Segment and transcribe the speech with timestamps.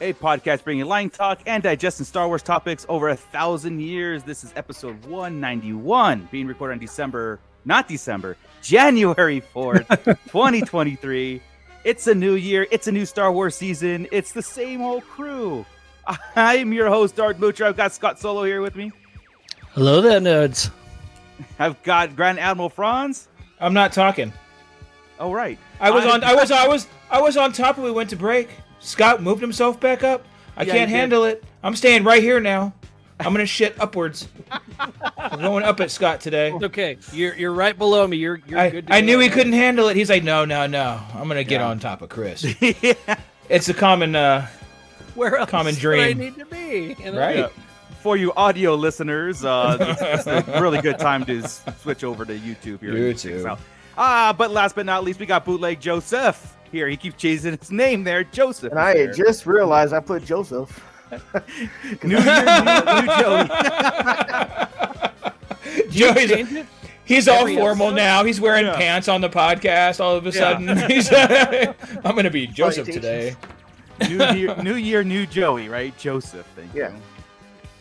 [0.00, 4.22] a podcast bringing line talk and digesting Star Wars topics over a thousand years.
[4.22, 11.40] This is episode 191, being recorded on December, not December, January 4th, 2023.
[11.84, 15.64] It's a new year, it's a new Star Wars season, it's the same old crew.
[16.36, 17.66] I'm your host, Darth Moocher.
[17.66, 18.92] I've got Scott Solo here with me.
[19.70, 20.70] Hello there, nerds.
[21.58, 23.28] I've got Grand Admiral Franz.
[23.60, 24.32] I'm not talking.
[25.18, 25.58] Oh, right.
[25.80, 26.22] I was on.
[26.22, 26.50] I was.
[26.50, 26.86] I was.
[27.10, 28.48] I was on top, and we went to break.
[28.86, 30.24] Scott moved himself back up.
[30.56, 31.00] I Yeah, can't he did.
[31.00, 31.44] handle it.
[31.62, 32.72] I'm staying right here now.
[33.18, 34.28] I'm gonna shit upwards.
[35.18, 36.52] I'm going up at Scott today.
[36.54, 36.98] It's okay.
[37.12, 38.18] You're you're right below me.
[38.18, 38.86] You're you're I, good.
[38.86, 39.96] To I knew he couldn't handle it.
[39.96, 41.00] He's like, no, no, no.
[41.14, 41.68] I'm gonna get Yeah.
[41.68, 42.44] on top of Chris.
[42.60, 42.92] yeah.
[43.48, 44.14] It's a common.
[44.14, 44.46] uh
[45.14, 46.00] Where else common would dream.
[46.02, 46.94] I need to be?
[47.02, 47.18] You know?
[47.18, 47.36] Right.
[47.36, 47.48] Yeah.
[48.02, 52.34] For you audio listeners, uh, it's, it's a really good time to switch over to
[52.38, 52.94] YouTube here.
[52.94, 53.46] and check us YouTube.
[53.50, 53.58] out.
[53.98, 56.88] Ah, but last but not least, we got bootleg Joseph here.
[56.88, 58.70] He keeps chasing his name there, Joseph.
[58.72, 59.24] And I is had here.
[59.26, 60.82] just realized I put Joseph.
[62.02, 63.48] new year, new, new Joey.
[65.90, 66.30] Joey's.
[66.30, 66.66] Change?
[67.04, 67.96] He's all Every formal episode?
[67.96, 68.24] now.
[68.24, 68.76] He's wearing Yeah.
[68.76, 70.00] pants on the podcast.
[70.00, 70.38] All of a Yeah.
[70.38, 71.12] sudden, he's.
[71.12, 73.36] I'm gonna be Joseph today.
[74.08, 75.96] New year, new year, new Joey, right?
[75.96, 76.46] Joseph.
[76.56, 76.90] Thank Yeah.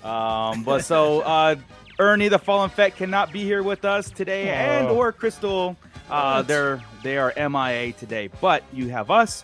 [0.03, 0.09] you.
[0.09, 1.55] Um, but so uh,
[1.97, 4.97] Ernie the Fallen Fett cannot be here with us today, and Oh.
[4.97, 5.75] or Crystal.
[6.09, 8.29] Uh, they're they are MIA today.
[8.41, 9.43] But you have us,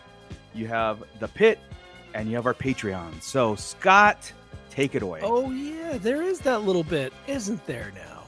[0.53, 1.59] you have the pit,
[2.13, 3.21] and you have our Patreon.
[3.21, 4.31] So Scott,
[4.69, 5.21] take it away.
[5.23, 8.23] Oh yeah, there is that little bit, isn't there now?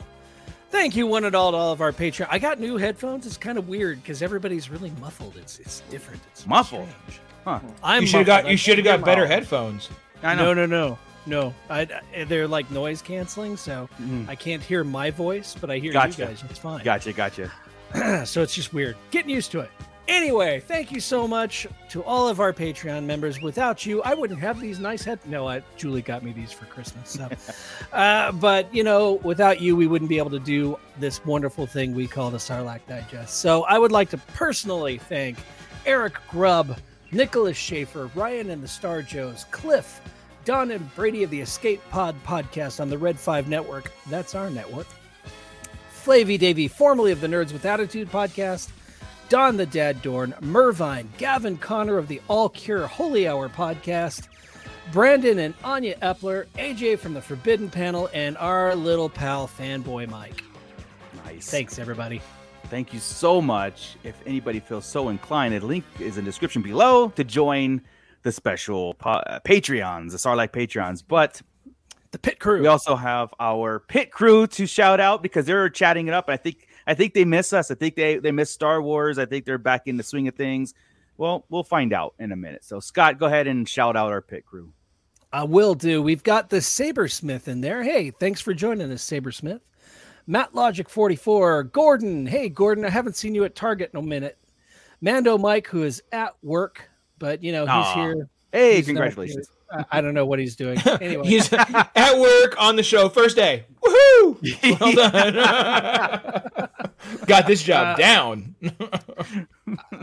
[0.72, 2.26] Thank you, one and all, to all of our Patreon.
[2.32, 3.28] I got new headphones.
[3.28, 5.38] It's kind of weird because everybody's really muffled.
[5.38, 6.22] It's it's different.
[6.32, 6.88] It's Muffled?
[6.90, 7.20] strange.
[7.46, 7.60] Huh.
[7.84, 8.44] I'm You should have muffled.
[8.46, 8.52] got.
[8.52, 9.90] You should have got better hear headphones.
[10.24, 10.54] I know.
[10.54, 11.54] No, no, no, no.
[11.70, 14.28] I, I- they're like noise canceling, so Mhm.
[14.28, 16.22] I can't hear my voice, but I hear Gotcha.
[16.22, 16.44] you guys.
[16.50, 16.84] It's fine.
[16.84, 17.52] Gotcha, gotcha.
[18.26, 18.96] so it's just weird.
[19.12, 19.72] Getting used to it.
[20.10, 23.42] Anyway, thank you so much to all of our Patreon members.
[23.42, 25.18] Without you, I wouldn't have these nice head.
[25.26, 27.10] No, I, Julie got me these for Christmas.
[27.12, 27.30] So,
[27.94, 31.96] uh, but you know, without you, we wouldn't be able to do this wonderful thing
[31.96, 33.36] we call the Sarlacc Digest.
[33.36, 35.38] So, I would like to personally thank
[35.86, 36.78] Eric Grubb,
[37.12, 40.02] Nicholas Schaefer, Ryan and the Star Joes, Cliff,
[40.44, 43.90] Don and Brady of the Escape Pod podcast on the Red Five Network.
[44.10, 44.88] That's our network.
[46.04, 48.72] Flavy Davy, formerly of the Nerds with Attitude podcast,
[49.30, 54.28] Don the Dad Dorn, Mervine, Gavin Connor of the All Cure Holy Hour podcast,
[54.92, 60.44] Brandon and Anya Epler, AJ from the Forbidden Panel, and our little pal Fanboy Mike.
[61.24, 61.50] Nice.
[61.50, 62.22] Thanks, everybody.
[62.66, 63.96] Thank you so much.
[64.04, 67.82] If anybody feels so inclined, a link is in the description below to join
[68.24, 71.02] the special po- uh, Patreons, the Sarlacc Patreons.
[71.08, 71.42] But
[72.14, 72.62] The Pit Crew.
[72.62, 76.26] we also have our pit crew to shout out because they're chatting it up.
[76.28, 77.72] I think I think they miss us.
[77.72, 79.18] I think they they miss Star Wars.
[79.18, 80.76] I think they're back in the swing of things.
[81.18, 82.64] Well, we'll find out in a minute.
[82.64, 84.72] So Scott, go ahead and shout out our pit crew.
[85.32, 86.04] I will do.
[86.04, 87.82] We've got the Sabersmith in there.
[87.82, 89.62] Hey, thanks for joining us, Sabersmith.
[90.28, 92.28] Matt Logic 44, Gordon.
[92.28, 94.38] Hey, Gordon, I haven't seen you at Target in a minute.
[95.02, 96.88] Mando Mike, who is at work,
[97.18, 97.96] but you know, he's Aw.
[97.96, 98.30] here.
[98.52, 99.50] Hey, He's congratulations!
[99.92, 100.78] I don't know what he's doing.
[101.02, 103.66] Anyway, He's at work on the show first day.
[103.84, 104.80] Woohoo!
[104.80, 106.70] Well done.
[107.28, 108.56] Got this job Uh, down.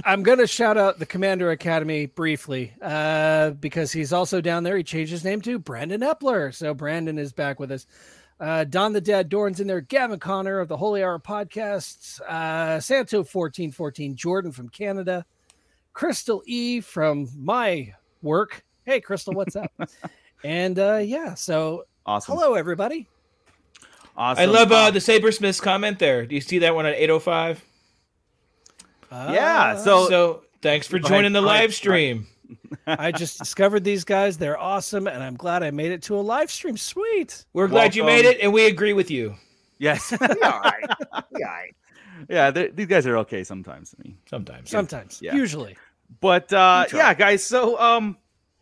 [0.05, 4.77] I'm going to shout out the Commander Academy briefly uh, because he's also down there.
[4.77, 6.55] He changed his name to Brandon Epler.
[6.55, 7.87] So Brandon is back with us.
[8.39, 9.81] Uh, Don the Dad Dorn's in there.
[9.81, 12.21] Gavin Connor of the Holy Hour podcasts.
[12.23, 14.15] Uh, Santo 1414.
[14.17, 15.25] Jordan from Canada.
[15.93, 17.93] Crystal E from my
[18.23, 18.65] work.
[18.91, 19.71] Hey, Crystal, what's up?
[20.45, 23.07] and uh, yeah, so Awesome, hello, everybody.
[24.17, 24.43] awesome.
[24.43, 26.27] I love uh, Uh, the Sabersmith's comment there.
[26.27, 27.65] Do you see that one at 805?
[29.13, 31.61] Yeah, Uh, so- So thanks for Go ahead, joining the go ahead.
[31.61, 32.27] live stream.
[32.85, 34.37] I just discovered these guys.
[34.39, 36.77] They're awesome, and I'm glad I made it to a live stream.
[36.77, 37.45] Sweet.
[37.53, 39.37] We're glad you made it, and we agree with you.
[39.79, 40.85] yes, Yeah, all right.
[41.39, 41.75] Yeah, all right.
[42.29, 42.51] yeah.
[42.51, 43.95] These guys are okay sometimes.
[43.97, 44.69] I mean, Sometimes.
[44.69, 45.37] Sometimes, Yeah.
[45.37, 45.77] usually.
[46.21, 47.45] But uh, yeah, guys.
[47.45, 48.17] So um,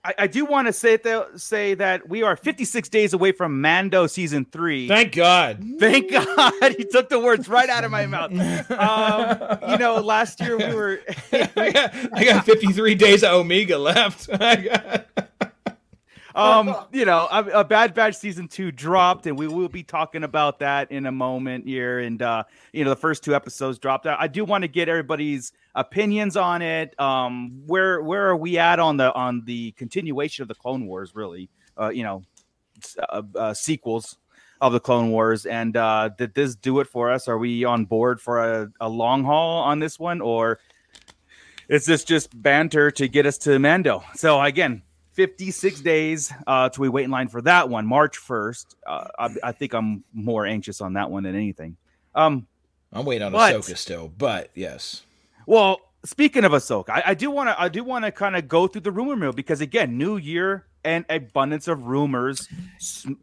[0.05, 3.61] I, I do want to say that say that we are 56 days away from
[3.61, 4.87] Mando season three.
[4.89, 5.65] Thank God.
[5.79, 8.31] Thank God he took the words right out of my mouth.
[8.71, 11.01] Um, you know, last year we were.
[11.33, 14.29] I, got, I got 53 days of Omega left.
[14.41, 15.07] I got-
[16.39, 20.23] um, you know, a, a Bad Batch season two dropped, and we will be talking
[20.23, 21.99] about that in a moment here.
[21.99, 24.07] And uh, you know, the first two episodes dropped.
[24.07, 26.99] I, I do want to get everybody's opinions on it.
[27.01, 31.15] Um, where where are we at on the on the continuation of the Clone Wars?
[31.15, 32.23] Really, uh, you know,
[33.09, 34.17] uh, uh, sequels
[34.61, 37.29] of the Clone Wars, and uh, did this do it for us?
[37.29, 40.59] Are we on board for a, a long haul on this one, or
[41.69, 44.03] is this just banter to get us to Mando?
[44.15, 44.83] So again,
[45.23, 48.67] 56 days uh, till we wait in line for that one, March 1st.
[48.87, 51.77] Uh, I, I think I'm more anxious on that one than anything.
[52.15, 52.47] Um,
[52.93, 55.03] I'm waiting on But- Ahsoka still, but yes.
[55.45, 58.47] well, speaking of Ahsoka, I, I do want to I do want to kind of
[58.47, 62.49] go through the rumor mill because again, new year and abundance of rumors.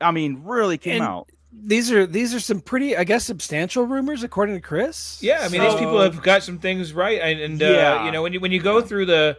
[0.01, 1.29] I mean, really came And- out.
[1.57, 5.19] These are these are some pretty, I guess, substantial rumors according to Chris.
[5.23, 8.05] Yeah, I mean these people have got some things right, and, and uh, Yeah.
[8.05, 9.37] you know when you when you go through the,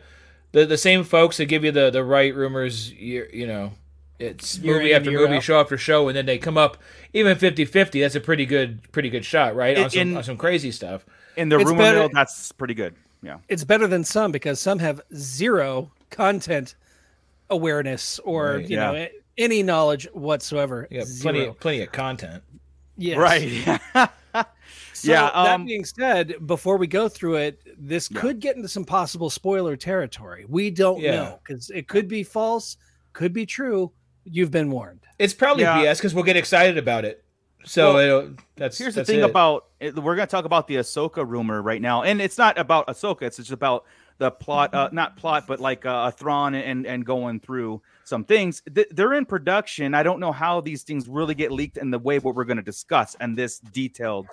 [0.56, 3.72] the the same folks that give you the the right rumors, you you know,
[4.18, 5.42] it's Year movie after movie, out.
[5.42, 6.78] show after show, and then they come up
[7.12, 9.76] even 50-50, That's a pretty good pretty good shot, right?
[9.78, 11.04] On some, in- on some crazy stuff.
[11.36, 12.94] In the It's rumor better- mill, that's pretty good.
[13.22, 13.38] Yeah.
[13.48, 16.74] it's better than some because some have zero content
[17.50, 18.68] awareness or Right.
[18.70, 18.98] you know Yeah.
[19.04, 20.86] a- any knowledge whatsoever.
[20.90, 21.32] Yeah, Zero.
[21.32, 22.42] plenty plenty of content.
[22.96, 23.18] Yes.
[23.18, 23.80] Right.
[25.06, 28.20] So Yeah, that um, being said, before we go through it, this Yeah.
[28.20, 30.44] could get into some possible spoiler territory.
[30.48, 31.16] We don't Yeah.
[31.16, 32.76] know because it could be false,
[33.12, 33.92] could be true.
[34.24, 35.00] You've been warned.
[35.18, 35.78] It's probably Yeah.
[35.78, 37.22] BS because we'll get excited about it.
[37.64, 39.30] So Well, it'll, that's Here's that's the thing it.
[39.30, 42.58] about it- we're going to talk about the Ahsoka rumor right now, and it's not
[42.58, 43.22] about Ahsoka.
[43.22, 43.84] It's just about
[44.18, 48.24] the plot, uh, not plot, but like uh, a Thrawn and and going through some
[48.24, 48.62] things.
[48.74, 49.94] Th- they're in production.
[49.94, 52.56] I don't know how these things really get leaked in the way what we're going
[52.56, 54.26] to discuss and this detailed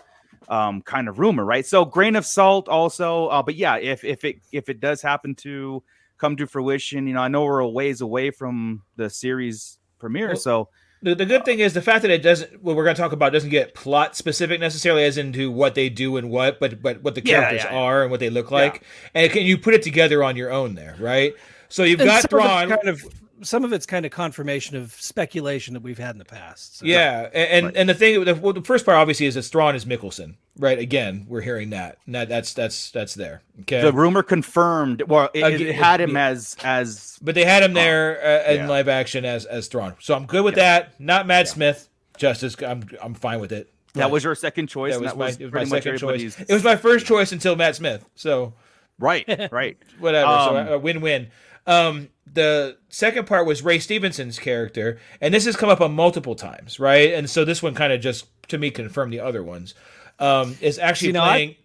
[0.50, 1.66] um kind of rumor, right?
[1.66, 5.36] So grain of salt also, uh, but yeah, if if it if it does happen
[5.36, 5.84] to
[6.18, 10.28] come to fruition, you know, I know we're a ways away from the series premiere,
[10.28, 10.70] Well, so
[11.02, 13.12] The, the good thing is the fact that it doesn't what we're going to talk
[13.12, 17.04] about doesn't get plot specific necessarily as into what they do and what but but
[17.04, 17.78] what the characters yeah, yeah.
[17.78, 20.76] are and what they look like and can you put it together on your own
[20.76, 21.34] there right
[21.68, 23.04] so you've And got Thrawn kind of
[23.44, 26.80] some of it's kind of confirmation of speculation that we've had in the past.
[26.80, 27.78] So- yeah and and, Right.
[27.78, 30.78] and the thing the, well, the first part obviously is that Thrawn is Mikkelsen right
[30.80, 35.02] again we're hearing that and that that's that's that's there okay the rumor confirmed.
[35.08, 36.28] Well, it, it had him yeah.
[36.28, 38.68] as as but they had him there uh, in yeah.
[38.70, 42.88] live action as as Thrawn so I'm good with that not Matt Smith Justice I'm
[43.02, 44.94] I'm fine with it that was your second choice.
[44.94, 46.40] that was that my, was it was my second choice.
[46.40, 48.04] It was my first choice until Matt Smith.
[48.16, 48.54] So
[49.00, 49.78] right, right.
[50.00, 50.26] whatever.
[50.26, 51.28] so Um, a win-win.
[51.66, 56.36] Um, the second part was Ray Stevenson's character, and this has come up on multiple
[56.36, 57.14] times, right?
[57.14, 59.74] And so this one kind of just to me confirmed the other ones.
[60.20, 61.56] Um, is actually You know, I- playing.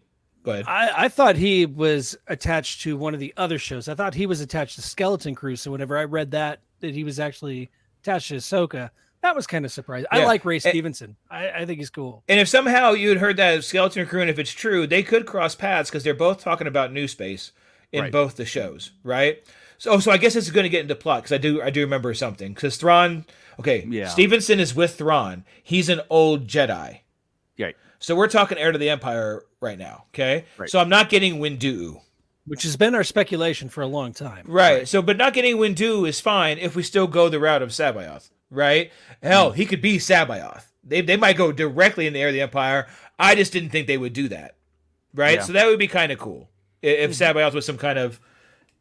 [0.44, 0.64] Go ahead.
[0.68, 3.88] I, I thought he was attached to one of the other shows.
[3.88, 5.56] I thought he was attached to Skeleton Crew.
[5.56, 7.70] So whenever I read that that he was actually
[8.02, 8.90] attached to Ahsoka,
[9.20, 10.06] that was kind of surprising.
[10.12, 11.16] I like Ray And- Stevenson.
[11.28, 12.22] I, I think he's cool.
[12.28, 15.02] And if somehow you had heard that of Skeleton Crew, and if it's true, they
[15.02, 17.50] could cross paths because they're both talking about New Space
[17.92, 18.12] in Right.
[18.12, 19.42] both the shows, right?
[19.78, 21.80] So, so I guess it's going to get into plot because I do, I do
[21.80, 23.24] remember something because Thrawn.
[23.60, 24.08] Okay, Yeah.
[24.08, 25.44] Stevenson is with Thrawn.
[25.62, 27.00] He's an old Jedi.
[27.58, 27.76] Right.
[27.98, 30.04] So we're talking heir to the Empire right now.
[30.14, 30.44] Okay.
[30.56, 30.70] Right.
[30.70, 32.00] So I'm not getting Windu.
[32.46, 34.44] Which has been our speculation for a long time.
[34.48, 34.88] Right.
[34.88, 38.30] So, but not getting Windu is fine if we still go the route of C'baoth.
[38.50, 38.90] Right.
[39.22, 39.56] Hell, hmm.
[39.56, 40.64] he could be C'baoth.
[40.82, 42.86] They they might go directly in the heir of the Empire.
[43.18, 44.56] I just didn't think they would do that.
[45.12, 45.38] Right.
[45.38, 45.42] Yeah.
[45.42, 46.48] So that would be kind of cool
[46.82, 47.22] I- if hmm.
[47.22, 48.20] C'baoth was some kind of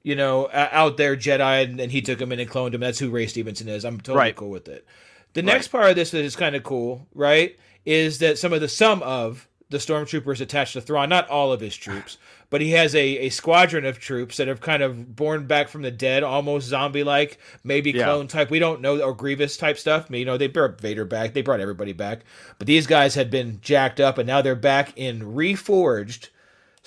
[0.08, 2.82] you know out there Jedi and, and he took him in and cloned him.
[2.82, 3.84] That's who Ray Stevenson is.
[3.86, 4.36] I'm totally Right.
[4.36, 4.86] cool with it.
[5.34, 8.62] The next part of this that is kind of cool, right, is that some of
[8.62, 12.18] the some of the stormtroopers attached to Thrawn, not all of his troops,
[12.50, 15.82] but he has a, a squadron of troops that have kind of born back from
[15.82, 18.06] the dead, almost zombie like, maybe Yeah.
[18.06, 18.50] clone type.
[18.50, 20.08] We don't know, or Grievous type stuff.
[20.10, 22.22] You know, they brought Vader back, they brought everybody back,
[22.58, 26.30] but these guys had been jacked up, and now they're back in reforged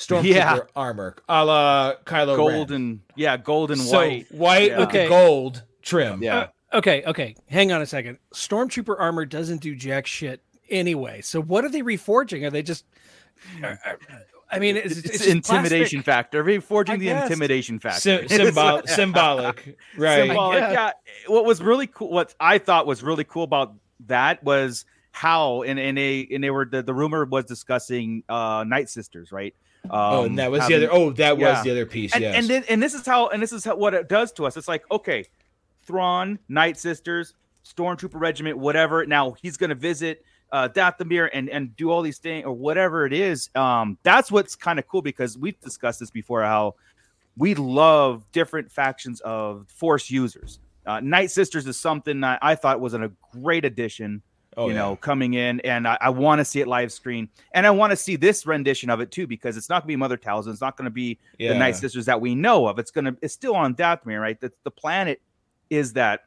[0.00, 0.58] stormtrooper Yeah.
[0.74, 3.00] armor, a la Kylo Gold Ren.
[3.16, 4.26] yeah, golden so white.
[4.32, 4.78] white Yeah.
[4.78, 5.02] with Okay.
[5.04, 6.22] the gold trim.
[6.22, 6.48] Yeah.
[6.72, 7.34] Okay, okay.
[7.48, 8.18] Hang on a second.
[8.34, 10.40] Stormtrooper armor doesn't do jack shit
[10.70, 11.20] anyway.
[11.20, 12.46] So what are they reforging?
[12.46, 12.84] Are they just?
[13.62, 13.98] are- are-
[14.52, 16.04] I mean, it's, It's, it's just intimidation plastic.
[16.32, 16.44] factor.
[16.44, 18.26] Reforging the intimidation factor.
[18.26, 20.26] Sy- symbol- symbolic, right?
[20.26, 20.72] Symbolic, guess.
[20.72, 20.90] yeah.
[21.28, 23.74] What was really cool, what I thought was really cool about
[24.06, 28.64] that was how, and, and they and they were the, the rumor was discussing uh
[28.66, 29.54] Night Sisters, right?
[29.84, 30.94] Um, oh, and that was having- the other.
[30.94, 32.12] Oh, that was the other piece.
[32.12, 32.36] and, yes.
[32.36, 34.56] and then and this is how and this is how, what it does to us.
[34.56, 35.24] It's like okay,
[35.82, 37.34] Thrawn, Night Sisters,
[37.64, 39.06] Stormtrooper Regiment, whatever.
[39.06, 43.12] Now he's gonna visit uh Dathomir and and do all these things or whatever it
[43.12, 43.48] is.
[43.54, 46.42] Um, that's what's kind of cool because we've discussed this before.
[46.42, 46.74] How
[47.36, 50.58] we love different factions of Force users.
[50.86, 54.22] Uh, Night Sisters is something that I thought was a great addition.
[54.56, 54.80] Oh, you yeah.
[54.80, 57.92] know, coming in, and I, I want to see it live screen, and I want
[57.92, 60.48] to see this rendition of it too, because it's not going to be Mother Talzin,
[60.48, 61.52] it's not going to be Yeah.
[61.52, 62.78] the Night Sisters that we know of.
[62.80, 64.40] It's gonna, it's still on Dathomir, right?
[64.40, 65.22] The, the planet
[65.70, 66.24] is that.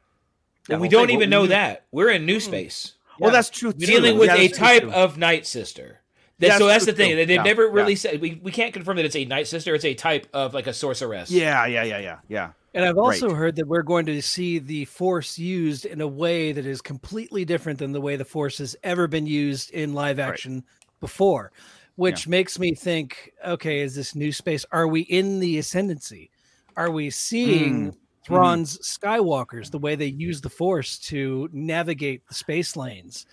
[0.68, 1.16] Well, that we don't thing.
[1.16, 1.84] even What know we- that.
[1.92, 2.40] We're in new hmm.
[2.40, 2.94] space.
[3.20, 3.72] Well, that's true.
[3.72, 3.86] Too.
[3.86, 4.92] dealing with Yeah, a that's true, type too.
[4.92, 6.00] of night sister.
[6.38, 7.10] That's so that's the thing.
[7.10, 7.16] too.
[7.16, 7.72] They've Yeah, never yeah.
[7.72, 9.74] really said we, we can't confirm that it's a night sister.
[9.74, 11.30] It's a type of like a sorceress.
[11.30, 12.50] Yeah, yeah, yeah, yeah, yeah.
[12.74, 13.36] And I've also Right.
[13.36, 17.44] heard that we're going to see the force used in a way that is completely
[17.44, 20.64] different than the way the force has ever been used in live action
[21.00, 21.52] before,
[21.94, 24.66] which makes me think, okay, is this new space?
[24.72, 26.30] Are we in the ascendancy?
[26.76, 27.96] Are we seeing Mm.
[28.26, 33.26] Thrawn's Skywalkers, the way they use the force to navigate the space lanes?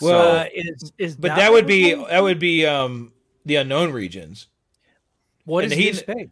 [0.00, 3.12] Well, Uh, is, is but that that would be that would be um
[3.44, 4.48] the unknown regions.
[5.44, 6.28] what and is he- new space?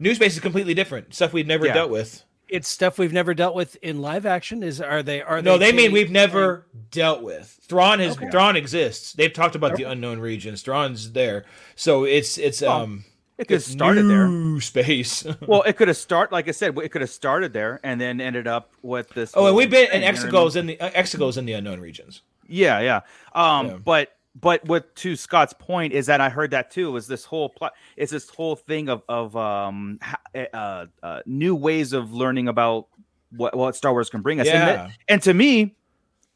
[0.00, 1.14] New space is completely different.
[1.14, 1.74] Stuff we've never Yeah.
[1.74, 2.24] dealt with.
[2.48, 4.64] It's stuff we've never dealt with in live action.
[4.64, 5.48] Is are they are they?
[5.50, 7.60] No, they mean we've never dealt with.
[7.68, 8.28] Thrawn is Okay.
[8.30, 9.12] Thrawn exists.
[9.12, 10.62] They've talked about the unknown regions.
[10.62, 11.44] Thrawn's there.
[11.76, 13.04] So it's it's Well, um
[13.38, 14.26] It could have it's started there.
[14.26, 15.24] new space.
[15.46, 18.20] Well, it could have started, like I said, it could have started there and then
[18.20, 19.30] ended up with this.
[19.36, 20.32] oh, and we've been thing, and you know what I mean?
[20.32, 22.22] Exegol's in the uh, Exegol's in the unknown regions.
[22.48, 23.00] Yeah, yeah.
[23.32, 23.76] Um, Yeah.
[23.84, 26.92] but but what to Scott's point is that I heard that too.
[26.92, 27.72] Was this whole plot?
[27.96, 32.86] It's this whole thing of of um ha- uh, uh new ways of learning about
[33.30, 34.46] what what Star Wars can bring us.
[34.46, 34.66] And, Yeah.
[34.76, 35.74] that- and to me,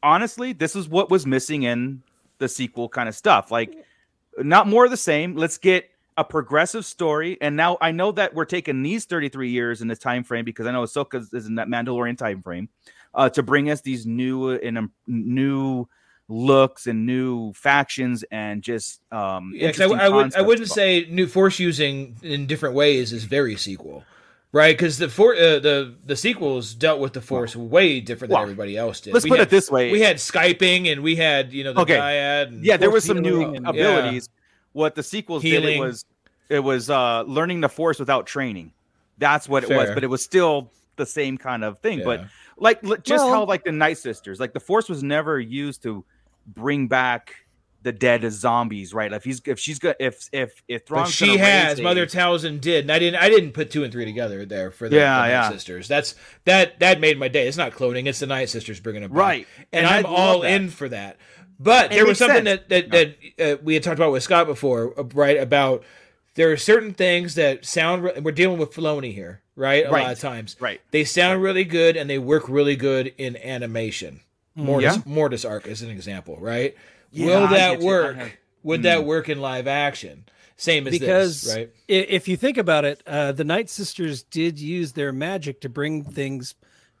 [0.03, 2.01] honestly, this is what was missing in
[2.37, 3.49] the sequel kind of stuff.
[3.49, 3.73] Like,
[4.37, 5.35] not more of the same.
[5.35, 7.37] Let's get a progressive story.
[7.41, 10.65] And now I know that we're taking these 33 years in this time frame because
[10.65, 12.69] I know Ahsoka is in that Mandalorian time frame
[13.13, 15.87] uh, to bring us these new and um, new
[16.27, 21.05] looks and new factions and just um Yeah, 'cause I, I would I wouldn't say
[21.09, 24.03] new force using in different ways is very sequel,
[24.51, 24.75] right?
[24.75, 28.43] Because the for uh, the the sequels dealt with the force way different than well,
[28.43, 29.13] everybody else did.
[29.13, 31.73] let's We put had- it this way We had skyping and we had you know
[31.73, 31.95] the Okay.
[31.97, 32.47] dyad.
[32.47, 34.27] And yeah there was some new and- abilities
[34.73, 36.05] what the sequels did it was
[36.49, 38.71] it was uh learning the force without training
[39.19, 42.25] that's what it was but it was still the same kind of thing but
[42.57, 46.03] like just Well- how like the night sisters like the force was never used to
[46.45, 47.35] bring back
[47.81, 51.37] the dead as zombies right if he's if she's got if if if But she
[51.37, 53.21] has Mother Talzin did, and I didn't.
[53.21, 55.49] I didn't put two and three together there for the, Yeah, the Night yeah.
[55.51, 55.87] Sisters.
[55.87, 57.47] That's that that made my day.
[57.47, 59.19] It's not cloning; it's the Night Sisters bringing them back.
[59.19, 59.47] Right.
[59.71, 60.51] and, And I I'm all that.
[60.51, 61.17] in for that.
[61.59, 62.61] But It there was something sense.
[62.69, 65.37] that that, that uh, we had talked about with Scott before, uh, right?
[65.37, 65.83] About
[66.33, 68.03] there are certain things that sound.
[68.03, 69.85] re- We're dealing with Filoni here, right?
[69.85, 70.03] A Right.
[70.05, 74.21] lot of times, right they sound really good and they work really good in animation.
[74.55, 75.01] Mortis, Yeah.
[75.05, 76.75] Mortis arc is an example, right?
[77.11, 77.83] Yeah, Will that get you.
[77.83, 78.15] I work?
[78.17, 78.31] have-
[78.63, 80.25] Would that work in live action?
[80.57, 81.69] Same as because this, right?
[81.87, 86.03] if you think about it, uh, the Night Sisters did use their magic to bring
[86.03, 86.55] things,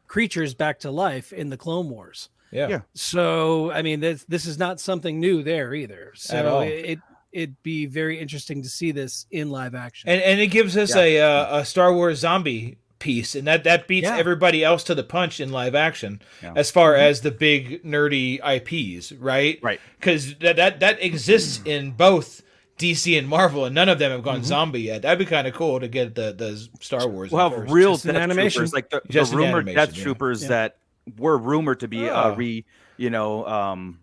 [0.07, 2.29] creatures back to life in the Clone Wars.
[2.51, 2.67] Yeah.
[2.67, 2.81] Yeah.
[2.93, 6.11] So I mean, this this is not something new there either.
[6.13, 6.61] At So all.
[6.61, 6.99] it
[7.31, 10.09] it'd be very interesting to see this in live action.
[10.09, 11.01] and and it gives us Yeah.
[11.01, 14.17] a uh, a Star Wars zombie piece, and that that beats Yeah.
[14.17, 16.53] everybody else to the punch in live action Yeah.
[16.55, 19.59] as far as the big nerdy IPs, right?
[19.61, 19.79] Right.
[19.99, 22.41] Because that, that that exists in both
[22.77, 24.29] DC and Marvel, and none of them have Mm-hmm.
[24.29, 25.01] gone zombie yet.
[25.03, 27.31] That'd be kind of cool to get the the Star Wars.
[27.31, 27.71] we'll have first.
[27.73, 28.59] real Just in death animation.
[28.59, 30.03] troopers like the, the Just in rumored animation, death yeah.
[30.03, 30.47] troopers Yeah.
[30.49, 30.77] that
[31.17, 32.35] were rumored to be uh Oh.
[32.35, 32.65] re
[32.97, 33.99] you know um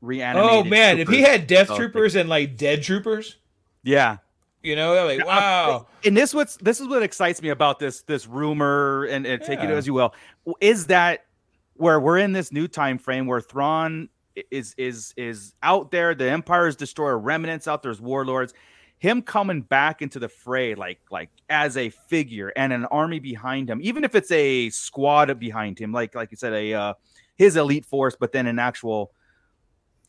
[0.00, 3.36] reanimated Oh man, if he had Death Oh, Troopers and like Dead Troopers,
[3.82, 4.18] yeah
[4.62, 5.86] you know, like wow.
[6.04, 9.60] and this what's this is what excites me about this this rumor and, and take
[9.60, 10.14] it as you will.
[10.60, 11.26] Is that
[11.74, 14.08] where we're in this new time frame where Thrawn
[14.50, 18.52] is is is out there the empire's destroyer remnants out there's warlords.
[18.98, 23.70] Him coming back into the fray like like as a figure and an army behind
[23.70, 26.94] him even if it's a squad behind him like like you said a uh
[27.36, 29.12] his elite force but then an actual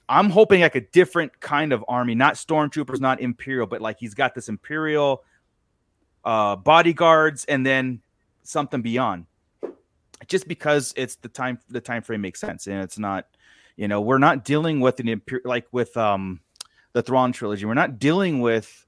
[0.09, 4.13] I'm hoping like a different kind of army, not stormtroopers, not imperial, but like he's
[4.13, 5.23] got this imperial
[6.25, 8.01] uh bodyguards and then
[8.43, 9.25] something beyond.
[10.27, 13.27] Just because it's the time the time frame makes sense and it's not,
[13.77, 16.41] you know, we're not dealing with an imperial like with um
[16.93, 17.65] the Thrawn trilogy.
[17.65, 18.85] We're not dealing with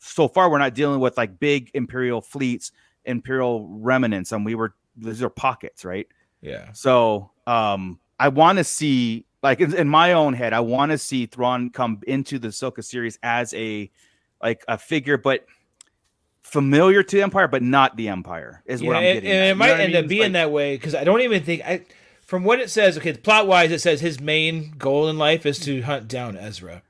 [0.00, 2.72] so far we're not dealing with like big imperial fleets,
[3.04, 6.06] imperial remnants, and we were these are pockets, right?
[6.40, 6.72] Yeah.
[6.72, 10.98] So um, I want to see, like in, in my own head, I want to
[10.98, 13.90] see Thrawn come into the Soka series as a
[14.42, 15.46] like a figure, but
[16.42, 18.62] familiar to the Empire, but not the Empire.
[18.66, 19.30] Is what I'm and, getting.
[19.30, 19.50] and at.
[19.50, 20.04] it might what I end mean?
[20.04, 21.84] up being like- that way because I don't even think I.
[22.22, 25.58] From what it says, okay, plot wise, it says his main goal in life is
[25.60, 26.82] to hunt down Ezra.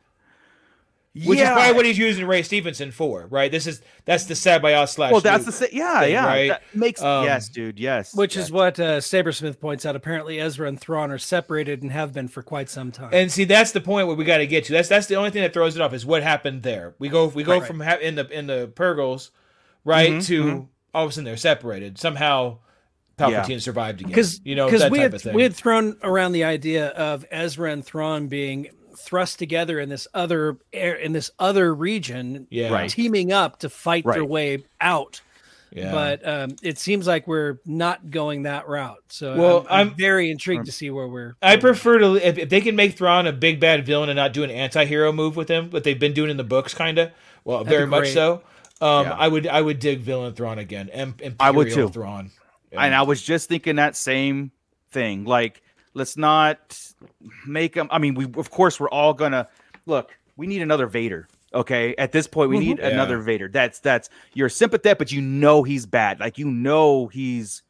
[1.13, 1.51] Which yeah.
[1.51, 3.51] is probably what he's using Ray Stevenson for, right?
[3.51, 5.11] This is that's the sad by slash.
[5.11, 6.25] well, that's the Luke sa- yeah, thing, yeah.
[6.25, 6.49] right?
[6.51, 7.81] That makes Um, yes, dude.
[7.81, 8.45] Yes, Which yes.
[8.45, 9.97] is what uh, Sabersmith points out.
[9.97, 13.11] Apparently, Ezra and Thrawn are separated and have been for quite some time.
[13.13, 14.73] And see, that's the point where we got to get to.
[14.73, 16.95] That's that's the only thing that throws it off is what happened there.
[17.01, 17.67] We go we go Right.
[17.67, 19.31] from ha- in the in the Purrgils,
[19.85, 20.67] right, Mhm, to mhm.
[20.95, 21.99] all of a sudden they're separated.
[21.99, 22.59] Somehow,
[23.19, 23.59] Palpatine Yeah.
[23.59, 24.11] survived again.
[24.13, 27.85] because you know because we had we had thrown around the idea of Ezra and
[27.85, 28.69] Thrawn being
[28.99, 32.91] thrust together in this other air in this other region, yeah, Right.
[32.91, 35.21] teaming up to fight their way out.
[35.73, 35.93] yeah.
[35.93, 39.03] But um, it seems like we're not going that route.
[39.09, 41.37] So Well, I'm, I'm I'm- very intrigued to see where we're.
[41.43, 44.33] I prefer to if, if they can make Thrawn a big bad villain and not
[44.33, 47.11] do an anti-hero move with him, what they've been doing in the books, kind of.
[47.45, 48.43] Well, That'd very much so.
[48.81, 49.13] Um, Yeah.
[49.15, 50.89] I would I would dig villain Thrawn again.
[50.91, 51.89] Em- Imperial I would too.
[51.89, 52.31] Thrawn.
[52.73, 54.51] and I was just thinking that same
[54.91, 55.25] thing.
[55.25, 55.63] Like,
[55.95, 56.79] let's not
[57.47, 57.89] make them.
[57.91, 59.49] I mean, we of course we're all gonna
[59.87, 60.17] look.
[60.37, 61.29] We need another Vader.
[61.53, 62.65] Okay, at this point, we mm-hmm.
[62.65, 62.89] need Yeah.
[62.89, 63.49] another Vader.
[63.49, 66.21] That's that's you're sympathetic, but you know he's bad.
[66.21, 67.63] Like you know he's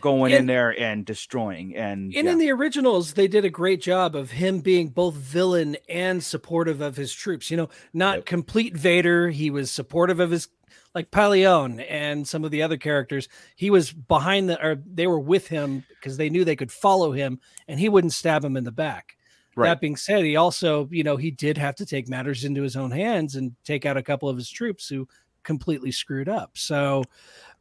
[0.00, 1.74] going in there and destroying.
[1.74, 2.30] And And yeah.
[2.32, 6.80] in the originals, they did a great job of him being both villain and supportive
[6.80, 7.50] of his troops.
[7.50, 8.26] You know, not Yep.
[8.26, 9.30] complete Vader.
[9.30, 10.48] He was supportive of his,
[10.96, 13.28] like Pellaeon and some of the other characters.
[13.54, 17.12] He was behind the, or they were with him because they knew they could follow
[17.12, 17.38] him
[17.68, 19.18] and he wouldn't stab him in the back.
[19.54, 19.68] Right.
[19.68, 22.76] That being said, he also, you know, he did have to take matters into his
[22.76, 25.06] own hands and take out a couple of his troops who
[25.42, 26.52] completely screwed up.
[26.54, 27.04] So,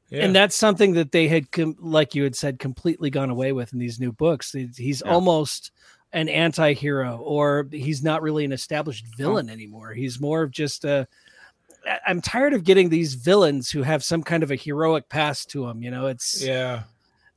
[0.09, 0.23] Yeah.
[0.23, 3.73] and that's something that they had com- like you had said completely gone away with
[3.73, 5.11] in these new books he's Yeah.
[5.11, 5.71] almost
[6.13, 9.17] an anti-hero or he's not really an established Oh.
[9.17, 11.07] villain anymore he's more of just a
[12.07, 15.65] i'm tired of getting these villains who have some kind of a heroic past to
[15.67, 16.83] them you know it's yeah.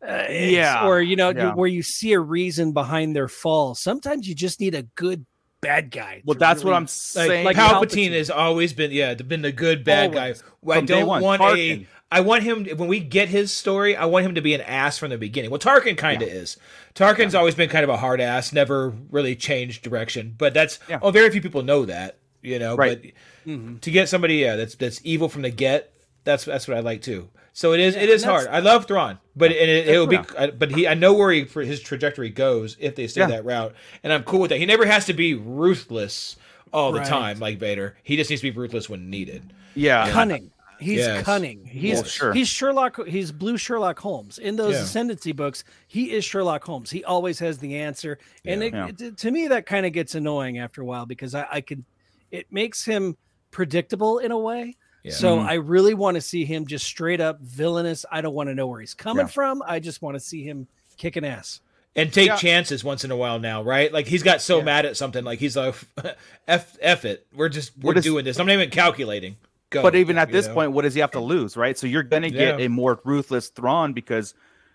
[0.03, 1.55] uh, it's- Yeah, or you know yeah.
[1.55, 5.27] where you see a reason behind their fall sometimes you just need a good
[5.61, 7.45] bad guy well, to that's what I'm saying.
[7.45, 7.83] like Palpatine.
[8.11, 10.41] Palpatine has always been, yeah, been the good bad Always.
[10.41, 10.49] guy.
[10.73, 11.81] I From day don't one, want Tarkin.
[11.83, 11.87] a.
[12.13, 13.97] I want him when we get his story.
[13.97, 15.51] I want him to be an ass from the beginning.
[15.51, 16.59] Well, Tarkin kind of is.
[16.95, 20.33] Tarkin's always been kind of a hard ass, never really changed direction.
[20.39, 21.01] But that's Yeah.
[21.03, 22.77] oh, very few people know that, you know.
[22.77, 23.01] Right.
[23.03, 23.81] But Mhm.
[23.81, 25.93] to get somebody, yeah, that's that's evil from the get.
[26.25, 27.29] That's that's what I like too.
[27.53, 28.47] So it is Yeah, it is hard.
[28.49, 30.17] I love Thrawn, but and it, it'll be.
[30.17, 30.25] Yeah.
[30.37, 33.27] uh, But he, I know where he, for his trajectory goes if they stay Yeah.
[33.29, 33.75] that route,
[34.05, 34.59] and I'm cool with that.
[34.59, 36.37] He never has to be ruthless
[36.73, 37.09] all the Right.
[37.09, 37.97] time like Vader.
[38.03, 39.43] He just needs to be ruthless when needed.
[39.75, 40.51] yeah, cunning.
[40.81, 41.25] He's Yes.
[41.25, 41.65] cunning.
[41.65, 42.33] He's Well, sure.
[42.33, 43.05] he's Sherlock.
[43.09, 44.83] He's blue Sherlock Holmes in those Yeah.
[44.83, 45.65] ascendancy books.
[45.89, 46.91] He is Sherlock Holmes.
[46.91, 48.89] He always has the answer, and it, Yeah.
[48.97, 51.85] it- to me that kind of gets annoying after a while because I, I could.
[52.31, 53.17] It makes him
[53.51, 54.77] predictable in a way.
[55.05, 55.13] Yeah.
[55.13, 55.47] So Mhm.
[55.47, 58.05] I really want to see him just straight up villainous.
[58.11, 59.33] I don't want to know where he's coming Yeah.
[59.33, 59.63] from.
[59.67, 61.61] I just want to see him kicking ass.
[61.97, 62.37] and take Yeah.
[62.37, 63.93] chances once in a while now, right?
[63.93, 64.65] Like he's got so Yeah.
[64.65, 65.75] mad at something, like he's like,
[66.47, 69.37] "f f it, we're just we're What is- doing this." I'm not even calculating.
[69.71, 69.83] Go.
[69.83, 70.55] but even at you this know?
[70.55, 71.77] point, what does he have to lose, right?
[71.77, 72.67] So you're gonna get Yeah.
[72.67, 74.35] a more ruthless Thrawn because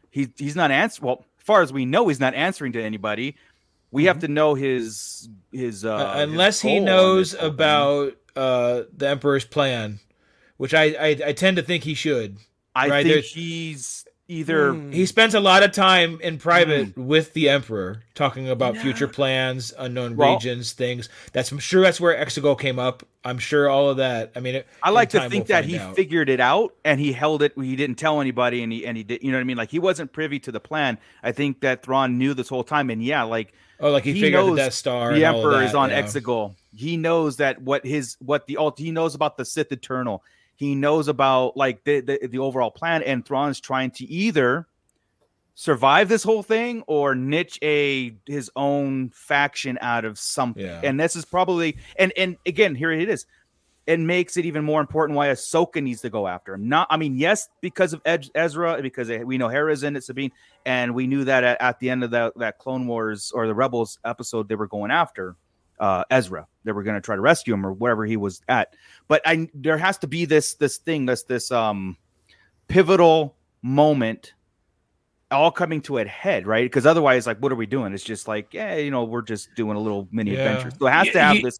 [0.09, 1.07] he he's not answering.
[1.07, 3.35] Well, as far as we know, he's not answering to anybody.
[3.93, 8.13] We have to know his his uh, Uh, his unless he knows this whole about
[8.35, 9.99] uh, the Emperor's plan,
[10.57, 12.37] which I, I I tend to think he should.
[12.75, 14.91] I right, think there's- he's either Hmm.
[14.91, 17.05] He spends a lot of time in private Hmm.
[17.05, 21.07] with the Emperor, talking about future plans, unknown Well- regions, things.
[21.33, 23.03] That's I'm sure that's where Exegol came up.
[23.25, 24.31] I'm sure all of that.
[24.35, 25.95] I mean, I like to think we'll that he out.
[25.95, 27.53] figured it out and he held it.
[27.55, 29.21] He didn't tell anybody, and he and he did.
[29.21, 29.57] You know what I mean?
[29.57, 30.97] Like he wasn't privy to the plan.
[31.21, 33.53] I think that Thrawn knew this whole time, and yeah, like
[33.83, 35.13] Oh, like he, he figured knows the Death Star.
[35.13, 36.01] the and all of Emperor that, is on yeah.
[36.01, 36.55] Exegol.
[36.73, 38.79] He knows that what his what the alt.
[38.79, 40.23] He knows about the Sith Eternal.
[40.55, 44.67] He knows about like the the, the overall plan, and Thrawn's trying to either
[45.55, 50.63] survive this whole thing or niche a his own faction out of something.
[50.63, 50.79] Yeah.
[50.81, 53.25] And this is probably and and again here it is.
[53.85, 56.69] It makes it even more important why Ahsoka needs to go after him.
[56.69, 60.31] Not, I mean, yes, because of Ed, Ezra, because we know Hera's in it, Sabine,
[60.65, 63.53] and we knew that at, at the end of that that Clone Wars or the
[63.53, 65.35] Rebels episode, they were going after
[65.79, 66.47] uh, Ezra.
[66.63, 68.73] They were going to try to rescue him or wherever he was at.
[69.09, 71.97] But I, there has to be this this thing, this this um
[72.69, 74.33] pivotal moment
[75.29, 76.65] all coming to a head, right?
[76.65, 77.93] Because otherwise, like, what are we doing?
[77.93, 80.37] It's just like, yeah, you know, we're just doing a little mini Yeah.
[80.37, 80.71] adventure.
[80.79, 81.59] So it has to have this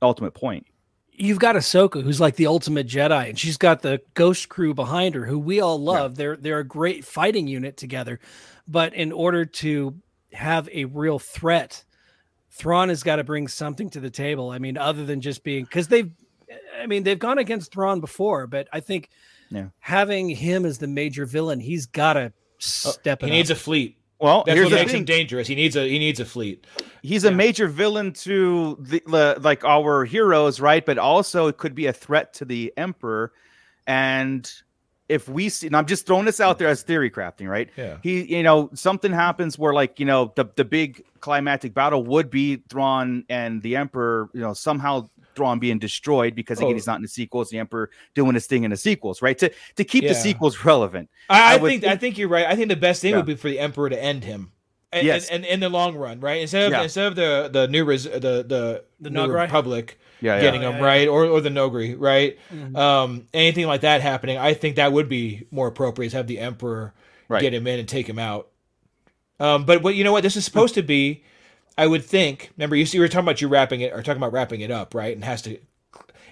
[0.00, 0.66] ultimate point.
[1.12, 5.14] You've got Ahsoka, who's like the ultimate Jedi, and she's got the Ghost Crew behind
[5.14, 6.16] her, who we all love.
[6.16, 8.18] They're they're a great fighting unit together,
[8.66, 9.94] but in order to
[10.32, 11.84] have a real threat,
[12.50, 14.50] Thrawn has got to bring something to the table.
[14.50, 16.10] I mean, other than just being because they've,
[16.80, 19.08] I mean, they've gone against Thrawn before, but I think
[19.50, 19.66] Yeah.
[19.80, 23.22] having him as the major villain, he's got to uh, step.
[23.22, 23.28] Up.
[23.28, 23.56] He it needs up.
[23.56, 23.98] a fleet.
[24.22, 25.00] Well, That's here's what makes thing.
[25.00, 25.48] him dangerous.
[25.48, 26.64] He needs a he needs a fleet.
[27.02, 30.86] He's a major villain to the, the like our heroes, right?
[30.86, 33.32] But also it could be a threat to the emperor.
[33.84, 34.48] And
[35.08, 37.68] if we see, and I'm just throwing this out there as theory crafting, right?
[37.76, 37.96] Yeah.
[38.04, 42.30] He, you know, something happens where like you know the the big climactic battle would
[42.30, 46.74] be Thrawn and the emperor, you know, somehow Thrawn being destroyed because again Oh.
[46.74, 49.36] he's not in the sequels, the emperor doing his thing in the sequels, right?
[49.38, 51.08] To to keep the sequels relevant.
[51.28, 52.46] I, I, I would think, I think- think you're right.
[52.46, 53.18] I think the best thing Yeah.
[53.18, 54.52] would be for the emperor to end him.
[54.94, 55.30] And, Yes.
[55.30, 56.42] and, and in the long run, right?
[56.42, 56.82] Instead of Yeah.
[56.82, 59.40] instead of the the new res, the the The new Noghri?
[59.42, 60.40] republic Yeah, yeah.
[60.42, 62.38] getting Yeah, him yeah, right, or or the Noghri, right?
[62.54, 62.76] Mhm.
[62.76, 66.38] Um, anything like that happening, I think that would be more appropriate to have the
[66.38, 66.92] emperor
[67.28, 67.40] Right.
[67.40, 68.48] get him in and take him out.
[69.40, 71.24] Um, but what you know what this is supposed to be,
[71.78, 72.50] I would think.
[72.56, 74.70] Remember, you see, we were talking about you wrapping it or talking about wrapping it
[74.70, 75.14] up, right?
[75.14, 75.52] And has to.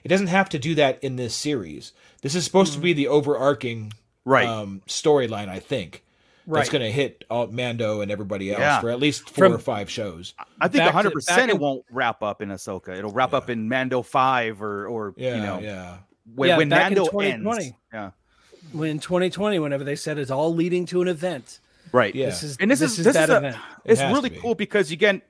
[0.03, 1.93] It doesn't have to do that in this series.
[2.23, 3.93] This is supposed to be the overarching
[4.25, 4.47] Right.
[4.47, 5.49] um, storyline.
[5.49, 6.03] I think
[6.47, 6.61] Right.
[6.61, 8.81] that's going to hit all, Mando and everybody else Yeah.
[8.81, 10.35] for at least four From- or five shows.
[10.61, 12.97] I think 100 percent it won't wrap up in Ahsoka.
[12.97, 13.39] It'll wrap Yeah.
[13.39, 15.97] up in Mando five or or Yeah, you know yeah.
[16.35, 17.65] when, Yeah, when back in Mando 2020.
[17.65, 17.77] ends.
[17.93, 18.11] Yeah,
[18.73, 21.60] when 2020, whenever they said it's all leading to an event.
[21.93, 22.15] Right.
[22.15, 22.27] Yeah.
[22.27, 23.57] This is And this, this is, is this that is a- event.
[23.85, 24.37] it's It really be.
[24.37, 25.23] cool because again,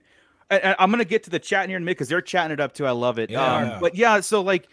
[0.51, 2.21] and, and I'm gonna get to the chat in here in a minute because they're
[2.21, 2.87] chatting it up too.
[2.87, 3.31] I love it.
[3.31, 3.43] Yeah.
[3.75, 4.69] Um, but yeah, so like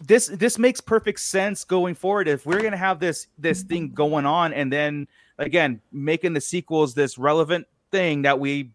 [0.00, 2.28] this this makes perfect sense going forward.
[2.28, 5.06] If we're gonna have this this thing going on, and then
[5.38, 8.72] again making the sequels this relevant thing that we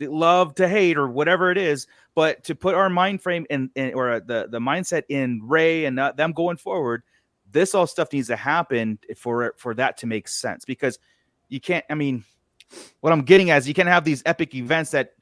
[0.00, 3.94] love to hate or whatever it is, but to put our mind frame in, in
[3.94, 7.02] or the the mindset in Rey and uh, them going forward,
[7.50, 10.98] this all stuff needs to happen for for that to make sense because
[11.54, 11.84] you can't.
[11.88, 12.24] I mean,
[13.00, 15.14] what I'm getting at is you can't have these epic events that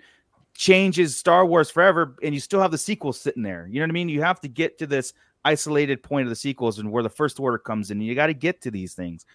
[0.55, 3.67] changes Star Wars forever, and you still have the sequels sitting there.
[3.71, 4.09] You know what I mean?
[4.09, 5.13] You have to get to this
[5.45, 7.99] isolated point of the sequels and where the first order comes in.
[7.99, 9.27] And you got to get to these things.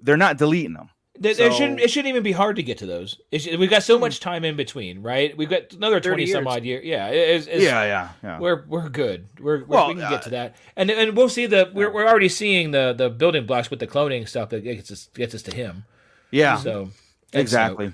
[0.00, 0.88] They're not deleting them.
[1.18, 3.20] There, there So- shouldn't it shouldn't even be hard to get to those.
[3.30, 5.36] It should- we've got so much time in between, right?
[5.36, 6.86] We've got another 30 twenty some odd years.
[6.86, 8.40] Yeah, it- it's, it's- yeah, yeah.
[8.40, 9.28] We're we're good.
[9.38, 11.92] We're, we're Well, we can uh, get to that, and and we'll see the we're,
[11.92, 15.34] we're already seeing the the building blocks with the cloning stuff that gets us gets
[15.34, 15.84] us to him.
[16.32, 16.90] Yeah, So
[17.30, 17.92] that's exactly.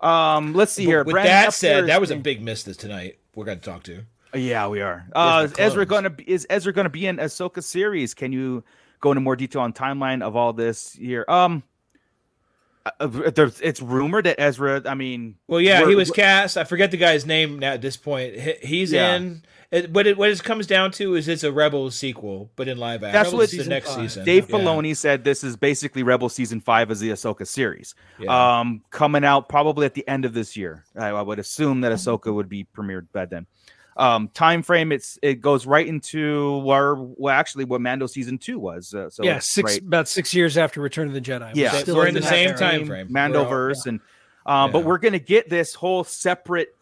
[0.00, 1.02] Um, let's see here.
[1.02, 3.18] With Brandon that Epler said, is that was a big miss this tonight.
[3.34, 4.02] We're going to talk to.
[4.34, 5.06] Yeah, we are.
[5.14, 8.12] Uh, is Ezra gonna be, is Ezra gonna be in Ahsoka series?
[8.14, 8.62] Can you
[9.00, 11.24] go into more detail on timeline of all this here?
[11.28, 11.62] Um,
[12.84, 14.82] uh, uh, there's, it's rumored that Ezra.
[14.84, 16.56] I mean, Well, yeah, he was cast.
[16.56, 18.34] I forget the guy's name now at this point.
[18.38, 19.16] He's Yeah.
[19.16, 19.42] in.
[19.70, 22.78] It, what it what it comes down to is it's a Rebels sequel, but in
[22.78, 23.12] live action.
[23.12, 24.00] That's what It's the next five.
[24.10, 24.24] season.
[24.24, 24.56] Dave Yeah.
[24.56, 27.94] Filoni said this is basically Rebel season five as the Ahsoka series.
[28.18, 28.60] Yeah.
[28.60, 30.84] Um, coming out probably at the end of this year.
[30.96, 33.46] I, I would assume that Ahsoka would be premiered by then.
[33.98, 38.58] Um, time frame it's it goes right into where well actually what Mando season two
[38.58, 38.94] was.
[38.94, 41.50] Uh, so yeah, six right- about six years after Return of the Jedi.
[41.54, 41.72] Yeah.
[41.72, 42.58] still We're in the same era.
[42.58, 43.08] time frame.
[43.10, 44.00] We're all- Mandoverse and
[44.46, 46.74] um, but we're gonna get this whole separate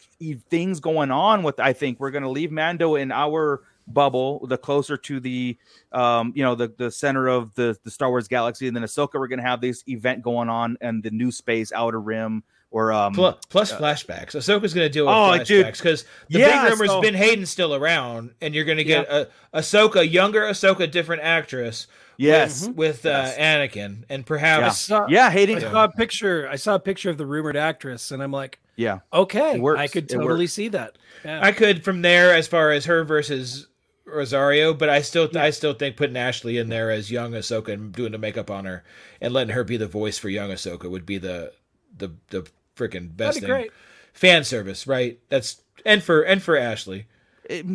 [0.50, 4.96] things going on with I think we're gonna leave Mando in our bubble, the closer
[4.96, 5.56] to the
[5.92, 9.14] um, you know, the the center of the the Star Wars galaxy, and then Ahsoka,
[9.14, 12.42] we're gonna have this event going on and the new space outer rim
[12.76, 14.34] or um Plus, plus flashbacks.
[14.36, 15.64] Ahsoka's going to deal with Oh, dude.
[15.64, 18.84] flashbacks because the Yeah, big rumors so- Ben Hayden's still around, and you're going to
[18.84, 21.86] get a Ahsoka, younger Ahsoka, different actress.
[22.18, 22.66] yes.
[22.68, 23.38] with, with uh, Yes.
[23.38, 26.46] Anakin, and I perhaps saw, Yeah, I saw a picture.
[26.50, 28.98] I saw a picture of the rumored actress, and I'm like, Yeah.
[29.10, 30.98] okay, I could totally see that.
[31.24, 31.40] Yeah.
[31.42, 33.68] I could from there as far as her versus
[34.04, 37.92] Rosario, but I still I still think putting Ashley in there as young Ahsoka and
[37.92, 38.84] doing the makeup on her
[39.20, 41.52] and letting her be the voice for young Ahsoka would be the
[41.98, 43.48] the the freaking best That'd be thing.
[43.48, 43.70] great.
[44.12, 45.18] Fan service, right?
[45.28, 47.06] That's and for and for Ashley.
[47.48, 47.66] It-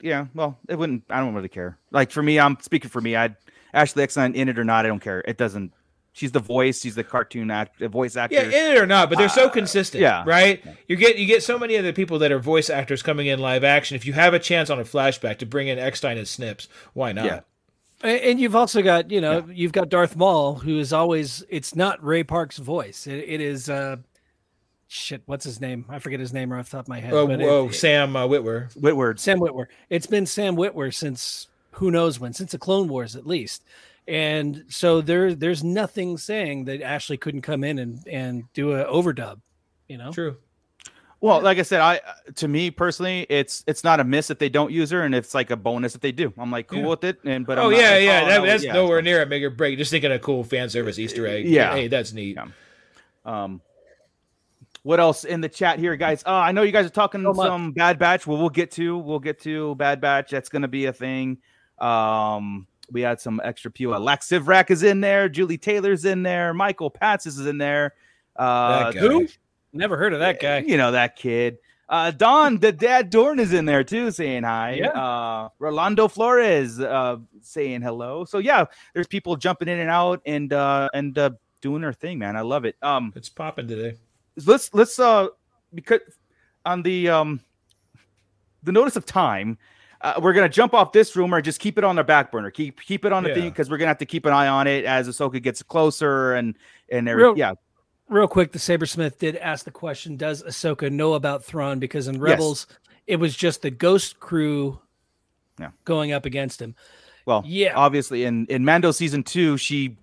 [0.00, 1.04] yeah, well, it wouldn't.
[1.08, 1.78] I don't really care.
[1.90, 3.16] Like for me, I'm speaking for me.
[3.16, 3.36] I'd
[3.72, 4.84] Ashley Eckstein in it or not.
[4.84, 5.20] I don't care.
[5.26, 5.72] It doesn't.
[6.12, 6.80] She's the voice.
[6.82, 8.36] She's the cartoon act, the voice actor.
[8.36, 10.00] Yeah, in it or not, but they're so consistent.
[10.02, 10.22] yeah.
[10.26, 10.62] right.
[10.88, 13.64] You get you get so many other people that are voice actors coming in live
[13.64, 13.96] action.
[13.96, 17.12] If you have a chance on a flashback to bring in Eckstein and Snips, why
[17.12, 17.24] not?
[17.24, 17.40] Yeah.
[18.02, 21.42] And you've also got, you know, you've got Darth Maul, who is always.
[21.48, 23.06] It's not Ray Park's voice.
[23.06, 23.70] It, it is.
[23.70, 23.96] uh
[24.94, 25.86] Shit, what's his name?
[25.88, 27.12] I forget his name right off the top of my head.
[27.12, 28.72] Oh, but it- whoa, it- Sam uh, Witwer.
[28.76, 29.18] Whitward.
[29.18, 29.66] Sam Witwer.
[29.90, 33.64] It's been Sam Witwer since who knows when, since the Clone Wars at least.
[34.06, 38.84] And so there, there's nothing saying that Ashley couldn't come in and and do a
[38.84, 39.40] overdub.
[39.88, 40.36] You know, True.
[41.20, 42.00] Well, like I said, I
[42.36, 45.34] to me personally, it's it's not a miss if they don't use her, and it's
[45.34, 46.32] like a bonus if they do.
[46.38, 46.86] I'm like cool Yeah.
[46.86, 48.22] with it, and but oh I'm yeah, like, yeah.
[48.22, 49.76] oh, that, no, that's yeah, nowhere near a make or break.
[49.76, 51.46] Just thinking a cool fan service Easter egg.
[51.46, 51.74] Yeah.
[51.74, 52.36] Hey, that's neat.
[52.36, 52.46] Yeah.
[53.24, 53.60] Um,
[54.84, 56.22] what else in the chat here, guys?
[56.24, 57.46] Uh, I know you guys are talking So much.
[57.48, 58.26] some Bad Batch.
[58.26, 60.30] Well, we'll get to we'll get to Bad Batch.
[60.30, 61.38] That's going to be a thing.
[61.78, 63.98] Um, we had some extra people.
[63.98, 65.28] Lex Sivrak is in there.
[65.28, 66.54] Julie Taylor's in there.
[66.54, 67.94] Michael Patz is in there.
[68.36, 69.00] Uh, That.
[69.00, 69.26] Who?
[69.72, 70.58] Never heard of that guy.
[70.58, 71.58] You know that kid.
[71.88, 74.74] Uh, Don, the dad Dorn is in there too, saying hi.
[74.74, 74.88] Yeah.
[74.90, 78.24] Uh, Rolando Flores uh, saying hello.
[78.24, 82.18] So yeah, there's people jumping in and out and uh, and uh, doing their thing,
[82.18, 82.36] man.
[82.36, 82.76] I love it.
[82.82, 83.96] Um, It's popping today.
[84.46, 85.28] Let's let's uh
[85.74, 86.00] because
[86.64, 87.40] on the um
[88.62, 89.58] the notice of time
[90.00, 92.80] uh, we're gonna jump off this rumor just keep it on the back burner keep
[92.80, 93.34] keep it on the Yeah.
[93.36, 96.34] thing because we're gonna have to keep an eye on it as Ahsoka gets closer
[96.34, 96.56] and
[96.90, 97.52] and every, Real- yeah
[98.10, 101.78] Real quick, the Sabersmith did ask the question Does Ahsoka know about Thrawn?
[101.78, 102.66] Because in Rebels,
[103.06, 104.78] it was just the ghost crew
[105.58, 105.70] Yeah.
[105.86, 106.74] going up against him.
[107.24, 107.72] well Yeah.
[107.74, 109.96] obviously in in Mando season two she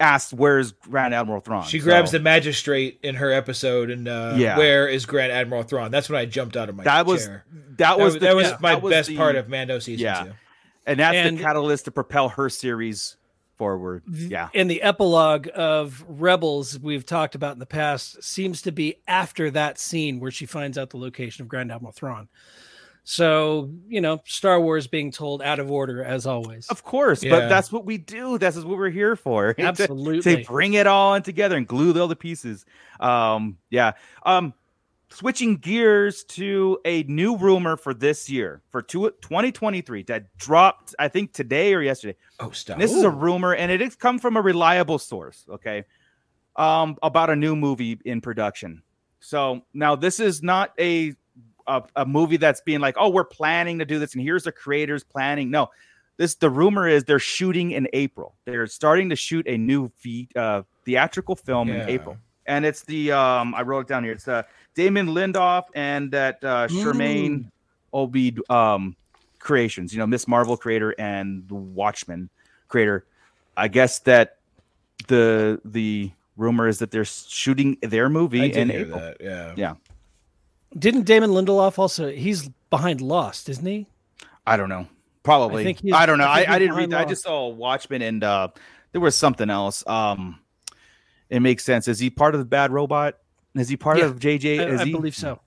[0.00, 4.34] asked where's Grand Admiral Thrawn She So- grabs the magistrate in her episode, and uh,
[4.36, 4.56] Yeah.
[4.58, 5.90] where is Grand Admiral Thrawn?
[5.90, 7.44] That's when I jumped out of my that was chair.
[7.52, 9.48] that That was was, the, that was yeah, my that was best the- part of
[9.48, 10.24] Mando season yeah.
[10.24, 10.32] two.
[10.86, 13.16] and that's And- the catalyst to propel her series
[13.56, 18.70] forward yeah and the epilogue of Rebels, we've talked about in the past, seems to
[18.70, 22.28] be after that scene where she finds out the location of Grand Admiral Thrawn.
[23.08, 26.66] So, you know, Star Wars being told out of order as always.
[26.66, 27.30] Of course, Yeah.
[27.30, 28.36] but that's what we do.
[28.36, 29.54] That's what we're here for.
[29.58, 30.38] Absolutely.
[30.38, 32.66] to bring it all in together and glue all the pieces.
[32.98, 33.92] Um, yeah.
[34.24, 34.54] Um,
[35.08, 41.06] switching gears to a new rumor for this year for two, 2023 that dropped, I
[41.06, 42.16] think today or yesterday.
[42.40, 42.74] Oh, stop!
[42.74, 45.46] And this is a rumor, and it has come from a reliable source.
[45.48, 45.84] Okay,
[46.56, 48.82] um, about a new movie in production.
[49.20, 51.14] So now this is not a,
[51.66, 54.52] a a movie that's being like, oh, we're planning to do this, and here's the
[54.52, 55.50] creators planning.
[55.50, 55.68] No,
[56.16, 58.34] this the rumor is they're shooting in April.
[58.44, 59.90] They're starting to shoot a new
[60.34, 61.82] uh, theatrical film Yeah.
[61.84, 64.12] in April, and it's the um, I wrote it down here.
[64.12, 64.42] It's uh,
[64.74, 67.50] Damon Lindelof and that uh, Sharmeen
[67.92, 68.96] Obaid um,
[69.38, 69.92] creations.
[69.92, 72.30] You know, Miss Marvel creator and the Watchmen
[72.68, 73.04] creator.
[73.56, 74.36] I guess that
[75.08, 78.98] the the rumor is that they're shooting their movie in April.
[79.00, 79.16] that.
[79.20, 79.54] Yeah.
[79.56, 79.74] Yeah.
[80.78, 82.10] Didn't Damon Lindelof also?
[82.10, 83.86] He's behind Lost, isn't he?
[84.46, 84.86] I don't know.
[85.22, 85.58] Probably.
[85.58, 86.24] I I, think he's- don't know.
[86.24, 86.88] I I, I, didn't read.
[86.90, 87.00] behind that.
[87.00, 88.48] I just saw Watchmen and uh
[88.92, 89.84] there was something else.
[89.86, 90.38] Um
[91.30, 91.88] it makes sense.
[91.88, 93.18] Is he part of the bad robot?
[93.54, 94.60] Is he part Yeah, of JJ?
[94.60, 94.92] I, Is I he?
[94.92, 95.40] believe so.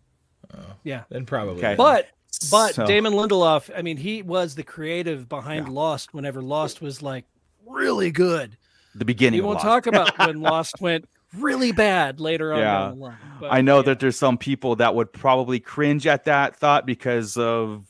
[0.83, 1.03] Yeah.
[1.09, 1.57] Then probably.
[1.63, 1.75] Okay.
[1.75, 2.07] But
[2.51, 7.01] but So- Damon Lindelof, I mean, he was the creative behind Lost whenever Lost was
[7.01, 7.25] like
[7.65, 8.57] really good.
[8.95, 9.39] the beginning.
[9.41, 9.65] We won't Lost.
[9.65, 12.87] talk about when Lost went really bad later on Yeah.
[12.89, 13.17] line.
[13.39, 13.83] But, I know yeah.
[13.83, 17.85] that there's some people that would probably cringe at that thought because of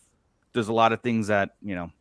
[0.53, 1.91] there's a lot of things that you know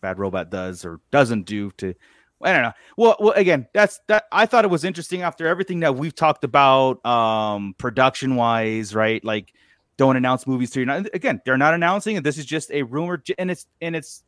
[0.00, 1.94] Bad Robot does or doesn't do to
[2.40, 2.72] I don't know.
[2.96, 6.44] Well, well again, that's that I thought it was interesting after everything that we've talked
[6.44, 9.24] about um production wise, right?
[9.24, 9.52] Like
[9.96, 10.86] don't announce movies to you.
[10.86, 12.22] Not, again, they're not announcing it.
[12.22, 14.22] This is just a rumor and it's and it's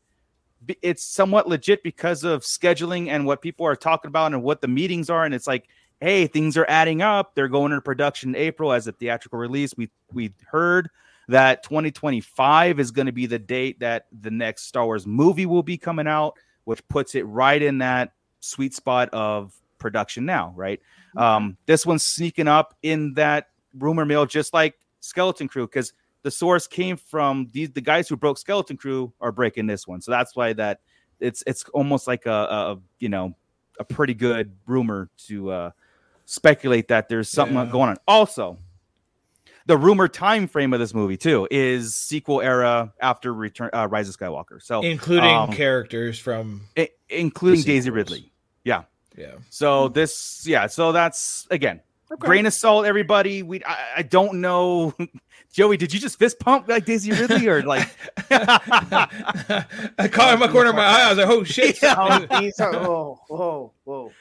[0.82, 4.68] it's somewhat legit because of scheduling and what people are talking about and what the
[4.68, 5.68] meetings are and it's like
[6.00, 7.34] hey, things are adding up.
[7.34, 9.74] They're going into production in April as a theatrical release.
[9.76, 10.90] We we heard
[11.28, 15.62] that 2025 is going to be the date that the next Star Wars movie will
[15.62, 16.34] be coming out,
[16.64, 20.80] which puts it right in that sweet spot of production now, right?
[21.16, 26.30] Um, this one's sneaking up in that rumor mill, just like Skeleton Crew, because the
[26.30, 30.10] source came from these the guys who broke Skeleton Crew are breaking this one, so
[30.10, 30.80] that's why that
[31.20, 33.34] it's it's almost like a, a you know
[33.78, 35.70] a pretty good rumor to uh,
[36.30, 37.66] speculate that there's something Yeah.
[37.66, 37.96] going on.
[38.06, 38.56] Also,
[39.66, 44.08] the rumor time frame of this movie too is sequel era after Return uh, Rise
[44.08, 44.62] of Skywalker.
[44.62, 47.90] So including um, characters from i- including Daisy.
[47.90, 48.32] Ridley.
[48.64, 48.84] Yeah.
[49.16, 49.32] yeah.
[49.50, 50.68] So this, yeah.
[50.68, 51.80] So that's again,
[52.20, 52.86] grain of salt.
[52.86, 54.94] Everybody, we I, I don't know.
[55.52, 57.88] Joey, did you just fist pump like Daisy Ridley or like?
[58.30, 61.02] I caught it in my corner of my eye.
[61.06, 61.80] I was like, "Oh shit!"
[62.40, 64.12] These are, whoa, whoa, whoa.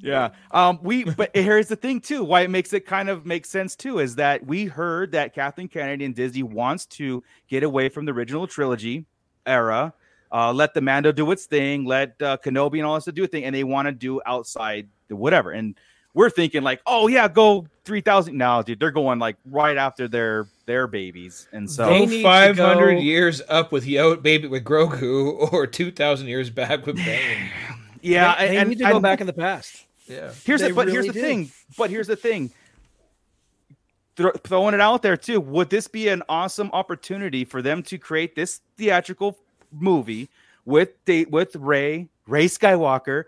[0.00, 0.30] Yeah.
[0.50, 3.76] Um, we but here's the thing too, why it makes it kind of make sense
[3.76, 8.04] too, is that we heard that Kathleen Kennedy and Disney wants to get away from
[8.04, 9.06] the original trilogy
[9.46, 9.92] era,
[10.32, 13.24] uh, let the Mando do its thing, let uh, Kenobi and all this to do
[13.24, 15.52] a thing, and they want to do outside the whatever.
[15.52, 15.74] And
[16.14, 18.36] we're thinking like, oh yeah, go three thousand.
[18.36, 22.58] No, dude, they're going like right after their their babies, and so They need five
[22.58, 26.96] hundred go- years up with Yoda, baby with Grogu, or two thousand years back with
[26.96, 27.50] Bane.
[28.02, 29.84] yeah, they, they and, need to and go back in the past.
[30.08, 30.32] Yeah.
[30.44, 31.22] Here's They the but here's the did.
[31.22, 31.50] thing.
[31.76, 32.50] But here's the thing.
[34.16, 35.40] Thro- throwing it out there too.
[35.40, 39.38] Would this be an awesome opportunity for them to create this theatrical
[39.70, 40.28] movie
[40.64, 43.24] with the with Rey Rey Skywalker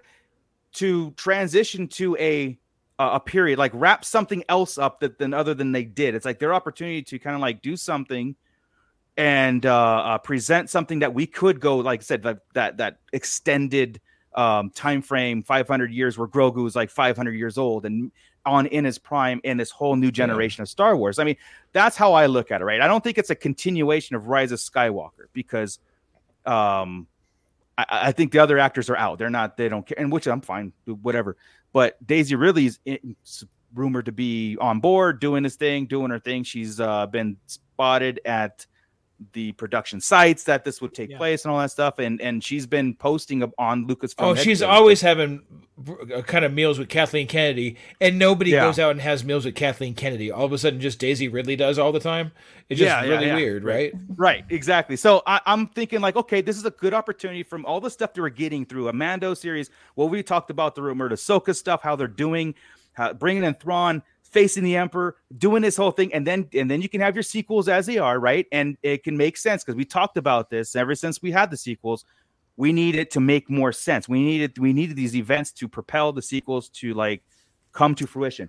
[0.75, 2.59] to transition to a
[2.99, 6.15] a a period like wrap something else up that than other than they did.
[6.15, 8.35] It's like their opportunity to kind of like do something
[9.17, 12.99] and uh, uh present something that we could go like I said that that that
[13.13, 14.01] extended
[14.35, 18.13] um time frame 500 years where Grogu is like 500 years old and
[18.47, 21.19] on in his prime in this whole new generation of Star Wars.
[21.19, 21.37] I mean,
[21.73, 22.81] that's how I look at it, right?
[22.81, 25.79] I don't think it's a continuation of Rise of Skywalker because
[26.47, 27.07] um
[27.81, 29.19] I, I think the other actors are out.
[29.19, 31.37] They're not, they don't care, and which I'm fine, whatever.
[31.73, 33.17] But Daisy Ridley's in,
[33.75, 36.43] rumored to be on board, doing this thing, doing her thing.
[36.43, 38.67] She's uh, been spotted at
[39.33, 41.19] the production sites that this would take Yeah.
[41.19, 44.15] place and all that stuff, and and she's been posting on Lucasfilm.
[44.19, 45.43] Oh, she's always having
[46.15, 48.61] uh, kind of meals with Kathleen Kennedy, and nobody Yeah.
[48.67, 50.31] goes out and has meals with Kathleen Kennedy.
[50.31, 52.33] All of a sudden, just Daisy Ridley does all the time.
[52.69, 53.93] It's just Yeah, really weird, right?
[54.17, 54.97] Right, exactly.
[54.97, 58.15] So I, I'm thinking like, okay, this is a good opportunity from all the stuff
[58.15, 59.71] that we're getting through a Mando series.
[59.97, 62.55] Well, we talked about the rumored Ahsoka stuff, how they're doing,
[62.93, 66.81] how, bringing in Thrawn, facing the Emperor, doing this whole thing, and then and then
[66.81, 68.47] you can have your sequels as they are, right?
[68.53, 71.57] And it can make sense because we talked about this ever since we had the
[71.57, 72.05] sequels.
[72.57, 74.09] We needed to make more sense.
[74.09, 77.23] We needed we needed these events to propel the sequels to like
[77.73, 78.49] come to fruition.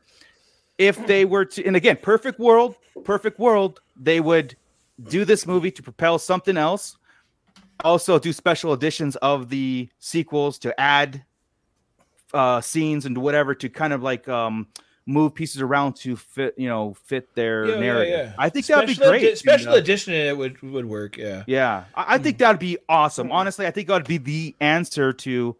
[0.78, 4.56] If they were to, and again, perfect world, perfect world, they would
[5.10, 6.98] do this movie to propel something else.
[7.84, 11.24] Also, do special editions of the sequels to add
[12.34, 14.68] uh, scenes and whatever to kind of like um,
[15.06, 18.10] move pieces around to fit, you know, fit their Yeah, yeah, narrative.
[18.28, 18.34] yeah.
[18.38, 19.24] I think that'd be great.
[19.24, 19.78] edi- special you know?
[19.78, 21.18] edition it would would work.
[21.18, 21.44] Yeah.
[21.48, 23.32] Yeah, I, I think that'd be awesome.
[23.32, 25.56] Honestly, I think that'd be the answer to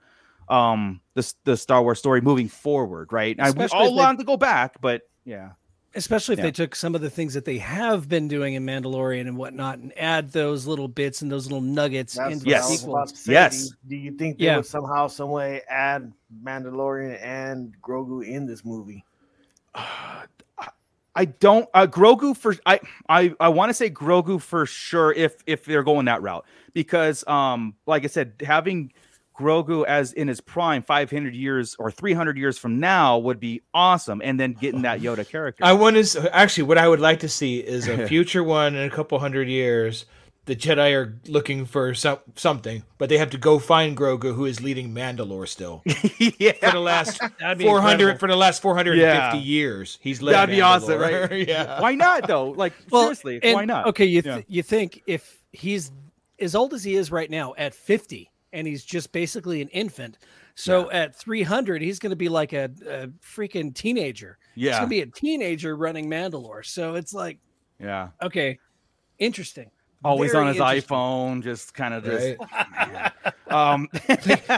[0.50, 3.12] um the the Star Wars story moving forward.
[3.12, 3.40] Right?
[3.40, 5.52] I, we Especially all if they- want to go back, but yeah,
[5.96, 6.44] especially if Yeah.
[6.46, 9.80] they took some of the things that they have been doing in Mandalorian and whatnot
[9.80, 12.66] and add those little bits and those little nuggets That's into what Yes.
[12.68, 13.12] the was about sequels.
[13.12, 13.32] to say.
[13.34, 13.58] Yes.
[13.60, 14.56] Do you, do you think they Yeah.
[14.58, 16.12] would somehow, some way add
[16.44, 19.04] Mandalorian and Grogu in this movie?
[21.14, 22.80] I don't uh, Grogu for I
[23.10, 27.28] I I want to say Grogu for sure if if they're going that route because
[27.28, 28.94] um like I said having
[29.38, 34.22] Grogu as in his prime 500 years or 300 years from now would be awesome
[34.24, 35.66] and then getting that Yoda character.
[35.66, 38.88] I want to actually what I would like to see is a future one in
[38.88, 40.06] a couple hundred years.
[40.46, 44.46] The Jedi are looking for some, something, but they have to go find Grogu, who
[44.46, 45.84] is leading Mandalore still
[46.40, 46.54] yeah.
[46.54, 47.20] for the last
[47.60, 48.18] four hundred incredible.
[48.20, 49.44] for the last four hundred and fifty Yeah.
[49.44, 50.00] years.
[50.02, 51.32] He's led That'd be awesome, right?
[51.48, 51.80] yeah.
[51.80, 52.50] Why not though?
[52.50, 53.86] Like Well, seriously, and- why not?
[53.88, 54.42] Okay, you th- Yeah.
[54.48, 55.92] you think if he's
[56.40, 60.18] as old as he is right now at 50 and he's just basically an infant.
[60.56, 64.40] So at 300 he's going to be like a, a freaking teenager.
[64.56, 64.72] He's Yeah.
[64.80, 66.66] going to be a teenager running Mandalore.
[66.66, 67.38] So it's like
[67.80, 68.10] Yeah.
[68.24, 68.58] okay,
[69.20, 69.70] interesting.
[70.04, 73.12] Always Very on his iPhone, just kind of just Right?
[73.52, 73.88] um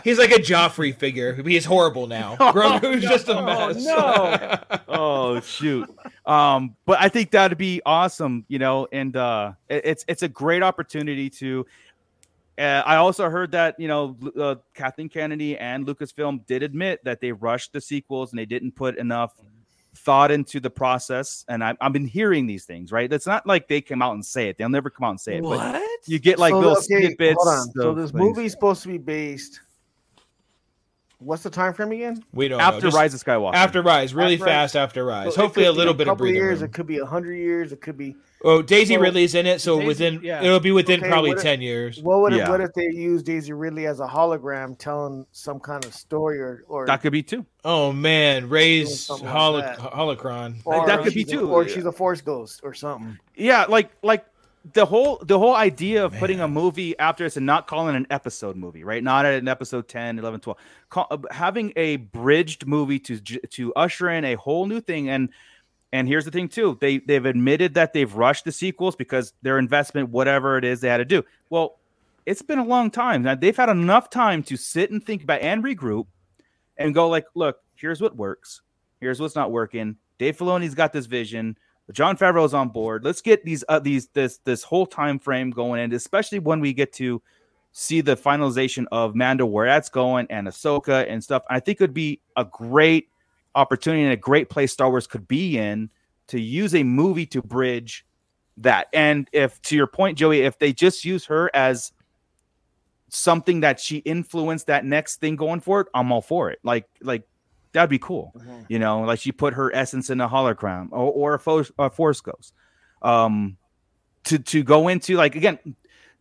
[0.04, 1.34] He's like a Joffrey figure.
[1.44, 2.36] He's horrible now.
[2.40, 3.84] Grogu's just a mess.
[3.84, 4.58] no.
[4.88, 5.90] oh shoot
[6.26, 10.28] um but i think that'd be awesome you know and uh it- it's it's a
[10.28, 11.66] great opportunity to
[12.60, 17.20] uh, i also heard that you know uh, kathleen kennedy and lucasfilm did admit that
[17.20, 19.34] they rushed the sequels and they didn't put enough
[19.96, 23.68] thought into the process and I, i've been hearing these things right it's not like
[23.68, 26.18] they come out and say it they'll never come out and say it but you
[26.20, 27.72] get like So, little okay, snippets Hold on.
[27.74, 28.20] So this things.
[28.20, 29.62] movie's supposed to be based.
[31.20, 32.24] What's the time frame again?
[32.34, 32.64] We don't know.
[32.66, 34.52] after Just rise of skywalker After Rise, really After Rise.
[34.54, 35.36] fast after Rise.
[35.36, 36.60] So Hopefully, a could be little bit of couple breathing years.
[36.60, 36.70] room.
[36.70, 37.72] It could be a hundred years.
[37.72, 38.16] It could be.
[38.46, 40.44] Oh, Daisy So- Ridley's in it, so Daisy- within yeah.
[40.44, 42.02] it'll be within Okay, probably if- ten years.
[42.04, 42.48] What would Yeah.
[42.48, 46.40] it, what if they use Daisy Ridley as a hologram, telling some kind of story
[46.40, 50.56] or or, that could be too Oh man, Rey's Something like holocron.
[50.66, 53.18] or that could be she's a- too, or she's a force ghost or something.
[53.36, 54.26] yeah like like
[54.74, 57.98] the whole the whole idea of putting a movie after it's and not calling it
[57.98, 60.58] an episode movie right not an episode 10 11 12
[60.90, 65.30] Call, uh, having a bridged movie to to usher in a whole new thing and
[65.94, 66.78] and here's the thing too.
[66.82, 70.90] They they've admitted that they've rushed the sequels because their investment whatever it is they
[70.90, 71.24] had to do.
[71.50, 71.78] Well
[72.26, 73.22] it's been a long time.
[73.22, 76.08] Now they've had enough time to sit and think about and regroup
[76.78, 78.62] and go like look here's what works.
[79.00, 79.96] Here's what's not working.
[80.18, 81.58] Dave filoni's got this vision.
[81.92, 83.04] Jon Favreau's on board.
[83.04, 86.74] Let's get these uh, these this this whole time frame going, and especially when we
[86.74, 87.22] get to
[87.74, 91.44] see the finalization of Mando, where that's going, and Ahsoka and stuff.
[91.50, 93.10] I think it would be a great
[93.56, 95.90] opportunity and a great place Star Wars could be in
[96.28, 98.06] to use a movie to bridge
[98.58, 98.88] that.
[98.94, 101.92] And if to your point, Joey, if they just use her as
[103.10, 106.60] something that she influenced that next thing going for it, I'm all for it.
[106.64, 107.24] Like like
[107.74, 108.32] that'd be cool
[108.70, 111.90] you know like she put her essence in a hologram or, or a, force, a
[111.90, 112.54] force ghost
[113.02, 113.58] um
[114.24, 115.58] to to go into like again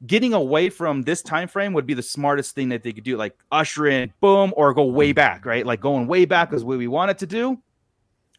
[0.07, 3.17] getting away from this time frame would be the smartest thing that they could do
[3.17, 6.79] like usher in boom or go way back right like going way back is what
[6.79, 7.59] we wanted to do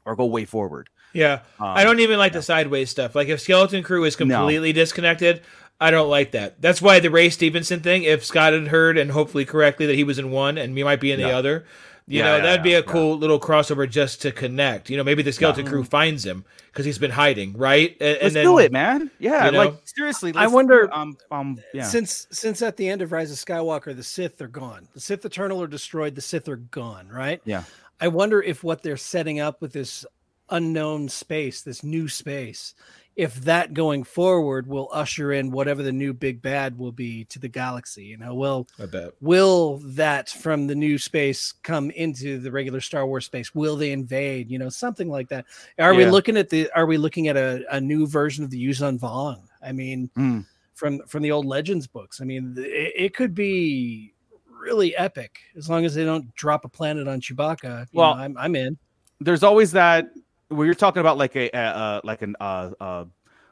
[0.06, 3.14] or go way forward Yeah, Um, I don't even like the sideways stuff.
[3.16, 4.26] Like if Skeleton Crew is No.
[4.26, 5.42] completely disconnected,
[5.80, 6.60] I don't like that.
[6.62, 8.04] That's why the Ray Stevenson thing.
[8.04, 11.00] If Scott had heard and hopefully correctly that he was in one and me might
[11.00, 11.66] be in the other,
[12.08, 14.90] You Yeah, know, yeah, that'd be yeah, a cool little crossover just to connect.
[14.90, 17.96] You know, maybe the skeleton crew finds him because he's been hiding, right?
[18.02, 19.10] And, Let's then, do it, man.
[19.20, 19.58] Yeah, you know?
[19.60, 20.34] like seriously.
[20.36, 21.84] I let's wonder- Um, um, yeah.
[21.84, 24.88] Since since at the end of Rise of Skywalker, the Sith are gone.
[24.94, 26.16] The Sith Eternal are destroyed.
[26.16, 27.08] The Sith are gone.
[27.08, 27.42] Right.
[27.46, 27.64] Yeah.
[28.02, 30.06] I wonder if what they're setting up with this
[30.50, 32.76] unknown space, this new space,
[33.16, 37.38] if that going forward will usher in whatever the new big bad will be to
[37.40, 38.06] the galaxy.
[38.06, 39.12] You know, will I bet.
[39.22, 43.54] will that from the new space come into the regular Star Wars space?
[43.54, 44.50] Will they invade?
[44.50, 45.46] You know, something like that.
[45.78, 46.70] Are we looking at the?
[46.76, 49.42] Are we looking at a, a new version of the Yuuzhan Vong?
[49.62, 50.46] I mean, Mm.
[50.74, 52.20] from from the old Legends books.
[52.20, 54.14] I mean, it, it could be
[54.60, 57.82] really epic as long as they don't drop a planet on Chewbacca.
[57.92, 58.78] you Well, know, I'm I'm in.
[59.22, 60.06] there's always that
[60.50, 63.06] where you're talking about like a uh, uh like an uh, uh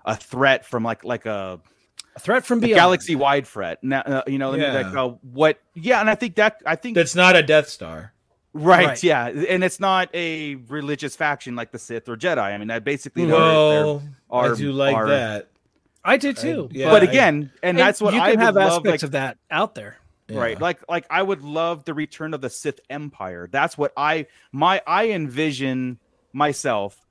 [0.06, 1.60] a threat from like like a,
[2.16, 2.76] A threat from beyond.
[2.76, 3.84] galaxy wide threat.
[3.84, 4.74] Now, uh, you know, Yeah.
[4.74, 5.60] like uh, what?
[5.76, 8.14] Yeah, and I think that I think That's not a Death Star.
[8.54, 9.04] right, Right.
[9.04, 12.40] Yeah, and it's not a religious faction like the Sith or Jedi.
[12.40, 14.02] I mean, that basically they're- are-
[14.54, 15.48] I do like are- that.
[16.04, 16.68] I do too.
[16.72, 18.72] yeah, but I- again, and that's what you I can would have love.
[18.80, 19.98] aspects Like, of that out there.
[20.32, 24.26] right like like i would love the return of the sith empire that's what i
[24.54, 26.00] my i envision
[26.34, 27.06] myself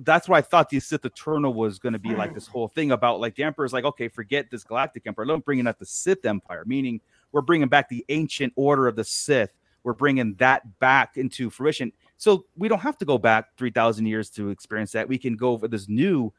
[0.00, 2.92] that's what i thought the sith eternal was going to be like this whole thing
[2.92, 5.26] about like the emperor's like okay forget this galactic emperor.
[5.26, 7.00] Let me bring in up the sith empire meaning
[7.32, 9.52] we're bringing back the ancient order of the sith.
[9.84, 11.92] We're bringing that back into fruition.
[12.16, 15.08] So we don't have to go back 3000 years to experience that.
[15.08, 16.32] We can go for this new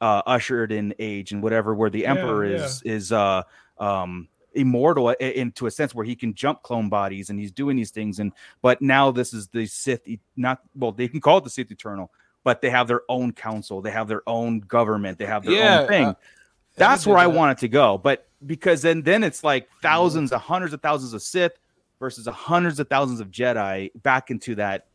[0.00, 3.42] uh ushered in age and whatever where the Yeah, emperor is is uh
[3.78, 7.90] um immortal into a sense where he can jump clone bodies and he's doing these
[7.90, 8.18] things.
[8.18, 8.32] And
[8.62, 10.00] but now this is the sith
[10.36, 12.10] not well they can call it the sith eternal
[12.44, 15.80] but they have their own council they have their own government they have their Yeah,
[15.82, 16.06] own thing.
[16.06, 16.14] uh,
[16.76, 17.34] that's where i that.
[17.34, 17.98] want it to go.
[17.98, 21.52] But because then then it's like thousands of hundreds of thousands of sith
[21.98, 24.86] versus hundreds of thousands of jedi back into that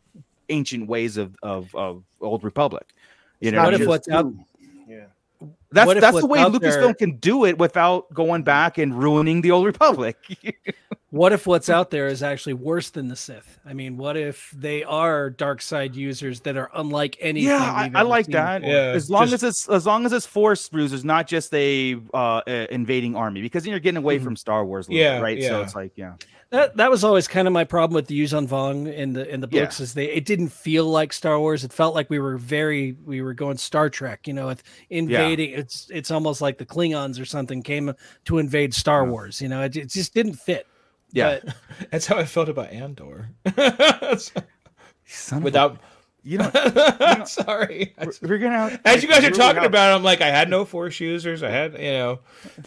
[0.49, 2.87] ancient ways of of, of old republic.
[3.39, 4.33] You know what if what's out?
[5.73, 5.85] Yeah.
[5.85, 9.41] that's what that's the way lucasfilm there- can do it without going back and ruining
[9.41, 10.17] the old republic
[11.09, 13.59] What if what's out there is actually worse than the Sith?
[13.67, 17.49] I mean, what if they are dark side users that are unlike anything?
[17.51, 18.73] yeah I, we've I ever like that before?
[18.75, 21.97] Yeah, as long just- as it's as long as it's force users not just a
[22.15, 22.17] uh,
[22.47, 24.23] uh invading army because then you're getting away Mhm.
[24.23, 26.13] from star wars little Yeah, bit, right so it's like yeah
[26.49, 29.39] That that was always kind of my problem with the Yuuzhan Vong in the in
[29.41, 29.61] the Yeah.
[29.65, 31.63] books is they it didn't feel like Star Wars.
[31.63, 35.51] It felt like we were very we were going Star Trek, you know, with invading.
[35.63, 37.93] It's it's almost like the Klingons or something came
[38.25, 39.41] to invade Star Wars.
[39.41, 40.67] You know, it, it just didn't fit.
[41.11, 41.55] yeah But
[41.91, 43.29] That's how I felt about Andor.
[45.05, 45.79] Son of a- Without,
[46.23, 46.51] you know
[47.25, 47.93] sorry.
[47.99, 50.27] We're, we're gonna As you guys are really talking have- about, it, I'm like, I
[50.29, 51.43] had no force users.
[51.43, 52.19] I had, you know,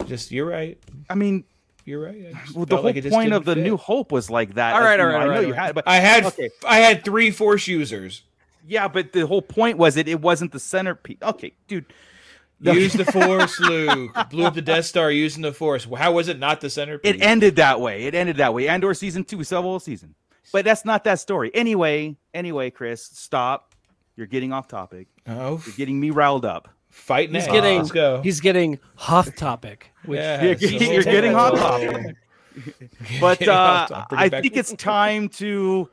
[0.05, 0.77] just you're right.
[1.09, 1.43] i mean
[1.85, 2.25] You're right.
[2.35, 4.81] I well, the whole like point of the didn't new hope was like that All
[4.81, 6.25] as right, you all know, right, i know right, you all had but I had,
[6.25, 6.49] Okay.
[6.67, 8.23] I had three force users.
[8.67, 11.85] yeah but the whole point was it it wasn't the centerpiece okay dude
[12.59, 14.15] Use the force, Luke.
[14.29, 15.85] Blew up the Death Star using the force.
[15.97, 17.15] How was it not the centerpiece?
[17.15, 18.05] It ended that way.
[18.05, 18.67] It ended that way.
[18.67, 20.15] Andor season two, we still have a whole season.
[20.51, 21.51] But that's not that story.
[21.53, 23.75] Anyway, anyway, Chris, stop.
[24.15, 25.07] You're getting off topic.
[25.27, 26.69] oh, You're getting me riled up.
[26.89, 27.51] fighting he's it.
[27.51, 28.21] getting Let's go.
[28.23, 31.57] he's getting hot topic, which Yeah, You're, it's you're getting hot Oh.
[31.57, 32.15] topic.
[33.21, 34.17] But uh, topic.
[34.17, 35.89] I think it's time to.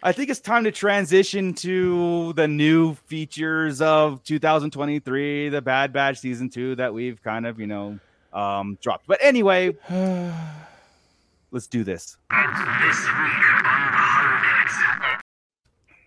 [0.00, 6.20] I think it's time to transition to the new features of 2023, the Bad Batch
[6.20, 7.98] season two that we've kind of, you know,
[8.32, 9.08] um, dropped.
[9.08, 9.76] But anyway,
[11.50, 12.16] let's do this.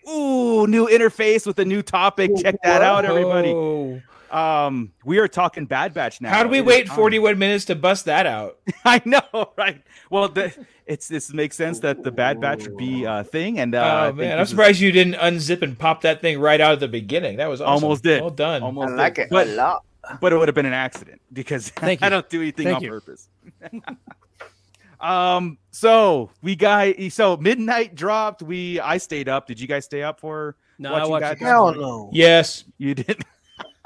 [0.10, 2.32] Ooh, new interface with a new topic.
[2.38, 4.02] Check that out, everybody.
[4.32, 6.30] Um, we are talking Bad Batch now.
[6.30, 8.60] How do we It is wait 41 minutes to bust that out?
[8.86, 9.82] I know, right?
[10.10, 10.54] Well, the,
[10.92, 14.06] it's this makes sense that the Bad Batch would be a thing, and uh, I
[14.06, 16.60] oh think man, I'm this is- surprised you didn't unzip and pop that thing right
[16.60, 17.38] out of the beginning.
[17.38, 17.86] That was awesome.
[17.86, 18.22] Almost did.
[18.22, 18.62] Well done.
[18.62, 19.24] Almost I like did.
[19.24, 19.86] it but a lot.
[20.20, 22.84] but it would have been an accident because Thank I don't do anything Thank on
[22.84, 22.90] you.
[22.90, 23.30] purpose.
[25.00, 28.42] um, so we got so midnight dropped.
[28.42, 29.48] We I stayed up.
[29.48, 30.58] Did you guys stay up for?
[30.78, 31.48] no, I watched Bad it this Batch?
[31.48, 32.10] Hell no.
[32.12, 32.66] Yes.
[32.78, 33.24] You did.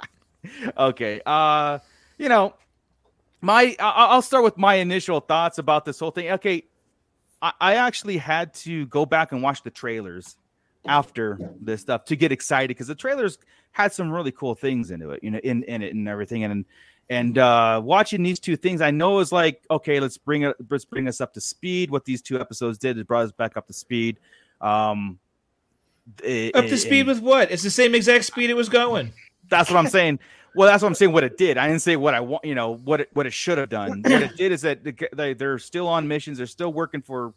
[0.77, 1.21] okay.
[1.25, 1.79] Uh,
[2.17, 2.55] you know,
[3.41, 6.31] my I'll start with my initial thoughts about this whole thing.
[6.31, 6.63] Okay,
[7.45, 10.37] I, I actually had to go back and watch the trailers
[10.87, 13.37] after this stuff to get excited because the trailers
[13.71, 16.43] had some really cool things into it, you know, in in it and everything.
[16.43, 16.65] And
[17.09, 20.85] and uh watching these two things, I know is like okay, let's bring it, let's
[20.85, 21.91] bring us up to speed.
[21.91, 24.17] What these two episodes did is brought us back up to speed.
[24.61, 25.19] Um,
[26.23, 27.51] it- Up to and- speed with what?
[27.51, 29.11] It's the same exact speed it was going.
[29.49, 30.19] That's what I'm saying.
[30.55, 31.11] Well, that's what I'm saying.
[31.11, 32.45] What it did, I didn't say what I want.
[32.45, 34.01] You know what it what it should have done.
[34.03, 34.79] What it did is that
[35.13, 36.37] they they're still on missions.
[36.37, 37.33] They're still working for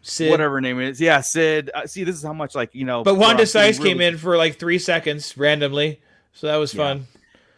[0.00, 0.30] Cid.
[0.30, 1.00] whatever name is.
[1.00, 1.70] Yeah, Cid.
[1.74, 3.02] Uh, see, this is how much like you know.
[3.04, 6.00] But Wanda Sykes really- came in for like three seconds randomly,
[6.32, 6.78] so that was Yeah.
[6.84, 7.06] fun.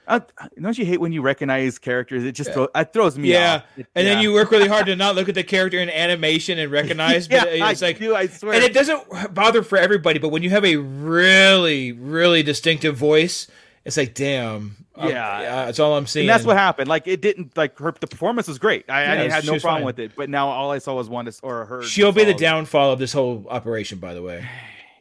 [0.08, 0.20] Uh,
[0.60, 2.22] don't you hate when you recognize characters?
[2.24, 3.62] It just throw, it throws me Yeah.
[3.76, 6.58] It- and then you work really hard to not look at the character in animation
[6.58, 7.28] and recognize.
[7.30, 8.14] yeah, but it's I like, do.
[8.14, 8.54] I swear.
[8.54, 10.18] and it doesn't bother for everybody.
[10.18, 13.48] But when you have a really, really distinctive voice,
[13.84, 14.76] it's like, damn.
[14.96, 15.66] um, Yeah.
[15.66, 16.24] that's all I'm seeing.
[16.24, 16.88] and that's what happened.
[16.88, 17.92] Like it didn't like her.
[17.98, 18.88] The performance was great.
[18.88, 19.84] I, Yeah, I she no problem fine.
[19.84, 20.12] with it.
[20.16, 21.82] But now all I saw was one or her.
[21.82, 23.98] She'll be the downfall of this whole operation.
[23.98, 24.44] By the way,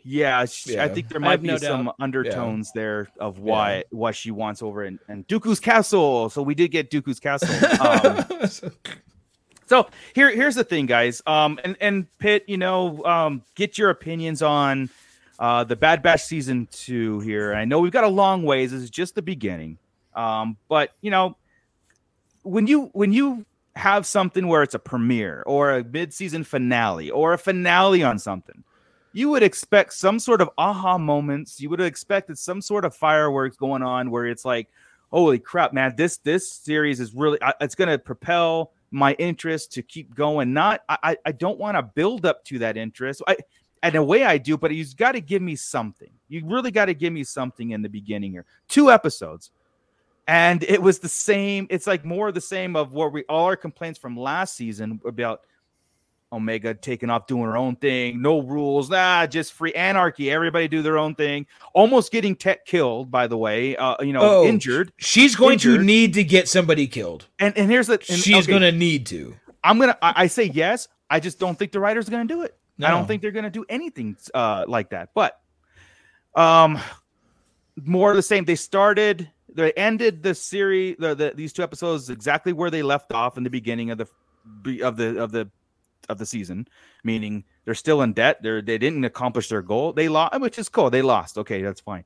[0.08, 0.84] Yeah, she, Yeah.
[0.84, 1.96] I think there might be no some doubt.
[2.00, 6.30] undertones there of why what she wants over in, in Dooku's castle.
[6.30, 7.50] So we did get Dooku's castle.
[7.82, 8.72] Um,
[9.66, 11.24] so here here's the thing, guys.
[11.26, 14.92] Um, and and Pitt, you know, um, get your opinions on
[15.40, 17.56] uh the Bad Batch season two here.
[17.56, 18.72] I know we've got a long ways.
[18.72, 19.80] This is just the beginning.
[20.14, 21.36] Um, but you know,
[22.44, 23.44] when you when you
[23.76, 28.64] have something where it's a premiere or a mid-season finale or a finale on something
[29.16, 31.62] you would expect some sort of aha moments.
[31.62, 34.68] You would have expected some sort of fireworks going on where it's like
[35.10, 39.82] holy crap man this this series is really it's going to propel my interest to
[39.82, 40.52] keep going.
[40.52, 43.22] Not i I- don't want to build up to that interest.
[43.26, 43.38] I
[43.84, 46.12] in a way i do but you've got to give me something.
[46.28, 48.46] You really got to give me something in the beginning here.
[48.68, 49.50] Two episodes.
[50.28, 53.46] And it was the same it's like more of the same of what we all
[53.46, 55.44] our complaints from last season about
[56.36, 58.22] omega taking off doing her own thing.
[58.22, 58.90] No rules.
[58.90, 60.30] Nah just free anarchy.
[60.32, 61.48] Everybody do their own thing.
[61.74, 63.76] Almost getting tech killed by the way.
[63.78, 64.92] Uh you know Oh, injured.
[64.98, 67.26] she's going to need to get somebody killed.
[67.40, 69.36] and and here's the and, She's okay, going to need to.
[69.64, 70.88] i'm gonna I, I say yes.
[71.10, 72.56] I just don't think the writers are gonna do it.
[72.82, 75.10] I don't think they're gonna do anything uh like that.
[75.14, 75.40] But
[76.36, 76.80] um
[77.84, 78.46] more of the same.
[78.46, 83.12] They started they ended the series the, the these two episodes exactly where they left
[83.14, 84.08] off in the beginning of the
[84.82, 85.50] of the of the
[86.10, 86.68] of the season
[87.04, 90.70] meaning they're still in debt they're they didn't accomplish their goal they lost which is
[90.70, 92.04] cool they lost okay that's fine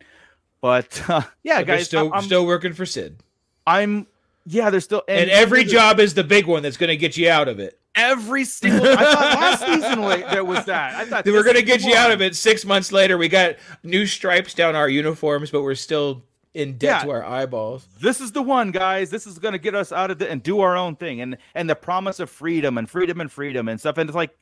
[0.61, 3.21] but uh, yeah But guys still I'm, still working for Cid.
[3.67, 4.07] I'm
[4.45, 7.29] yeah they're still And, every job is the big one that's going to get you
[7.29, 7.79] out of it.
[7.95, 11.63] every single i thought last season there was that i thought We're this going to
[11.63, 12.35] get you out of it.
[12.35, 16.23] Six months later, we got new stripes down our uniforms, but we're still
[16.59, 17.03] in debt Yeah.
[17.05, 17.87] to our eyeballs.
[18.01, 20.43] this is the one guys this is going to get us out of it and
[20.43, 23.79] do our own thing and and the promise of freedom and freedom and freedom and
[23.79, 24.37] stuff and it's like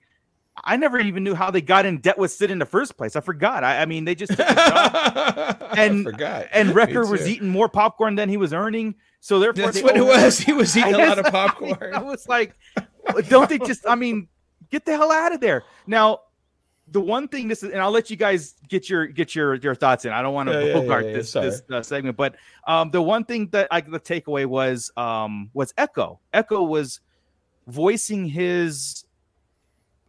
[0.63, 3.15] i never even knew how they got in debt with Cid in the first place
[3.15, 6.47] i forgot i, I mean they just took a job and forgot.
[6.51, 10.05] and Wrecker was eating more popcorn than he was earning so therefore That's what it
[10.05, 10.37] was.
[10.39, 11.93] He was eating a lot of popcorn.
[11.93, 12.53] I was like,
[13.27, 13.85] don't they just?
[13.87, 14.27] I mean,
[14.69, 15.63] get the hell out of there.
[15.87, 16.19] Now,
[16.91, 19.75] the one thing this is, and I'll let you guys get your get your your
[19.75, 20.13] thoughts in.
[20.13, 22.35] I don't want to Yeah, bogart yeah, yeah, this this uh, segment, but
[22.67, 26.19] um, the one thing that I the takeaway was um was Echo.
[26.33, 26.99] Echo was
[27.67, 29.05] voicing his.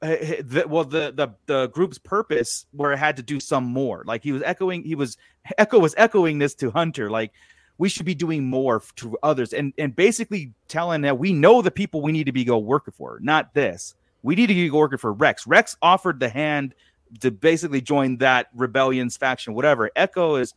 [0.02, 3.64] uh, hi- the, well, the, the the group's purpose where it had to do some
[3.64, 4.04] more.
[4.06, 5.16] Like he was echoing, he was
[5.58, 7.10] Echo was echoing this to Hunter.
[7.10, 7.32] Like
[7.78, 11.70] we should be doing more to others and and basically telling that we know the
[11.70, 14.98] people we need to be go working for not this we need to be working
[14.98, 16.74] for rex rex offered the hand
[17.20, 20.54] to basically join that rebellion's faction whatever echo is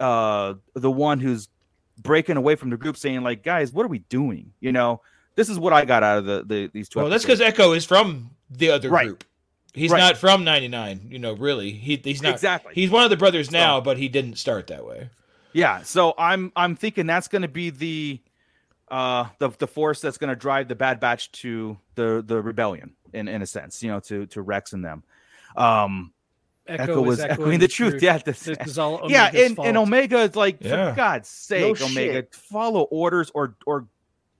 [0.00, 1.48] uh the one who's
[1.98, 5.00] breaking away from the group saying like guys what are we doing you know
[5.34, 7.40] this is what i got out of the, the these two Well, that's because.
[7.40, 9.06] Echo is from the other Right.
[9.08, 9.24] group.
[9.74, 9.98] He's Right.
[10.00, 11.70] not from 99, you know, really.
[11.70, 12.32] He, he's not.
[12.32, 12.72] Exactly.
[12.74, 15.10] He's one of the brothers now, but he didn't start that way.
[15.52, 18.20] Yeah, so I'm I'm thinking that's going to be the
[18.90, 22.92] uh the the force that's going to drive the Bad Batch to the the rebellion
[23.12, 25.02] in in a sense, you know, to to Rex and them.
[25.56, 26.12] Um
[26.66, 28.02] Echo, is was echoing the truth.
[28.02, 29.66] Yeah, this, This is all yeah, and, fault.
[29.68, 30.90] and Omega is like, Yeah.
[30.90, 32.34] for God's sake, No Omega, shit.
[32.34, 33.86] follow orders or or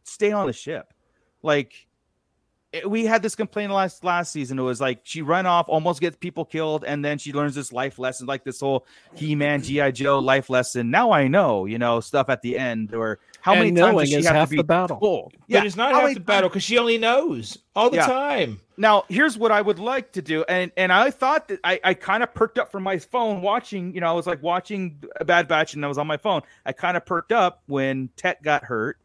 [0.05, 0.93] stay on the ship.
[1.43, 1.87] Like
[2.73, 4.59] it- we had this complaint last last season.
[4.59, 7.73] It was like she run off, almost gets people killed, and then she learns this
[7.73, 10.91] life lesson, like this whole He-Man, GI Joe life lesson.
[10.91, 13.99] Now I know, you know, stuff at the end, or how And many times knowing
[14.05, 14.99] does she is have half to be the battle.
[14.99, 15.33] told?
[15.49, 18.07] But it's not how half the battle because she only knows all the Yeah.
[18.07, 18.61] time.
[18.77, 21.95] Now, here's what I would like to do, and and I thought that I, I
[21.95, 23.93] kind of perked up from my phone watching.
[23.95, 26.43] You know, I was like watching a Bad Batch, and I was on my phone.
[26.67, 28.99] I kind of perked up when Tech got hurt,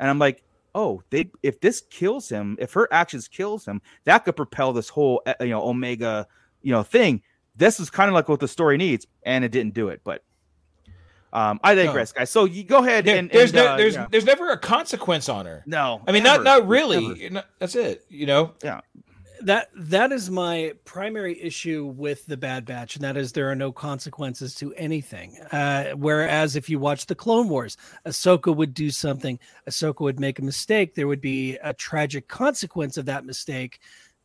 [0.00, 0.42] and I'm like,
[0.74, 4.88] oh, they if this kills him, if her actions kills him, that could propel this
[4.88, 6.26] whole uh, you know Omega
[6.62, 7.22] you know thing.
[7.56, 10.00] This is kind of like what the story needs, and it didn't do it.
[10.04, 10.22] But
[11.32, 12.30] um, I digress, guys.
[12.30, 14.06] So you go ahead There- and, there's and, no, uh, there's yeah.
[14.10, 15.62] there's never a consequence on her.
[15.66, 16.02] no.
[16.06, 17.26] I mean, not not really.
[17.26, 17.44] ever.
[17.58, 18.04] That's it.
[18.08, 18.54] You know.
[19.42, 23.54] That that is my primary issue with the Bad Batch, and that is there are
[23.54, 25.38] no consequences to anything.
[25.52, 27.76] Uh, whereas if you watch the Clone Wars,
[28.06, 29.38] Ahsoka would do something,
[29.68, 33.80] Ahsoka would make a mistake, there would be a tragic consequence of that mistake.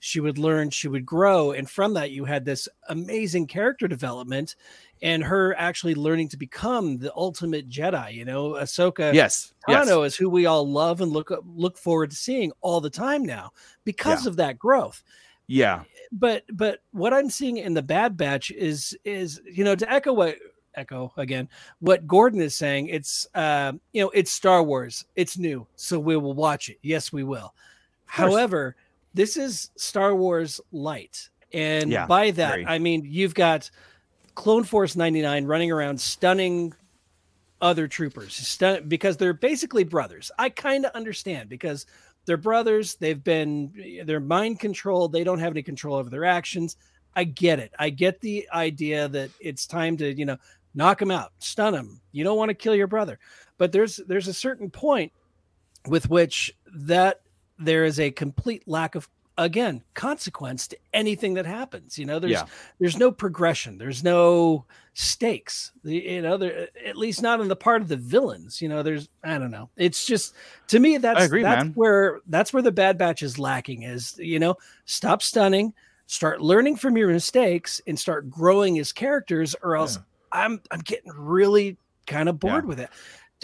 [0.05, 4.55] She would learn, she would grow, and from that you had this amazing character development,
[5.01, 8.13] and her actually learning to become the ultimate Jedi.
[8.13, 9.15] You know, Ahsoka.
[9.15, 9.51] Yes.
[9.67, 9.89] Yes.
[9.89, 13.49] Is who we all love and look look forward to seeing all the time now
[13.83, 15.01] because of that growth
[15.47, 15.81] Yeah.
[16.11, 20.13] but but what I'm seeing in the Bad Batch is is you know to echo
[20.13, 20.35] what
[20.75, 21.49] echo again
[21.79, 22.89] what Gordon is saying.
[22.89, 25.03] It's uh, you know it's Star Wars.
[25.15, 26.77] It's new, so we will watch it.
[26.83, 27.55] Yes, we will.
[28.05, 28.75] However,
[29.15, 32.65] this is Star Wars light, and Yeah, by that very.
[32.65, 33.69] I mean you've got
[34.35, 36.73] Clone Force 99 running around stunning
[37.61, 40.31] other troopers stun- because they're basically brothers.
[40.37, 41.85] I kind of understand because
[42.25, 42.95] they're brothers.
[42.95, 45.13] They've been they're mind controlled.
[45.13, 46.75] They don't have any control over their actions.
[47.15, 47.71] I get it.
[47.79, 50.37] I get the idea that it's time to you know
[50.73, 52.01] knock them out, stun them.
[52.11, 53.19] You don't want to kill your brother,
[53.57, 55.13] but there's there's a certain point
[55.87, 57.21] with which that
[57.59, 62.19] there is a complete lack of again consequence to anything that happens you know?
[62.19, 62.45] There's Yeah.
[62.79, 63.77] there's no progression.
[63.77, 65.73] There's no stakes.
[65.83, 68.81] The- you know there at least not on the part of the villains you know?
[68.81, 69.69] There's i don't know.
[69.75, 70.35] It's just
[70.67, 71.73] to me that's agree, that's man.
[71.73, 75.73] where that's where the bad batch is lacking is you know stop stunning
[76.07, 79.97] start learning from your mistakes and start growing as characters or else
[80.31, 81.77] i'm i'm getting really
[82.07, 82.67] kind of bored Yeah.
[82.69, 82.89] with it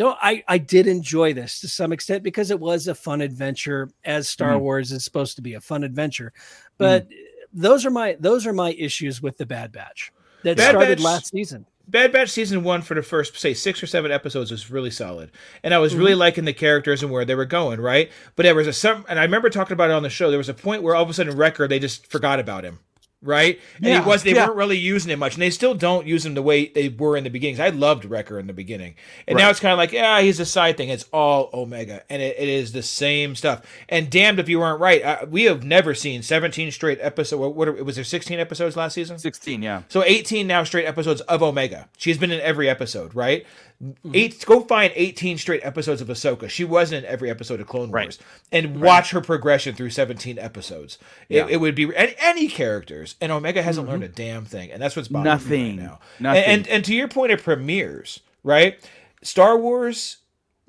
[0.02, 3.89] don't I I did enjoy this to some extent because it was a fun adventure
[4.04, 4.60] as Star Mhm.
[4.62, 6.34] Wars is supposed to be a fun adventure.
[6.78, 7.08] But
[7.54, 10.12] those are my those are my issues with the Bad Batch
[10.43, 11.66] that Bad started Batch- last season.
[11.88, 15.32] Bad Batch season one for the first say six or seven episodes was really solid,
[15.64, 15.99] and I was Mm-hmm.
[16.02, 17.82] really liking the characters and where they were going.
[17.82, 20.30] Right, but there was a some, and I remember talking about it on the show.
[20.30, 22.80] There was a point where all of a sudden Wrecker they just forgot about him.
[23.24, 24.47] Right, and Yeah, he was they yeah.
[24.47, 27.15] weren't really using him much, and they still don't use him the way they were
[27.15, 27.59] in the beginnings.
[27.59, 28.95] I loved Wrecker in the beginning,
[29.28, 30.89] and now it's kind of like yeah, he's a side thing.
[30.89, 33.61] It's all Omega, and it, it is the same stuff.
[33.88, 35.03] And damned if you weren't right.
[35.03, 37.39] Uh, we have never seen seventeen straight episodes.
[37.39, 38.03] What, what was there?
[38.03, 39.19] Sixteen episodes last season?
[39.19, 39.84] 16, yeah.
[39.88, 41.89] So 18 now straight episodes of Omega.
[41.97, 43.45] She's been in every episode, right?
[43.82, 44.11] Mm-hmm.
[44.13, 44.45] Eight.
[44.45, 46.49] Go find 18 straight episodes of Ahsoka.
[46.49, 48.05] She wasn't in every episode of Clone Right.
[48.05, 48.19] Wars,
[48.51, 50.99] and watch her progression through 17 episodes.
[51.29, 51.45] Yeah.
[51.45, 53.91] It, it would be any, any characters, and Omega hasn't mm-hmm.
[53.91, 55.75] learned a damn thing, and that's what's bothering Nothing.
[55.77, 55.99] me right now.
[56.19, 56.43] Nothing.
[56.43, 58.79] And, and and to your point of premieres, right?
[59.23, 60.17] Star Wars.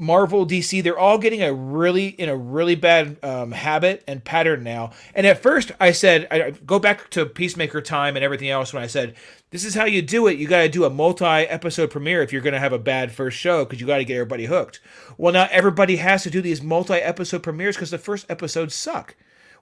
[0.03, 4.65] Marvel, DC, they're all getting a really in a really bad um, habit and pattern
[4.65, 4.91] now.
[5.15, 8.75] And at first, I said, I I go back to Peacemaker time and everything else
[8.75, 9.15] when I said,
[9.51, 10.39] this is how you do it.
[10.39, 13.39] You got to do a multi-episode premiere if you're going to have a bad first
[13.39, 14.81] show because you got to get everybody hooked.
[15.17, 19.15] Well, now everybody has to do these multi-episode premieres because the first episodes suck.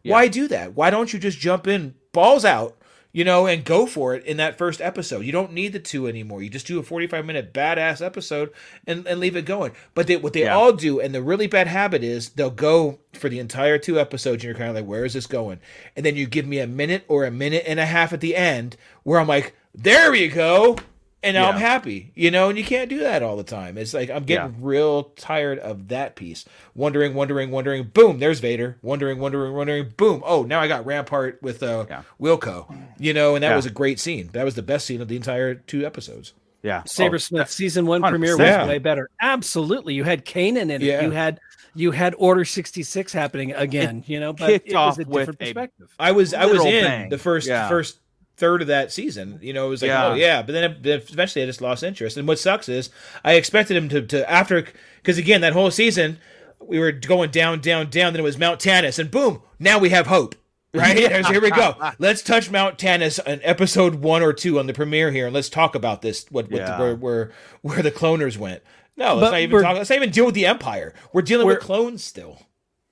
[0.02, 0.74] Why do that?
[0.74, 2.79] Why don't you just jump in balls out?
[3.12, 5.24] You know, and go for it in that first episode.
[5.24, 6.42] You don't need the two anymore.
[6.42, 8.52] You just do a 45 minute badass episode
[8.86, 9.72] and, and leave it going.
[9.94, 10.54] But they, what they Yeah.
[10.54, 14.44] all do, and the really bad habit is they'll go for the entire two episodes,
[14.44, 15.58] and you're kind of like, where is this going?
[15.96, 18.36] And then you give me a minute or a minute and a half at the
[18.36, 20.76] end where I'm like, there we go.
[21.22, 23.76] And now I'm happy, you know, and you can't do that all the time.
[23.76, 24.58] It's like I'm getting Yeah.
[24.60, 26.46] real tired of that piece.
[26.74, 28.78] Wondering, wondering, wondering, boom, there's Vader.
[28.80, 30.22] Wondering, wondering, wondering, boom.
[30.24, 32.02] Oh, now I got Rampart with uh Yeah.
[32.18, 32.74] Wilco.
[32.98, 33.56] You know, and that Yeah.
[33.56, 34.30] was a great scene.
[34.32, 36.32] That was the best scene of the entire two episodes.
[36.62, 36.82] Yeah.
[36.86, 38.10] Saber Oh, Smith season one 100%.
[38.10, 38.66] premiere was Yeah.
[38.66, 39.10] way better.
[39.20, 40.82] Absolutely, you had Kanan in it.
[40.82, 41.02] Yeah.
[41.02, 41.38] You had
[41.74, 44.02] you had Order sixty six happening again.
[44.06, 45.88] you know, but kicked it was off a with different a- perspective.
[46.00, 47.08] I was I was in bang.
[47.10, 47.68] the first Yeah.
[47.68, 47.98] first
[48.40, 49.38] third of that season.
[49.40, 50.06] You know, it was like, oh, Yeah.
[50.08, 52.16] oh yeah, but then it, eventually I just lost interest.
[52.16, 52.90] And what sucks is
[53.22, 54.66] I expected him to to after
[54.96, 56.18] because again that whole season
[56.58, 58.12] we were going down down down.
[58.12, 60.34] Then it was Mount Tantiss, and boom, now we have hope.
[60.74, 61.74] Right here we go.
[61.98, 65.48] Let's touch Mount Tantiss in episode one or two on the premiere here, and let's
[65.48, 66.26] talk about this.
[66.30, 66.76] What, what Yeah.
[66.76, 67.32] the, where, where
[67.62, 68.62] where the cloners went.
[68.96, 69.76] No, let's But not even talk.
[69.76, 70.92] Let's not even deal with the Empire.
[71.12, 72.42] We're dealing with We're- clones still.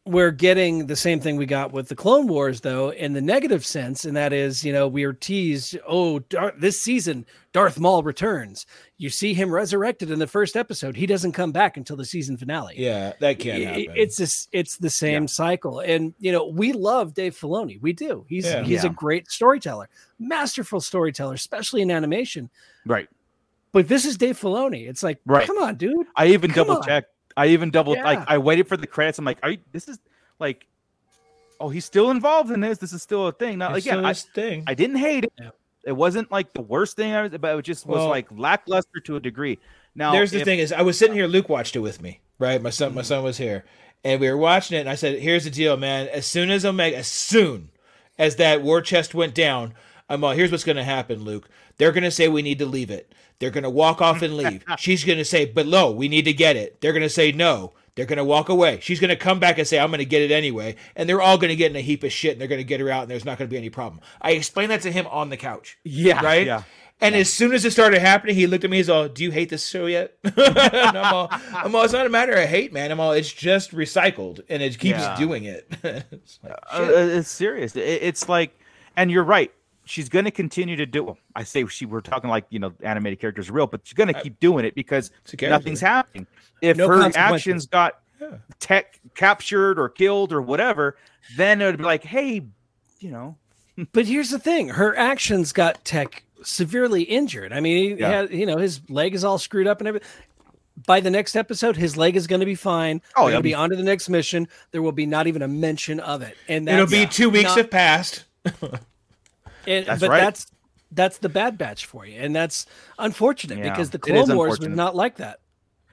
[0.08, 3.64] We're getting the same thing we got with the Clone Wars, though, in the negative
[3.64, 5.78] sense, and that is, you know, we are teased.
[5.86, 8.66] Oh, Dar- this season, Darth Maul returns.
[8.96, 10.96] You see him resurrected in the first episode.
[10.96, 12.74] He doesn't come back until the season finale.
[12.76, 13.86] Yeah, that can't happen.
[13.96, 14.48] It's this.
[14.52, 17.80] It's the same cycle, and you know we love Dave Filoni.
[17.80, 18.24] We do.
[18.28, 18.62] He's Yeah.
[18.64, 18.90] he's Yeah.
[18.90, 19.88] a great storyteller,
[20.18, 22.50] masterful storyteller, especially in animation.
[22.86, 23.08] Right.
[23.72, 24.88] But this is Dave Filoni.
[24.88, 25.46] It's like, Right.
[25.46, 26.06] come on, dude.
[26.16, 26.86] I even Come double on.
[26.86, 27.10] checked.
[27.38, 28.04] I even doubled Yeah.
[28.04, 29.18] like I waited for the credits.
[29.18, 29.98] I'm like, are you this is
[30.38, 30.66] like
[31.60, 32.78] oh he's still involved in this.
[32.78, 33.58] This is still a thing.
[33.58, 34.64] Not It's again, still I, this thing.
[34.66, 35.32] I didn't hate it.
[35.38, 35.50] Yeah.
[35.86, 39.00] It wasn't like the worst thing I was but it just was Well- like lackluster
[39.00, 39.58] to a degree.
[39.94, 41.26] Now There's the if- thing is, I was sitting here.
[41.26, 42.60] Luke watched it with me, right?
[42.60, 43.06] My son, my mm-hmm.
[43.06, 43.64] son was here,
[44.04, 44.80] and we were watching it.
[44.80, 46.08] And I said, "Here's the deal, man.
[46.08, 47.70] As soon as Omega, as soon
[48.18, 49.74] as that war chest went down,
[50.08, 50.32] I'm all.
[50.32, 51.48] Here's what's going to happen, Luke.
[51.78, 53.12] They're going to say we need to leave it.
[53.38, 54.64] They're going to walk off and leave.
[54.78, 56.80] She's going to say, but no, we need to get it.
[56.80, 57.72] They're going to say no.
[57.94, 58.78] They're going to walk away.
[58.80, 60.76] She's going to come back and say, I'm going to get it anyway.
[60.94, 62.64] And they're all going to get in a heap of shit and they're going to
[62.64, 64.00] get her out and there's not going to be any problem.
[64.22, 65.78] I explained that to him on the couch.
[65.84, 66.46] Yeah, Right?
[66.46, 66.62] Yeah.
[67.00, 68.78] And as soon as it started happening, he looked at me.
[68.78, 71.84] He's all, "Do you hate this show yet?" I'm all, "I'm all.
[71.84, 72.90] It's not a matter of hate, man.
[72.90, 73.12] I'm all.
[73.12, 75.14] It's just recycled, and it keeps Yeah.
[75.16, 75.72] doing it."
[76.10, 77.76] It's like, Uh, it's serious.
[77.76, 78.58] It, it's like,
[78.96, 79.52] and you're right.
[79.88, 81.04] She's going to continue to do.
[81.04, 81.86] Well, I say she.
[81.86, 84.38] We're talking like you know, animated characters are real, but she's going to uh, keep
[84.40, 85.58] doing it because It's a character.
[85.58, 86.26] nothing's happening.
[86.60, 88.00] If No her actions got
[88.60, 90.96] tech captured or killed or whatever,
[91.36, 92.44] then it would be like, hey,
[93.00, 93.36] you know,
[93.92, 97.52] But here's the thing: her actions got Tech severely injured.
[97.52, 98.10] I mean, he Yeah.
[98.10, 100.08] had, you know, his leg is all screwed up and everything.
[100.86, 103.02] By the next episode, his leg is going to be fine.
[103.16, 104.46] Oh, it'll going be be- on to the next mission.
[104.70, 107.56] There will be not even a mention of it, and It'll be two weeks not-
[107.58, 108.24] have passed.
[109.68, 110.20] And, That's but right.
[110.20, 110.46] that's
[110.90, 112.64] that's the bad batch for you, and that's
[112.98, 115.40] unfortunate Yeah, because the it is Clone Wars was not like that.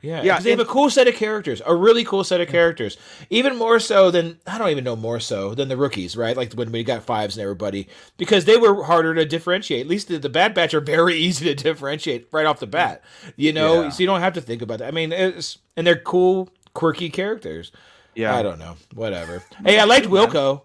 [0.01, 2.47] Yeah, Yeah, 'cause they have a cool set of characters, a really cool set of
[2.47, 2.53] hmm.
[2.53, 2.95] characters,
[3.29, 6.37] even more so than I don't even know more so than the rookies, right?
[6.37, 9.81] Like when we got fives and everybody, because they were harder to differentiate.
[9.81, 12.71] At least the, the Bad Batch are very easy to differentiate right off the hmm.
[12.71, 13.03] bat,
[13.35, 13.83] you know.
[13.83, 13.89] Yeah.
[13.89, 14.87] So you don't have to think about that.
[14.87, 17.71] I mean, it's and they're cool, quirky characters.
[18.13, 19.39] yeah, I don't know, whatever.
[19.57, 19.65] Hmm.
[19.65, 20.61] Hey, I liked Wilco.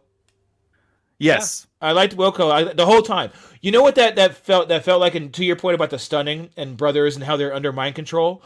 [1.18, 3.30] yes, I liked Wilco I, the whole time.
[3.62, 5.98] You know what that that felt that felt like, and to your point about the
[5.98, 8.42] stunning and brothers and how they're under mind control.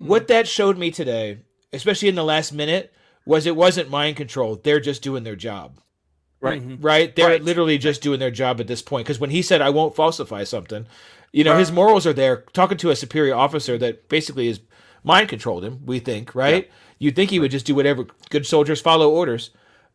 [0.00, 0.08] Hmm.
[0.08, 1.38] What that showed me today,
[1.72, 2.92] especially in the last minute,
[3.26, 4.56] was it wasn't mind control.
[4.56, 5.78] They're just doing their job.
[6.40, 6.60] right.
[6.60, 6.84] Mm-hmm.
[6.84, 7.14] Right?
[7.16, 7.42] They're Right.
[7.42, 9.06] literally just doing their job at this point.
[9.06, 10.86] Because when he said, "I won't falsify something,"
[11.32, 12.44] you know, his morals are there.
[12.52, 14.60] Talking to a superior officer that basically is
[15.02, 15.80] mind controlled him.
[15.86, 16.70] We think, right?
[16.98, 18.06] You'd think he would just do whatever.
[18.30, 19.50] Good soldiers follow orders.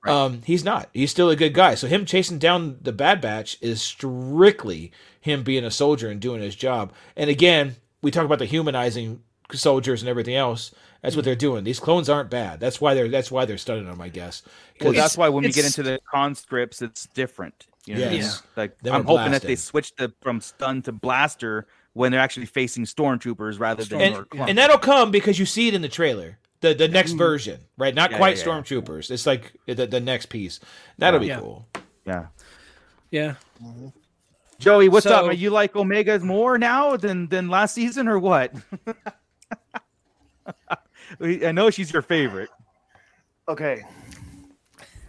[0.05, 0.89] Um, he's not.
[0.93, 1.75] He's still a good guy.
[1.75, 6.41] So him chasing down the Bad Batch is strictly him being a soldier and doing
[6.41, 6.93] his job.
[7.15, 9.21] And again, we talk about the humanizing
[9.53, 10.73] soldiers and everything else.
[11.01, 11.63] That's what they're doing.
[11.63, 12.59] These clones aren't bad.
[12.59, 13.07] That's why they're.
[13.07, 14.01] That's why they're studying them.
[14.01, 14.41] I guess.
[14.41, 17.67] 'Cause Well, that's why when we get into the conscripts, it's different.
[17.85, 18.21] You know, what I mean?
[18.21, 18.43] Yes.
[18.57, 22.19] like Then I'm we're hoping that they switch the from stun to blaster when they're
[22.21, 24.15] actually facing stormtroopers rather than and,
[24.49, 26.37] and that'll come because you see it in the trailer.
[26.61, 27.17] The the next mm.
[27.17, 27.95] version, right?
[27.95, 28.61] Not Yeah, quite yeah, yeah.
[28.61, 29.11] stormtroopers.
[29.11, 30.59] It's like the, the next piece.
[30.97, 31.39] That'll be Yeah.
[31.39, 31.67] cool.
[32.05, 32.27] yeah.
[33.11, 33.35] Yeah,
[34.59, 35.25] Joey, what's up?
[35.25, 38.53] Are you like Omegas more now than than last season or what?
[41.21, 42.49] I know she's your favorite.
[43.47, 43.81] Okay,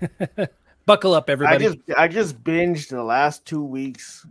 [0.87, 1.67] buckle up, everybody.
[1.67, 4.25] I just I just binged the last two weeks.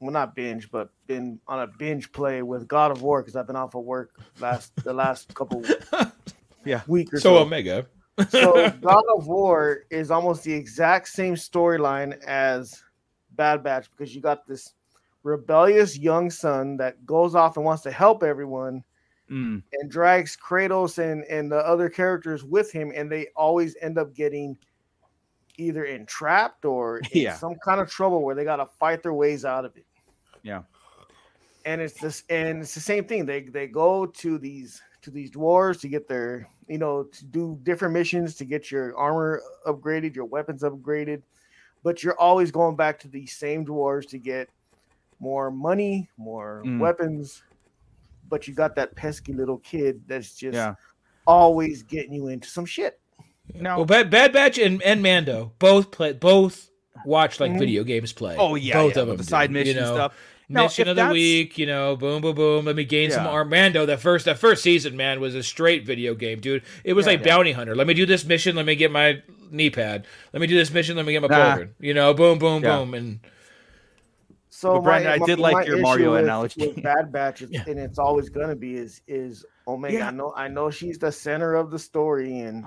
[0.00, 3.46] Well, not binge, but been on a binge play with God of War because I've
[3.46, 5.62] been off of work last the last couple
[6.64, 6.82] Yeah.
[6.86, 7.38] week or So so.
[7.42, 7.86] Omega.
[8.28, 12.82] so God of War is almost the exact same storyline as
[13.32, 14.74] Bad Batch because you got this
[15.22, 18.82] rebellious young son that goes off and wants to help everyone
[19.30, 23.96] Mm, and drags Kratos and, and the other characters with him, and they always end
[23.96, 24.54] up getting
[25.56, 27.34] either entrapped or in Yeah.
[27.34, 29.86] some kind of trouble where they gotta fight their ways out of it.
[30.42, 30.64] Yeah.
[31.64, 33.24] And it's this and it's the same thing.
[33.24, 37.58] They they go to these to these dwarves to get their you know to do
[37.62, 41.22] different missions to get your armor upgraded, your weapons upgraded,
[41.82, 44.48] but you're always going back to these same dwarves to get
[45.20, 46.78] more money, more Mm.
[46.80, 47.42] weapons,
[48.28, 50.74] but you got that pesky little kid that's just yeah.
[51.26, 53.00] always getting you into some shit.
[53.54, 56.70] Now, Well, Bad, Bad Batch and, and Mando both play both
[57.04, 57.58] watch like Mhm.
[57.58, 58.36] video games play.
[58.38, 59.16] oh yeah, both yeah, of them.
[59.18, 59.94] the side do, mission you know?
[59.94, 60.16] stuff.
[60.48, 62.64] Now, Mission of the week, you know, boom, boom, boom.
[62.66, 63.30] Let me gain some Yeah.
[63.30, 63.48] arm.
[63.48, 66.62] Mando, the first, the first season, man, was a straight video game, dude.
[66.84, 67.34] It was Yeah, like yeah.
[67.36, 67.74] Bounty Hunter.
[67.74, 68.54] Let me do this mission.
[68.54, 70.06] Let me get my knee pad.
[70.34, 70.96] Let me do this mission.
[70.96, 71.54] Let me get my Nah.
[71.54, 71.70] Pulver.
[71.80, 72.76] You know, boom, boom, Yeah.
[72.78, 73.20] boom, and
[74.50, 76.66] So But Brandon, I did like your Mario with- analogy.
[76.68, 77.64] with Bad Batch, is- Yeah.
[77.66, 79.96] and it's always gonna be is is Omega.
[79.98, 80.08] Yeah.
[80.08, 82.64] I know I know she's the center of the story, and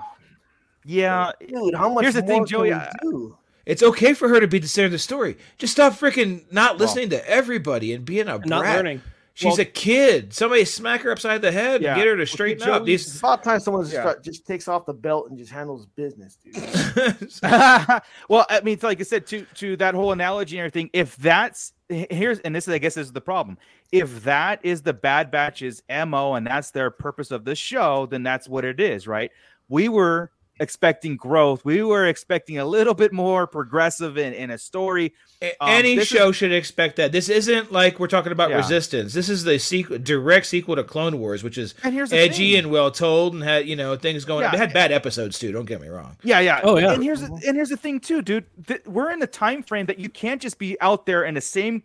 [0.84, 3.36] Yeah, dude, how much Here's the thing, more can Joey, we I- do?
[3.68, 5.36] It's okay for her to be the center of the story.
[5.58, 8.46] Just stop freaking not listening to everybody and being a brat.
[8.48, 9.02] not learning.
[9.34, 10.34] She's Well- a kid.
[10.34, 11.90] Somebody smack her upside the head Yeah.
[11.92, 12.88] and get her to Well, straighten Joey, up.
[12.88, 14.00] It's These about time someone just, Yeah.
[14.00, 16.54] start, just takes off the belt and just handles business, dude.
[18.28, 20.90] well, I mean, it's like I said to to that whole analogy and everything.
[20.92, 23.58] If that's here's and this is I guess this is the problem.
[23.92, 28.24] If that is the Bad Batch's mo and that's their purpose of the show, then
[28.24, 29.30] that's what it is, right?
[29.68, 31.64] We were expecting growth.
[31.64, 35.14] We were expecting a little bit more progressive in, in a story.
[35.40, 37.12] Um, Any this show should expect that.
[37.12, 38.56] This isn't like we're talking about Yeah.
[38.56, 39.14] Resistance.
[39.14, 42.52] This is the sequel, direct sequel to Clone Wars, which is And here's the edgy
[42.54, 42.64] thing.
[42.64, 44.42] and well told, and had you know things going.
[44.42, 44.50] Yeah.
[44.50, 45.52] They had bad episodes too.
[45.52, 46.16] Don't get me wrong.
[46.24, 46.60] Yeah, yeah.
[46.64, 46.92] Oh, yeah.
[46.92, 48.46] And here's the, and here's the thing too, dude.
[48.66, 51.40] Th- we're in the time frame that you can't just be out there in the
[51.40, 51.84] same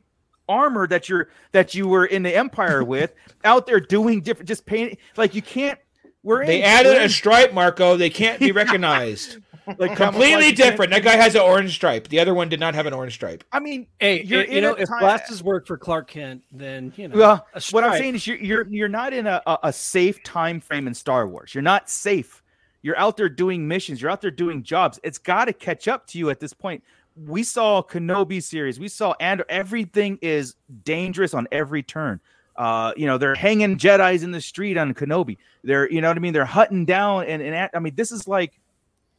[0.50, 3.14] armor that you're that you were in the Empire with,
[3.44, 4.98] out there doing different, just painting.
[5.16, 5.78] Like you can't
[6.24, 7.98] We're They in, added we're a stripe, Marco.
[7.98, 9.38] They can't be recognized.
[9.78, 10.92] like Completely camouflage different.
[10.92, 12.08] That guy has an orange stripe.
[12.08, 13.44] The other one did not have an orange stripe.
[13.52, 16.92] I mean, Hey, You're you in know, if time- glasses work for Clark Kent, then
[16.98, 17.18] you know.
[17.18, 20.22] Well, a what I'm saying is you're you're you're not in a, a, a safe
[20.24, 21.54] time frame in Star Wars.
[21.54, 22.42] You're not safe.
[22.82, 24.02] You're out there doing missions.
[24.02, 25.00] You're out there doing jobs.
[25.04, 26.84] It's got to catch up to you at this point.
[27.16, 28.80] We saw Kenobi series.
[28.80, 32.20] We saw and everything is dangerous on every turn.
[32.56, 35.38] Uh, you know, they're hanging Jedi's in the street on Kenobi.
[35.64, 36.34] They're, you know what I mean?
[36.34, 38.60] They're hunting down and, and I mean, this is like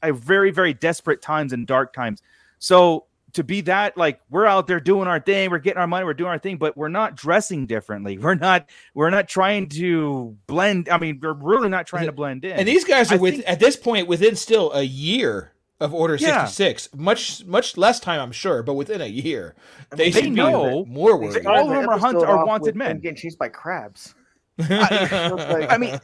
[0.03, 2.23] a very, very desperate times and dark times.
[2.59, 6.05] So to be that like we're out there doing our thing, we're getting our money,
[6.05, 8.17] we're doing our thing, but we're not dressing differently.
[8.25, 10.89] We're not we're not trying to blend.
[10.89, 12.53] I mean, we're really not trying to blend in.
[12.53, 15.93] And these guys are I with think- at this point within still a year of
[15.93, 16.45] Order Yeah.
[16.47, 16.95] 66.
[16.95, 19.55] Much much less time, I'm sure, but within a year.
[19.91, 21.47] They, they know- more worried.
[21.47, 22.89] all of them are hunt- Episode are wanted with men.
[22.89, 24.15] them Getting chased by crabs.
[24.61, 25.99] I, I mean,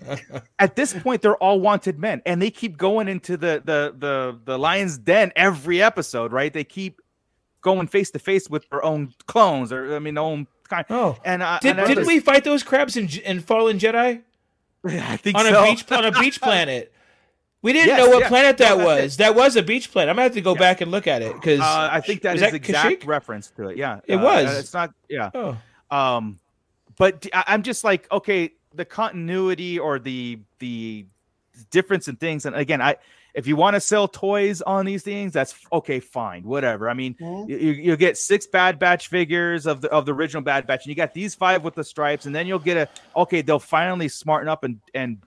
[0.59, 4.39] at this point, they're all wanted men, and they keep going into the the the
[4.45, 6.53] the lion's den every episode, right?
[6.53, 7.01] They keep
[7.63, 10.85] going face to face with their own clones, or I mean, their own kind.
[10.91, 11.17] Oh.
[11.25, 14.23] And uh, did and didn't just- we fight those crabs in, in Fallen Jedi
[14.85, 15.65] I think on a so.
[15.67, 16.93] beach on a beach planet?
[17.63, 18.29] We didn't Yes, know what yeah.
[18.29, 19.17] planet that No, that's was.
[19.19, 20.09] That was a beach planet.
[20.11, 22.37] I'm gonna have to go back and look at it because Uh, I think that
[22.37, 23.07] is was is that exact Kashyyyk?
[23.07, 23.77] reference to it.
[23.77, 24.59] Yeah, It Uh, was.
[24.59, 24.93] It's not.
[25.09, 25.31] Yeah.
[25.35, 25.59] Oh.
[25.91, 26.39] Um,
[26.97, 31.05] but I'm just like, okay, the continuity or the the
[31.71, 32.97] difference in things, and again, I
[33.35, 36.89] if you want to sell toys on these things, that's okay, fine, whatever.
[36.91, 37.49] I mean, Mhm.
[37.49, 40.85] you, you you get six Bad Batch figures of the of the original Bad Batch,
[40.85, 42.89] and you got these five with the stripes, and then you'll get a
[43.21, 45.19] okay, they'll finally smarten up and and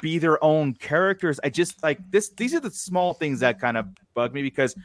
[0.00, 1.40] be their own characters.
[1.42, 2.28] I just like this.
[2.30, 4.76] These are the small things that kind of bug me because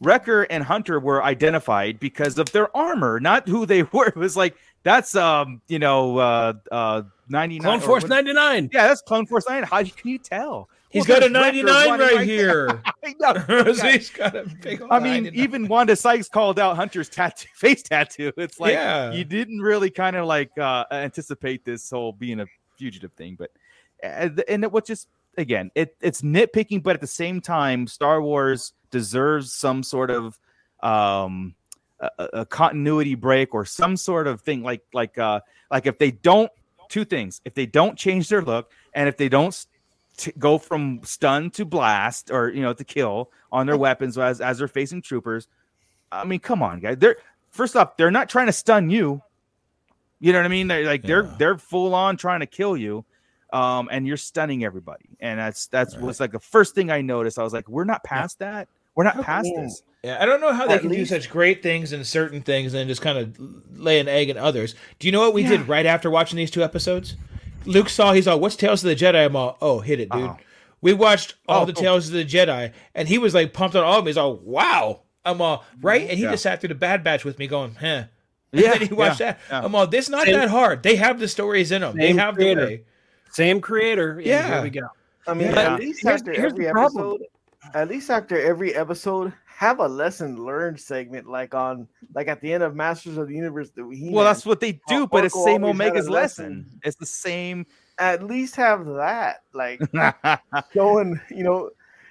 [0.00, 4.08] Wrecker and Hunter were identified because of their armor, not who they were.
[4.08, 8.70] It was like that's um you know uh uh ninety nine Clone Force 99.
[8.72, 9.62] Yeah, that's Clone Force nine.
[9.62, 10.68] How can you tell?
[10.90, 12.82] He's Well, got a 99 running right here.
[13.74, 15.34] So he's got a big I mean, 99.
[15.36, 18.30] even Wanda Sykes called out Hunter's tattoo, face tattoo.
[18.36, 19.10] It's like Yeah.
[19.10, 22.46] you didn't really kind of like uh, anticipate this whole being a
[22.76, 23.50] fugitive thing, but
[24.02, 28.72] and it was just again, it it's nitpicking, but at the same time, Star Wars
[28.90, 30.38] deserves some sort of
[30.82, 31.54] um
[32.00, 34.62] a, a- continuity break or some sort of thing.
[34.62, 35.40] Like like uh
[35.70, 36.50] like if they don't
[36.92, 37.40] two things.
[37.46, 39.66] If they don't change their look and if they don't s-
[40.18, 44.42] t- go from stun to blast or you know to kill on their weapons as
[44.42, 45.48] as they're facing troopers
[46.10, 47.16] i mean come on guys they're
[47.50, 49.22] first off they're not trying to stun you.
[50.20, 50.68] You know what i mean?
[50.68, 53.04] They're like they're they're full on trying to kill you
[53.52, 57.38] um and you're stunning everybody and that's that's was like the first thing i noticed
[57.38, 59.62] i was like we're not past that we're not past Yeah.
[59.62, 62.42] this Yeah, I don't know how they can least- do such great things in certain
[62.42, 63.36] things and then just kind of
[63.78, 64.74] lay an egg in others.
[64.98, 67.14] Do you know what we did right after watching these two episodes?
[67.64, 70.22] Luke saw he's all, "What's Tales of the Jedi?" I'm all, "Oh, hit it, dude."
[70.22, 70.36] Oh.
[70.80, 71.82] We watched all Oh, the cool.
[71.84, 74.08] Tales of the Jedi, and he was like pumped on all of them.
[74.08, 76.32] He's all, "Wow!" I'm all right, and he Yeah.
[76.32, 78.04] just sat through the Bad Batch with me, going, "Huh."
[78.52, 79.40] And Yeah, then he watched yeah, that.
[79.48, 79.64] yeah.
[79.64, 80.82] I'm all, "This not Same- that hard.
[80.82, 81.96] They have the stories in them.
[81.96, 82.60] They have creator.
[82.60, 82.82] the way."
[83.32, 84.20] Same creator.
[84.24, 84.54] Yeah.
[84.54, 84.88] Here we go.
[85.26, 85.74] I mean, Yeah.
[85.74, 87.22] at least Here's- after here's every the episode,
[87.74, 92.52] at least after every episode, have a lesson learned segment like on like at the
[92.52, 93.70] end of Masters of the Universe.
[93.70, 94.12] The He-Man.
[94.12, 96.80] well that's what they do but it's Orko same always had a omega's lesson lesson.
[96.82, 97.66] it's the same
[97.98, 99.80] at least have that like
[100.74, 101.70] showing you know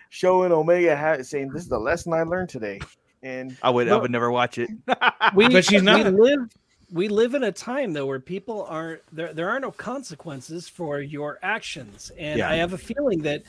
[0.10, 2.80] showing Omega ha- saying this is the lesson I learned today.
[3.24, 4.70] And I would I would never watch it.
[5.36, 6.06] We, But she's not.
[6.06, 6.50] We live,
[6.92, 9.34] we live in a time though where people aren't there.
[9.34, 12.50] There are no consequences for your actions, and Yeah.
[12.50, 13.44] I have a feeling that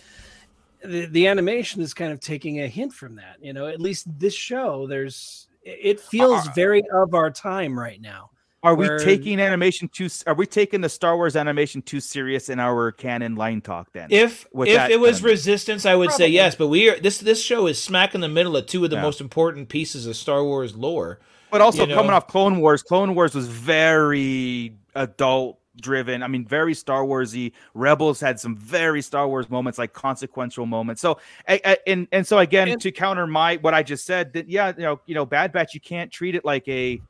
[0.84, 3.36] the, the animation is kind of taking a hint from that.
[3.40, 8.00] You know, at least this show, there's it feels Uh, very of our time right
[8.00, 8.30] now.
[8.64, 10.08] Are we taking animation too?
[10.24, 13.92] Are we taking the Star Wars animation too serious in our canon line talk?
[13.92, 15.22] Then, If if it was element.
[15.24, 16.54] Resistance, I would say yes.
[16.54, 18.96] But we are this this show is smack in the middle of two of the
[18.96, 19.02] Yeah.
[19.02, 21.18] most important pieces of Star Wars lore.
[21.52, 26.22] But also you know- coming off Clone Wars, Clone Wars was very adult driven.
[26.22, 27.52] I mean, very Star Warsy.
[27.74, 31.00] Rebels had some very Star Wars moments, like consequential moments.
[31.00, 34.32] So, I, I- and and so again, And- to counter my what I just said,
[34.32, 37.00] that yeah, you know, you know, Bad Batch, you can't treat it like a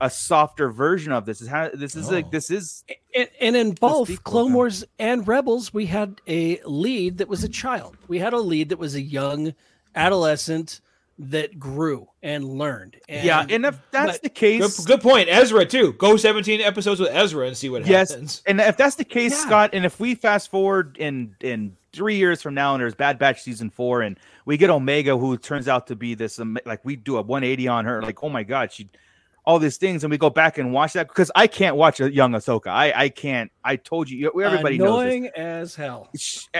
[0.00, 1.40] a softer version of this.
[1.40, 2.84] Is how this is like this is
[3.14, 4.52] And, and in both Clone.
[4.52, 7.96] Wars and Rebels, we had a lead that was a child.
[8.06, 9.54] We had a lead that was a young
[9.94, 10.80] adolescent
[11.18, 12.96] that grew and learned.
[13.08, 13.46] And yeah.
[13.48, 15.28] And if that's but- the case, good point.
[15.30, 15.92] Ezra too.
[15.94, 18.42] Go 17 episodes with Ezra and see what Yes, happens.
[18.46, 19.46] and if that's the case, Yeah.
[19.46, 23.18] Scott, and if we fast forward in in three years from now, and there's Bad
[23.18, 26.84] Batch season four, and we get Omega, who turns out to be this, um, like
[26.84, 28.90] we do a 180 on her, like oh my god, she
[29.46, 32.12] all these things, and we go back and watch that because I can't watch a
[32.12, 32.66] young Ahsoka.
[32.66, 33.50] I I can't.
[33.64, 34.88] I told you, everybody knows.
[35.02, 35.32] Annoying This.
[35.36, 36.10] as hell.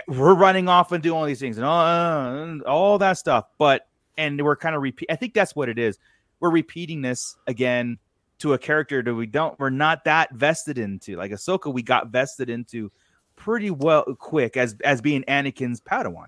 [0.08, 3.86] We're running off and doing all these things and all, uh, all that stuff, but
[4.16, 5.10] and we're kind of repeat.
[5.10, 5.98] I think that's what it is.
[6.40, 7.98] We're repeating this again
[8.38, 9.58] to a character that we don't.
[9.58, 11.16] We're not that vested into.
[11.16, 12.90] Like Ahsoka, we got vested into
[13.36, 16.26] pretty well quick as as being Anakin's Padawan.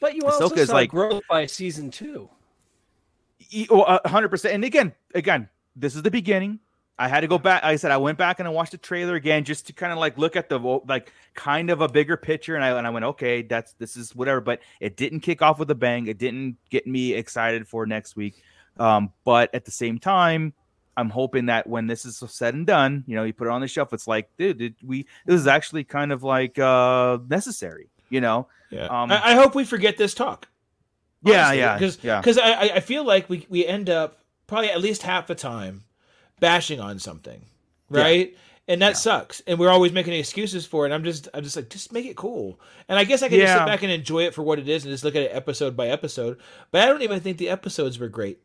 [0.00, 2.28] But you also saw like- growth by season two.
[3.70, 4.54] Oh, a hundred percent.
[4.54, 6.60] And again, again, this is the beginning.
[7.04, 7.62] I had to go back.
[7.62, 9.92] Like I said I went back and I watched the trailer again just to kind
[9.92, 12.54] of like look at the like kind of a bigger picture.
[12.54, 14.40] And I and I went, okay, that's this is whatever.
[14.40, 16.06] But it didn't kick off with a bang.
[16.06, 18.42] It didn't get me excited for next week.
[18.78, 20.52] Um, but at the same time,
[20.96, 23.60] I'm hoping that when this is said and done, you know, you put it on
[23.62, 23.92] the shelf.
[23.92, 27.88] It's like, dude, did we this is actually kind of like uh necessary.
[28.10, 28.86] You know, Yeah.
[28.86, 30.48] Um, I, I hope we forget this talk.
[31.24, 32.20] yeah, yeah, Because yeah.
[32.20, 35.34] because I, I- I feel like we, we end up probably at least half the
[35.34, 35.84] time
[36.42, 37.46] bashing on something,
[37.90, 38.00] Yeah.
[38.02, 38.36] right?
[38.68, 38.94] And that Yeah.
[38.94, 39.40] sucks.
[39.46, 40.92] And we're always making excuses for it.
[40.92, 42.60] I'm just I'm just like just make it cool.
[42.88, 44.84] And I guess I can just sit back and enjoy it for what it is
[44.84, 46.38] and just look at it episode by episode.
[46.70, 48.38] But I don't even think the episodes were great.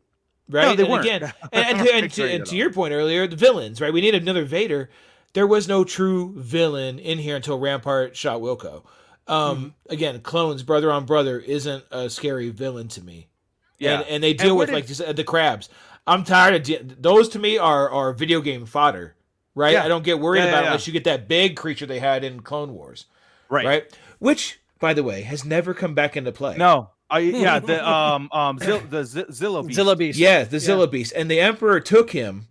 [0.50, 0.76] Right?
[0.78, 1.04] they and weren't.
[1.04, 1.22] again,
[1.52, 3.92] and, and, to, and, to, and to your point earlier, the villains, right?
[3.92, 4.88] We need another Vader.
[5.34, 8.84] There was no true villain in here until Rampart shot Wilco.
[9.26, 9.56] Um,
[9.88, 9.92] Mm-hmm.
[9.92, 13.28] Again, clones, brother on brother, isn't a scary villain to me.
[13.78, 14.00] Yeah.
[14.00, 15.68] and, and they deal with did- like you the crabs.
[16.08, 17.28] I'm tired of de- those.
[17.30, 19.14] To me, are are video game fodder.
[19.54, 19.72] Right?
[19.72, 19.84] Yeah.
[19.84, 20.68] I don't get worried Yeah, yeah, about it yeah.
[20.70, 23.06] unless you get that big creature they had in Clone Wars.
[23.48, 23.66] right.
[23.66, 23.98] Right?
[24.20, 26.56] Which, by the way, has never come back into play.
[26.56, 29.76] No, I yeah the um um Zil, the Z- Zillo beast.
[29.76, 30.18] Zilla Beast.
[30.18, 32.46] Yeah, the Zilla Beast, and the Emperor took him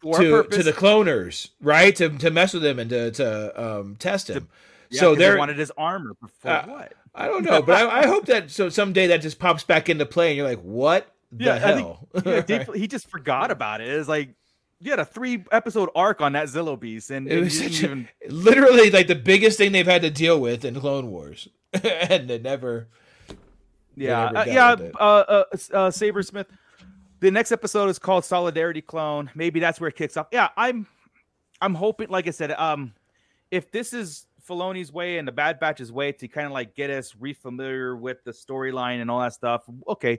[0.00, 0.56] For to purpose.
[0.58, 1.94] to the cloners, right?
[1.96, 4.48] To to mess with him and to to um, test him.
[4.90, 6.92] Yeah, so 'cause they wanted his armor for Uh, what?
[7.14, 10.06] I don't know, but I, I hope that so someday that just pops back into
[10.06, 13.80] play, and you're like, what the Yeah, I think- Yeah, deeply- he just forgot about
[13.80, 13.88] it.
[13.88, 14.30] It's like
[14.80, 18.06] you had a three episode arc on that Zillo beast, and It was such a-
[18.28, 22.42] literally like the biggest thing they've had to deal with in Clone Wars, and it
[22.42, 22.88] never.
[23.96, 26.46] yeah never uh, yeah uh, uh, uh Saber Smith.
[27.20, 29.30] The next episode is called Solidarity Clone.
[29.34, 30.26] Maybe that's where it kicks off.
[30.32, 30.86] Yeah, I'm
[31.62, 32.92] I'm hoping, like I said, um,
[33.50, 36.90] if this is Filoni's way and the Bad Batch's way to kind of like get
[36.90, 40.18] us refamiliar with the storyline and all that stuff, okay.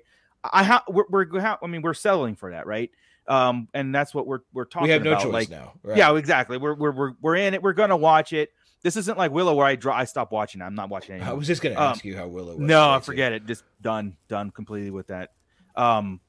[0.54, 2.92] I have we're, we're ha- I mean we're settling for that, right?
[3.28, 5.24] Um, and that's what we're we're talking We have no about.
[5.24, 5.74] choice like, now.
[5.84, 5.98] Right?
[5.98, 6.58] Yeah, exactly.
[6.58, 7.62] We're, we're we're we're in it.
[7.62, 8.52] We're gonna watch it.
[8.84, 9.96] This isn't like Willow where I draw.
[9.96, 10.62] I stop watching.
[10.62, 10.64] it.
[10.64, 12.56] I'm not watching it I was just gonna Um, ask you how Willow.
[12.56, 13.46] Was No, I forget it.
[13.46, 15.32] Just done, done completely with that.
[15.76, 16.22] Um,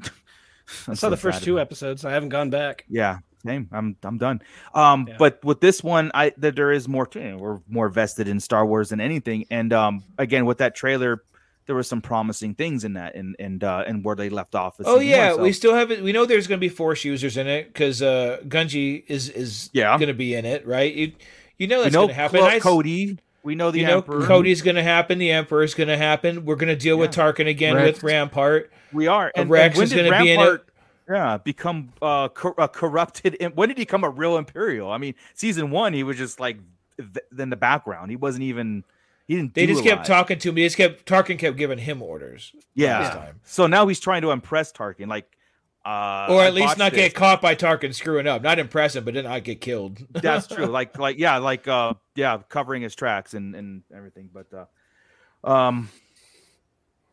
[0.88, 2.04] I saw the first two episodes.
[2.04, 2.84] I haven't gone back.
[2.88, 3.68] Yeah, same.
[3.72, 4.42] I'm I'm done.
[4.74, 5.16] Um, Yeah.
[5.18, 7.06] but with this one, I that there is more.
[7.06, 9.46] To, you know, we're more vested in Star Wars than anything.
[9.50, 11.22] And um, again, with that trailer,
[11.66, 14.76] there were some promising things in that, and and uh, and where they left off.
[14.84, 16.02] Oh yeah, one, so- we still have it.
[16.02, 19.70] We know there's going to be Force users in it because uh, Gungi is is
[19.72, 19.96] Yeah.
[19.98, 20.92] going to be in it, right?
[20.94, 21.12] You
[21.58, 22.40] you know we that's know going to happen.
[22.40, 23.18] Clo- I s- Cody.
[23.42, 24.26] We know the you know Emperor.
[24.26, 25.18] Cody's going to happen.
[25.18, 26.44] The Emperor's going to happen.
[26.44, 27.96] We're going to deal with Tarkin again Rex.
[27.98, 28.72] with Rampart.
[28.92, 29.30] We are.
[29.36, 30.42] And, Rex and when is did gonna be in it.
[30.42, 30.68] Rampart,
[31.08, 33.36] Yeah, become uh, cor- a corrupted.
[33.38, 34.90] im- When did he become a real Imperial?
[34.90, 36.58] I mean, season one, he was just like
[36.98, 38.10] th- in the background.
[38.10, 38.82] He wasn't even.
[39.26, 39.54] He didn't.
[39.54, 40.06] They just kept lot.
[40.06, 40.54] talking to him.
[40.54, 42.52] They just kept Tarkin kept giving him orders.
[42.74, 43.32] Yeah.
[43.44, 45.36] So now he's trying to impress Tarkin, like,
[45.84, 47.00] uh, or I at least not this.
[47.00, 48.42] get caught by Tarkin screwing up.
[48.42, 50.04] Not impress him, but then not get killed.
[50.10, 50.66] That's true.
[50.66, 54.30] Like, like, yeah, like, uh, yeah, covering his tracks and and everything.
[54.32, 55.88] But, uh, um,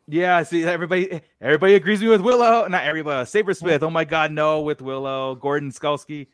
[0.08, 2.68] yeah, see, everybody, everybody agrees me with Willow.
[2.68, 3.26] Not everybody.
[3.26, 3.84] Saber Smith.
[3.84, 5.36] Oh my God, no, with Willow.
[5.36, 6.28] Gordon Skulski,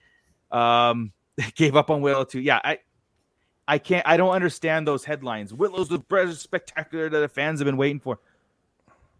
[0.51, 1.11] um,
[1.55, 2.39] gave up on Willow too.
[2.39, 2.79] Yeah, I,
[3.69, 4.05] I can't.
[4.07, 5.53] I don't understand those headlines.
[5.53, 8.19] Willow's the best spectacular that the fans have been waiting for.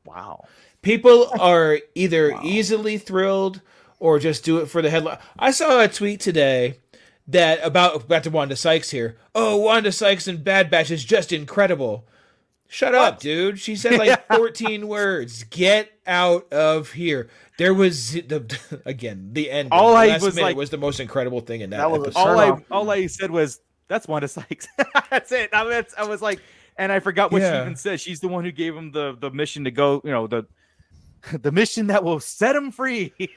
[0.05, 0.45] Wow.
[0.81, 3.61] People are either easily thrilled
[3.99, 5.19] or just do it for the headline.
[5.37, 6.79] I saw a tweet today
[7.27, 9.17] that about back to Wanda Sykes here.
[9.35, 12.05] Oh, Wanda Sykes and Bad Batch is just incredible.
[12.67, 13.59] Shut up, dude.
[13.59, 15.43] She said like 14 words.
[15.43, 17.29] Get out of here.
[17.57, 19.69] There was the again the end.
[19.71, 22.01] All I last was minute like- was the most incredible thing in that, That was
[22.03, 22.19] episode.
[22.19, 23.59] all I all I said was
[23.89, 24.67] that's Wanda Sykes.
[25.11, 25.49] that's it.
[25.51, 26.39] I, mean, I was like,
[26.77, 27.57] and I forgot what Yeah.
[27.57, 27.99] she even said.
[27.99, 30.01] She's the one who gave him the the mission to go.
[30.05, 30.45] You know the
[31.41, 33.13] the mission that will set him free.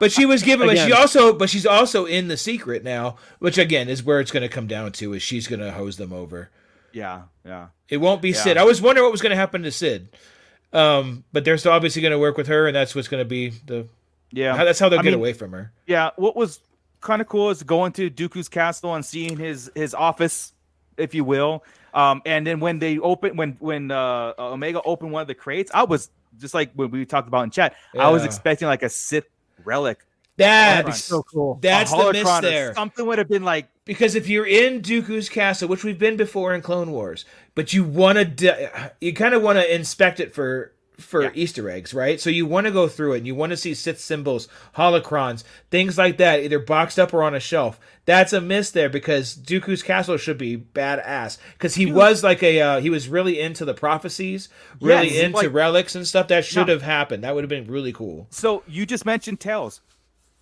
[0.00, 0.66] But she was given.
[0.68, 1.32] But she also.
[1.32, 4.66] But she's also in the secret now, which again is where it's going to come
[4.66, 5.12] down to.
[5.14, 6.48] Is she's going to hose them over.
[6.92, 7.68] yeah, yeah.
[7.88, 8.34] It won't be Yeah.
[8.42, 8.56] Cid.
[8.56, 10.08] I was wondering what was going to happen to Cid.
[10.72, 13.28] Um, but they're still obviously going to work with her, and that's what's going to
[13.28, 13.88] be the.
[14.32, 15.72] Yeah, how- That's how they'll I get mean, away from her.
[15.88, 16.60] Yeah, what was
[17.00, 20.52] kind of cool is going to Dooku's castle and seeing his his office,
[20.96, 21.64] if you will.
[21.92, 25.70] Um, and then when they open when when uh, Omega opened one of the crates,
[25.74, 27.74] I was just like when we talked about in chat.
[27.98, 29.26] I was expecting like a Sith
[29.64, 29.98] relic
[30.40, 31.58] That'd be That's so cool.
[31.60, 32.74] that's the miss there.
[32.74, 36.54] Something would have been like because if you're in Dooku's castle, which we've been before
[36.54, 40.72] in Clone Wars, but you want to, you kind of want to inspect it for
[41.00, 41.30] for Yeah.
[41.34, 42.20] Easter eggs, right?
[42.20, 45.44] So you want to go through it, and you want to see Sith symbols, holocrons,
[45.70, 47.78] things like that, either boxed up or on a shelf.
[48.06, 52.60] That's a miss there because Dooku's castle should be badass because he was like a
[52.60, 54.48] uh, he was really into the prophecies,
[54.80, 56.28] really Yes, into like- relics and stuff.
[56.28, 56.72] That should No.
[56.72, 57.24] have happened.
[57.24, 58.26] That would have been really cool.
[58.30, 59.80] so you just mentioned tails.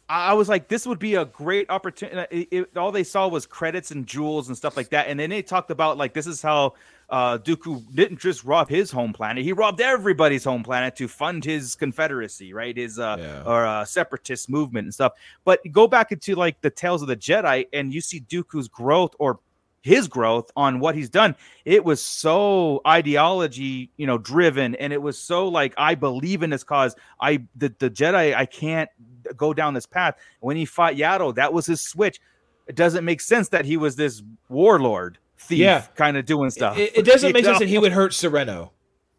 [0.08, 2.48] I I was like, this would be a great opportunity.
[2.50, 5.28] It, it- all they saw was credits and jewels and stuff like that, and then
[5.30, 6.72] they talked about like this is how
[7.10, 11.44] uh, Dooku didn't just rob his home planet; he robbed everybody's home planet to fund
[11.44, 12.76] his Confederacy, right?
[12.76, 13.42] His uh, Yeah.
[13.46, 15.12] or uh, separatist movement and stuff.
[15.44, 19.14] But go back into like the Tales of the Jedi, and you see Dooku's growth
[19.18, 19.40] or
[19.80, 21.34] his growth on what he's done.
[21.64, 26.50] It was so ideology, you know, driven, and it was so like I believe in
[26.50, 26.94] this cause.
[27.20, 28.90] I the, the Jedi, I can't
[29.36, 30.16] go down this path.
[30.40, 32.20] When he fought Yaddle, that was his switch.
[32.66, 35.86] It doesn't make sense that he was this warlord thief, Yeah.
[35.96, 36.76] kind of doing stuff.
[36.78, 38.70] It, it doesn't You make sense that he would hurt Serenno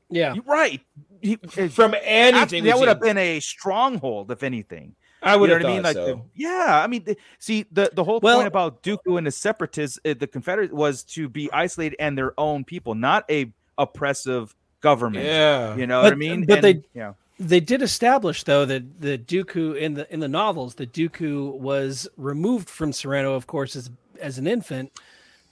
[0.09, 0.33] Yeah.
[0.33, 0.81] You're right.
[1.21, 2.41] He, from anything.
[2.41, 4.95] Actually, that would have been a stronghold, if anything.
[5.21, 5.83] I would you have know what I mean?
[5.83, 6.05] Like, so.
[6.05, 9.31] the- yeah, I mean, the, see, the the whole Well- point about Dooku and the
[9.31, 14.55] Separatists, uh, the Confederate, was to be isolated and their own people, not a oppressive
[14.79, 15.25] government.
[15.25, 15.75] yeah.
[15.75, 16.45] you know what I mean?
[16.45, 20.27] but And, they- yeah, They did establish though that the Dooku in the in the
[20.29, 23.89] novels, the Dooku was removed from Serenno, of course, as
[24.21, 24.91] as an infant,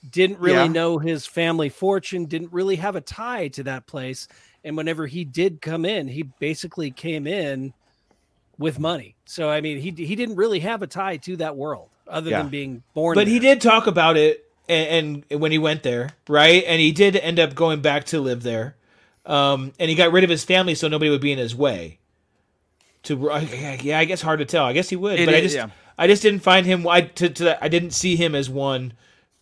[0.10, 0.68] didn't really Yeah.
[0.68, 4.28] know his family fortune, didn't really have a tie to that place.
[4.64, 7.74] And whenever he did come in, he basically came in
[8.58, 9.16] with money.
[9.26, 12.40] So I mean, he he didn't really have a tie to that world other Yeah.
[12.40, 13.16] than being born.
[13.16, 16.64] But he did talk about it and, and when he went there, right?
[16.66, 18.76] And he did end up going back to live there.
[19.26, 22.00] Um, and he got rid of his family so nobody would be in his way.
[23.04, 23.16] To
[23.82, 24.66] yeah, I guess hard to tell.
[24.66, 25.70] I guess he would, It but I just yeah.
[25.98, 26.86] I just didn't find him.
[26.88, 28.94] I to, to I didn't see him as one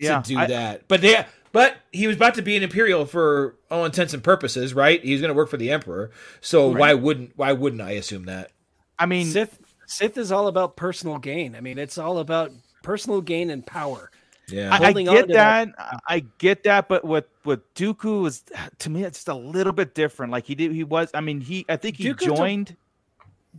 [0.02, 0.88] to do I- that.
[0.88, 4.74] But yeah, but he was about to be an imperial for all intents and purposes,
[4.74, 5.04] right?
[5.04, 6.12] He was going to work for the emperor.
[6.42, 8.52] So why wouldn't why wouldn't I assume that?
[9.00, 11.56] I mean, Sith Sith is all about personal gain.
[11.56, 12.52] I mean, it's all about
[12.84, 14.12] personal gain and power.
[14.48, 14.70] Yeah.
[14.72, 15.76] I, I get that.
[15.78, 16.02] that.
[16.08, 18.44] I get that, but with with Dooku was
[18.80, 20.32] to me it's just a little bit different.
[20.32, 21.10] Like he did, he was.
[21.14, 21.66] I mean, he.
[21.68, 22.76] I think he Dooku's a- joined.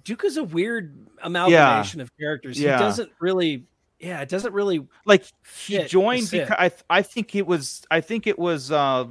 [0.04, 2.60] Dooku's a weird amalgamation of characters.
[2.60, 2.76] Yeah.
[2.76, 3.64] He doesn't really,
[4.00, 4.86] yeah, it doesn't really.
[5.04, 5.24] like
[5.66, 9.06] he joined because I I think it was I think it was uh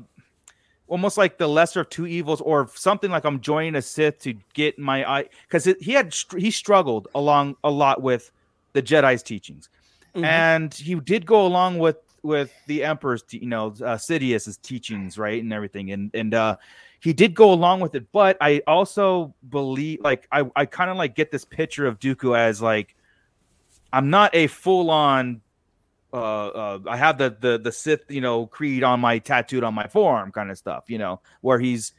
[0.87, 4.35] almost like the lesser of two evils or something like I'm joining a Sith to
[4.53, 8.31] get my eye because he had he struggled along a lot with
[8.73, 9.69] the Jedi's teachings
[10.15, 10.23] Mhm.
[10.23, 15.41] and he did go along with with the Emperor's you know uh, Sidious's teachings right
[15.41, 16.55] and everything and and uh
[17.01, 20.97] he did go along with it but I also believe like I I kind of
[20.97, 22.94] like get this picture of Dooku as like
[23.95, 25.41] I'm not a full on
[26.13, 26.17] uh,
[26.47, 29.87] uh, I have the the the Sith, you know, creed on my tattooed on my
[29.87, 31.93] forearm, kind of stuff, you know, where he's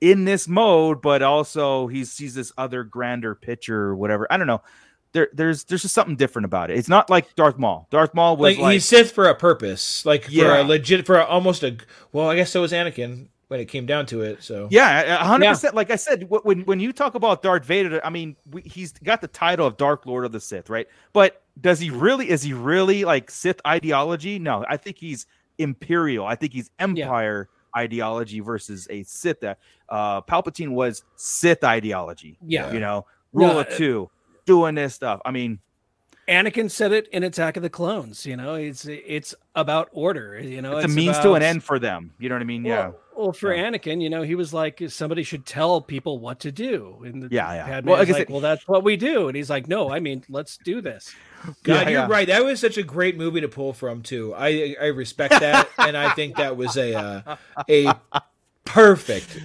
[0.00, 4.26] in this mode, but also he sees this other grander picture or whatever.
[4.30, 4.62] I don't know.
[5.12, 6.78] There, there's there's just something different about it.
[6.78, 7.86] It's not like Darth Maul.
[7.90, 10.62] Darth Maul was like, like, he's Sith for a purpose, like for Yeah.
[10.62, 11.76] a legit, for a, almost a.
[12.12, 14.42] Well, I guess so was Anakin when it came down to it.
[14.42, 15.74] So yeah, a hundred percent.
[15.74, 19.20] Like I said, when when you talk about Darth Vader, I mean, we, he's got
[19.20, 20.88] the title of Dark Lord of the Sith, right?
[21.12, 22.30] But does he really?
[22.30, 24.38] Is he really like Sith ideology?
[24.38, 25.26] No, I think he's
[25.58, 26.24] Imperial.
[26.26, 29.44] I think he's Empire ideology versus a Sith.
[29.44, 32.38] Uh, Palpatine was Sith ideology.
[32.40, 32.72] Yeah.
[32.72, 34.10] you know, No, rule of uh, two,
[34.46, 35.20] doing this stuff.
[35.26, 35.58] I mean,
[36.26, 38.24] Anakin said it in Attack of the Clones.
[38.24, 40.40] You know, it's it's about order.
[40.40, 42.14] You know, it's, a means to an end for them.
[42.18, 42.64] You know what I mean?
[42.64, 42.92] Yeah.
[43.16, 43.70] Well, well, for Yeah.
[43.70, 47.02] Anakin, you know, he was like, somebody should tell people what to do.
[47.04, 47.66] And the Yeah, yeah.
[47.66, 49.28] Padme Well, like I like, well, that's what we do.
[49.28, 51.14] And he's like, no, I mean, let's do this.
[51.62, 52.06] God, Yeah, you're yeah.
[52.08, 52.26] right.
[52.28, 54.34] That was such a great movie to pull from too.
[54.36, 57.36] I I respect that, and I think that was a uh,
[57.68, 57.94] a
[58.64, 59.38] perfect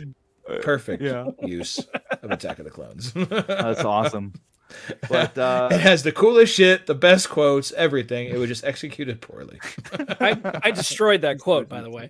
[0.62, 1.26] perfect Yeah.
[1.42, 1.80] use
[2.22, 3.12] of Attack of the Clones.
[3.14, 4.34] That's awesome.
[5.10, 8.28] But uh, it has the coolest shit, the best quotes, everything.
[8.28, 9.60] It was just executed poorly.
[10.20, 12.10] I, I destroyed that quote, by the way.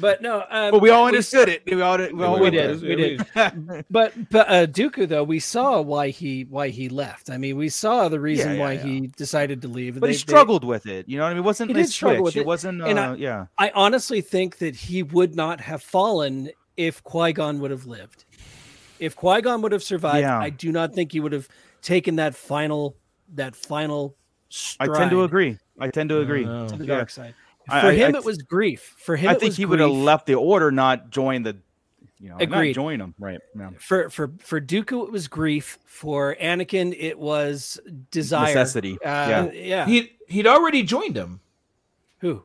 [0.00, 1.62] But no, um, but we all understood it.
[1.66, 3.26] We all, we all We did, we did.
[3.90, 7.30] but but uh, Dooku though we saw why he why he left.
[7.30, 8.82] I mean, we saw the reason yeah, why yeah.
[8.82, 9.94] he decided to leave.
[9.94, 11.08] But they- he they- struggled with it.
[11.08, 11.42] You know what I mean?
[11.42, 12.46] It wasn't He did struggle with It it.
[12.46, 12.82] wasn't.
[12.82, 13.46] Uh, And I- yeah.
[13.58, 18.24] I honestly think that he would not have fallen if Qui Gon would have lived.
[18.98, 20.38] If Qui Gon would have survived, Yeah.
[20.38, 21.48] I do not think he would have
[21.82, 22.96] taken that final
[23.34, 24.16] that final.
[24.80, 25.58] I tend to agree.
[25.78, 26.44] I tend to agree.
[26.44, 26.96] to the Yeah.
[26.96, 27.34] dark side.
[27.68, 28.94] I- For I- him, I it was grief.
[28.98, 31.56] For him, I it think was he would have left the order, not joined the
[32.20, 32.72] You know, and not Agreed.
[32.74, 33.38] join them, right?
[33.56, 33.70] Yeah.
[33.78, 35.78] For for for Dooku, it was grief.
[35.84, 37.78] For Anakin, it was
[38.10, 38.46] desire.
[38.46, 38.94] Necessity.
[39.04, 39.50] Uh, Yeah.
[39.52, 39.86] yeah.
[39.86, 41.40] He he'd already joined him.
[42.20, 42.42] Who?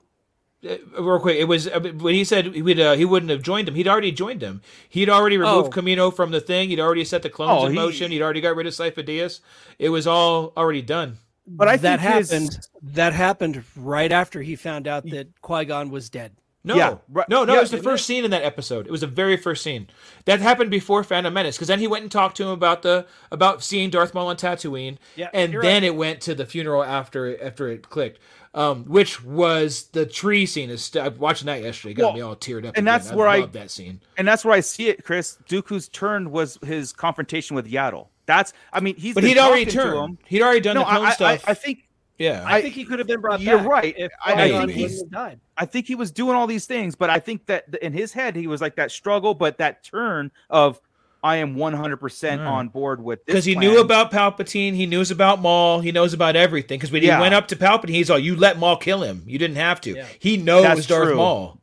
[0.66, 3.42] Uh, real quick, it was uh, when he said he would uh, he wouldn't have
[3.42, 3.76] joined him.
[3.76, 4.62] He'd already joined him.
[4.88, 5.70] He'd already removed Oh.
[5.70, 6.70] Camino from the thing.
[6.70, 8.12] He'd already set the clones Oh, in he- motion.
[8.12, 9.42] He'd already got rid of Sifo Dyas.
[9.78, 11.18] It was all already done.
[11.46, 12.58] But I that think his- happened.
[12.82, 16.32] That happened right after he found out that Qui Gon was dead.
[16.66, 17.52] No, Yeah, right- no, no.
[17.52, 18.88] yeah, it was the it first scene in that episode.
[18.88, 19.88] It was the very first scene
[20.24, 21.58] that happened before Phantom Menace.
[21.58, 24.38] Because then he went and talked to him about the about seeing Darth Maul on
[24.38, 25.84] Tatooine, Yeah, and then right.
[25.84, 28.18] it went to the funeral after after it clicked,
[28.54, 30.70] um, which was the tree scene.
[30.70, 32.76] Is st- I'm watching that yesterday, got Well, me all teared up.
[32.76, 32.86] and again.
[32.86, 34.02] that's where I- love that scene.
[34.18, 35.38] and that's where I see it, Chris.
[35.50, 38.08] Dooku's turn was his confrontation with Yaddle.
[38.26, 40.12] That's, I mean, he's But he'd already turned.
[40.12, 40.18] him.
[40.26, 41.44] He'd already done No, the clone I, I, stuff.
[41.46, 41.90] I think
[42.20, 43.68] yeah, I, think he could have been brought you're back.
[43.68, 43.96] right.
[43.98, 45.40] If I- I think he's- have died.
[45.58, 48.36] I think he was doing all these things, but I think that in his head
[48.36, 50.80] he was like that struggle, but that turn of
[51.24, 52.48] I am 100% Mm.
[52.48, 53.66] on board with this because he plan.
[53.72, 56.78] knew about Palpatine, he knows about Maul, he knows about everything.
[56.78, 59.24] Because when he went up to Palpatine, he's all, "You let Maul kill him.
[59.26, 59.96] You didn't have to.
[59.96, 60.06] Yeah.
[60.20, 61.16] He knows That's Darth true.
[61.16, 61.60] Maul."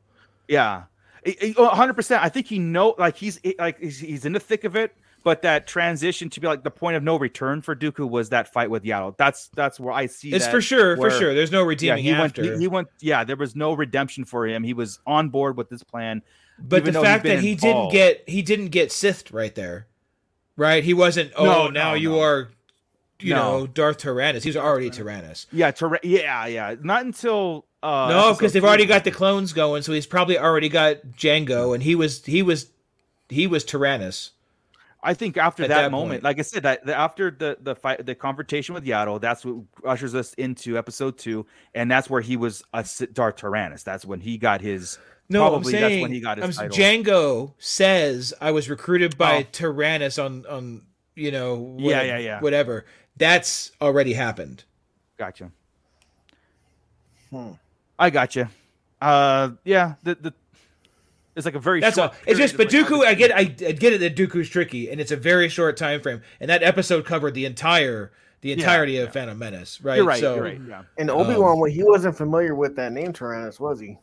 [0.48, 0.84] Yeah,
[1.24, 2.22] He- he- oh, 100%.
[2.22, 5.42] I think he know like he's like he's, he's in the thick of it, but
[5.42, 8.70] that transition to be like the point of no return for Dooku was that fight
[8.70, 9.14] with Yaddle.
[9.18, 11.34] That's that's where I see It's that for sure, for sure.
[11.34, 12.24] There's no Yeah, redeeming he went.
[12.24, 12.42] after.
[12.54, 12.88] He, he went.
[13.00, 14.62] Yeah, there was no redemption for him.
[14.64, 16.22] He was on board with this plan.
[16.62, 19.86] But the fact that he didn't get he didn't get Sithed right there,
[20.56, 20.84] right?
[20.84, 21.32] He wasn't.
[21.36, 22.20] Oh, No, now no, you no.
[22.20, 22.48] are,
[23.20, 23.60] you No.
[23.60, 24.42] know, Darth Tyrannus.
[24.44, 25.46] He was already Tyrannus.
[25.52, 26.74] Yeah, Tyra- yeah, yeah.
[26.82, 30.68] Not until uh no, because they've already got the clones going, so he's probably already
[30.68, 32.70] got Django, and he was he was
[33.28, 34.32] he was Tyrannus.
[35.02, 36.24] I think after that, that moment, point.
[36.24, 39.64] like I said, that that after the the fight, the confrontation with Yaddle, that's what
[39.82, 42.84] ushers us into episode two, and that's where he was a
[43.14, 43.82] Darth Tyrannus.
[43.82, 44.98] That's when he got his.
[45.30, 46.84] No, probably I'm saying that's when he got his I'm, title.
[46.84, 49.46] Django says I was recruited by Oh.
[49.52, 50.82] Tyrannus on on
[51.14, 52.40] you know Yeah, what- yeah, yeah.
[52.40, 52.84] whatever.
[53.16, 54.64] That's already happened.
[55.18, 55.50] Gotcha.
[57.30, 57.52] Hmm.
[57.98, 58.50] I gotcha.
[59.00, 59.94] Uh, yeah.
[60.02, 60.34] The the
[61.36, 61.80] it's like a very.
[61.80, 62.12] That's all.
[62.26, 65.00] It's just, but period Dooku, I get, I, I get it that Dooku's tricky, and
[65.00, 69.08] it's a very short time frame, and that episode covered the entire, the entirety of
[69.08, 69.12] yeah.
[69.12, 69.96] Phantom Menace, right?
[69.96, 70.20] You're right.
[70.20, 70.60] So, you're right.
[70.68, 70.82] Yeah.
[70.98, 73.96] And Um, Obi Wan, well, he wasn't familiar with that name Tyrannus, was he?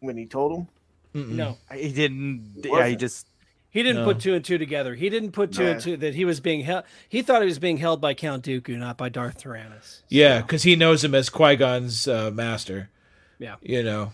[0.00, 0.68] When he told him,
[1.14, 1.34] mm-mm.
[1.34, 2.60] No, He didn't.
[2.64, 2.86] Yeah.
[2.88, 3.26] He just.
[3.70, 4.12] he didn't No.
[4.12, 4.94] put two and two together.
[4.94, 5.70] He didn't put two No.
[5.72, 6.84] and two that he was being held.
[7.08, 10.02] He thought he was being held by Count Dooku, not by Darth Tyrannus.
[10.08, 12.90] yeah, because he knows him as Qui Gon's uh, master.
[13.38, 13.56] Yeah.
[13.62, 14.12] you know.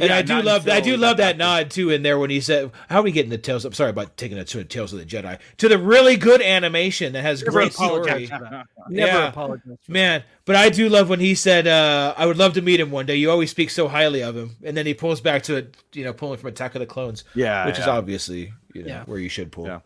[0.00, 2.30] And Yeah, I do not love, I do love that nod too in there when
[2.30, 4.92] he said, "How are we getting the tales?" I'm sorry about taking it to Tales
[4.92, 8.42] of the Jedi to the really good animation that has Never great apologize story.
[8.88, 9.28] Never Yeah.
[9.28, 9.76] apologize.
[9.88, 12.90] Man, but I do love when he said, uh, "I would love to meet him
[12.90, 15.56] one day." You always speak so highly of him, and then he pulls back to
[15.56, 17.66] it, you know, pulling from Attack of the Clones, Yeah.
[17.66, 19.04] which is obviously you know Yeah.
[19.04, 19.66] where you should pull.
[19.66, 19.80] Yeah.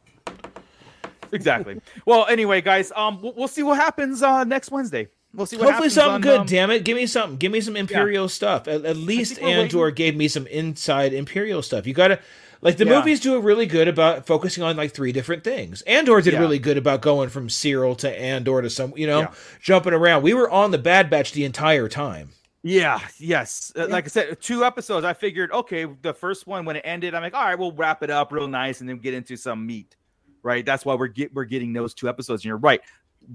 [1.32, 1.80] exactly.
[2.06, 5.08] Well, anyway, guys, um, we'll, we'll see what happens uh next Wednesday.
[5.34, 6.40] We'll see what Hopefully something on, good.
[6.40, 7.38] um, damn it, give me something.
[7.38, 8.68] Give me some Imperial stuff.
[8.68, 11.86] At, at least we're waiting- Andor gave me some inside Imperial stuff.
[11.86, 12.18] You gotta.
[12.64, 12.98] Like the Yeah.
[13.00, 15.82] movies do a really good about focusing on like three different things.
[15.82, 16.38] Andor did Yeah.
[16.38, 19.30] really good about going from Syril to Andor to some, you know, Yeah.
[19.60, 20.22] jumping around.
[20.22, 22.28] We were on the Bad Batch the entire time.
[22.62, 23.72] Yeah, yes.
[23.74, 25.04] Uh, Like I said, two episodes.
[25.04, 28.04] I figured, okay, the first one when it ended, I'm like, all right, we'll wrap
[28.04, 29.96] it up real nice and then get into some meat,
[30.44, 30.64] right?
[30.64, 32.42] That's why we're get we're getting those two episodes.
[32.42, 32.80] And you're right.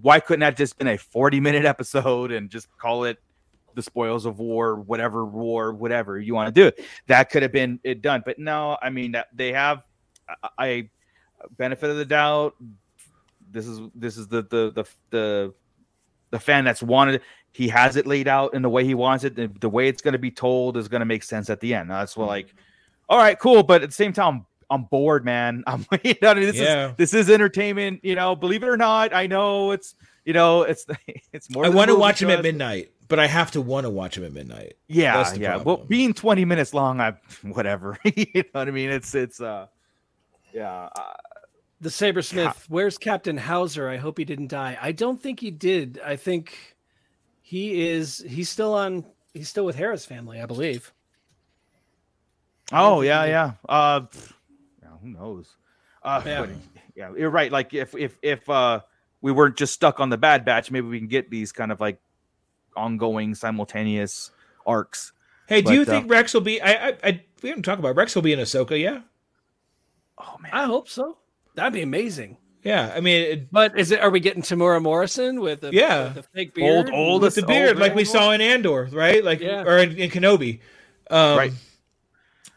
[0.02, 3.18] Why couldn't that just been a 40 minute episode and just call it
[3.76, 6.84] the spoils of war, whatever war, whatever you want to do?
[7.08, 8.78] That could have been it done, but no.
[8.82, 9.84] I mean, they have.
[10.44, 10.90] I, I
[11.58, 12.56] benefit of the doubt.
[13.50, 15.54] This is this is the the the the
[16.30, 17.22] the fan that's wanted
[17.58, 19.36] he has it laid out in the way he wants it.
[19.36, 21.74] The, the way it's going to be told is going to make sense at the
[21.74, 21.90] end.
[21.90, 22.54] That's what like,
[23.10, 23.64] all right, cool.
[23.64, 25.64] But at the same time, I'm bored, man.
[25.68, 26.90] I'm you know, this Yeah.
[26.92, 28.02] is this is entertainment.
[28.04, 29.96] You know, believe it or not, I know it's
[30.26, 30.86] you know it's
[31.34, 31.66] it's more.
[31.66, 34.26] I want to watch him at midnight, but I have to want to watch him
[34.26, 34.74] at midnight.
[34.88, 35.58] Yeah, That's the yeah.
[35.58, 37.14] Well, being 20 minutes long, I
[37.44, 37.98] whatever.
[38.04, 38.90] you know what I mean?
[38.90, 39.68] It's it's uh,
[40.54, 40.90] yeah.
[40.96, 41.14] Uh,
[41.80, 43.88] The Sabersmith, where's Captain Howzer?
[43.90, 44.78] I hope he didn't die.
[44.82, 46.00] I don't think he did.
[46.04, 46.58] I think
[47.42, 50.92] he is he's still on he's still with Harris family, I believe.
[52.74, 53.52] Oh think yeah, yeah.
[53.70, 54.20] Uh, yeah,
[55.02, 55.56] who knows?
[56.04, 56.42] Uh, Yeah.
[56.42, 56.50] but,
[56.96, 57.52] yeah, you're right.
[57.52, 58.82] Like if if if uh
[59.22, 61.80] we weren't just stuck on the Bad Batch, maybe we can get these kind of
[61.80, 62.00] like
[62.76, 64.32] ongoing, simultaneous
[64.66, 65.12] arcs.
[65.48, 66.62] Hey, do you But, uh, think Rex will be?
[66.62, 68.80] I, I, I we haven't talked about Rex will be in Ahsoka.
[68.80, 69.02] Yeah,
[70.18, 71.18] Oh man, I hope so.
[71.56, 72.38] That'd be amazing.
[72.64, 72.92] yeah.
[72.96, 76.06] I mean, it, But is it are we getting Temuera Morrison with the, Yeah.
[76.06, 76.90] with the fake Old- beard?
[76.94, 79.24] old with the old beard, like we saw in Andor, right?
[79.24, 79.64] Like Yeah.
[79.64, 80.60] or in, in Kenobi,
[81.10, 81.54] um, Right.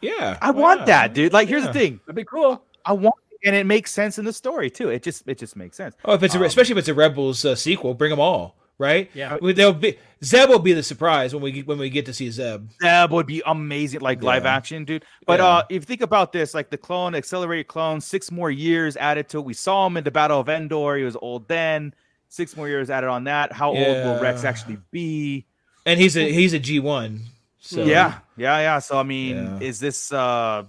[0.01, 0.87] Yeah, I why want not?
[0.87, 1.33] that, dude.
[1.33, 1.71] Like, here's Yeah.
[1.71, 1.99] the thing.
[2.05, 2.63] That'd be cool.
[2.85, 3.15] I want,
[3.45, 4.89] and it makes sense in the story too.
[4.89, 5.95] It just, it just makes sense.
[6.05, 8.55] Oh, if it's a, Um, especially if it's a Rebels uh, sequel, bring them all,
[8.77, 9.09] right?
[9.13, 9.37] Yeah.
[9.41, 12.67] They'll be Zeb will be the surprise when we when we get to see Zeb.
[12.81, 15.03] Zeb would be amazing, like live action, dude.
[15.25, 15.45] But Yeah.
[15.47, 19.29] uh, if you think about this, like the clone, accelerated clone, six more years added
[19.29, 19.45] to it.
[19.45, 20.97] We saw him in the Battle of Endor.
[20.97, 21.93] He was old then.
[22.29, 23.51] Six more years added on that.
[23.51, 25.45] How old will Rex actually be?
[25.85, 27.21] And he's a he's a G one.
[27.63, 28.79] So yeah, yeah, yeah.
[28.79, 29.59] So I mean, Yeah.
[29.59, 30.11] is this?
[30.11, 30.63] uh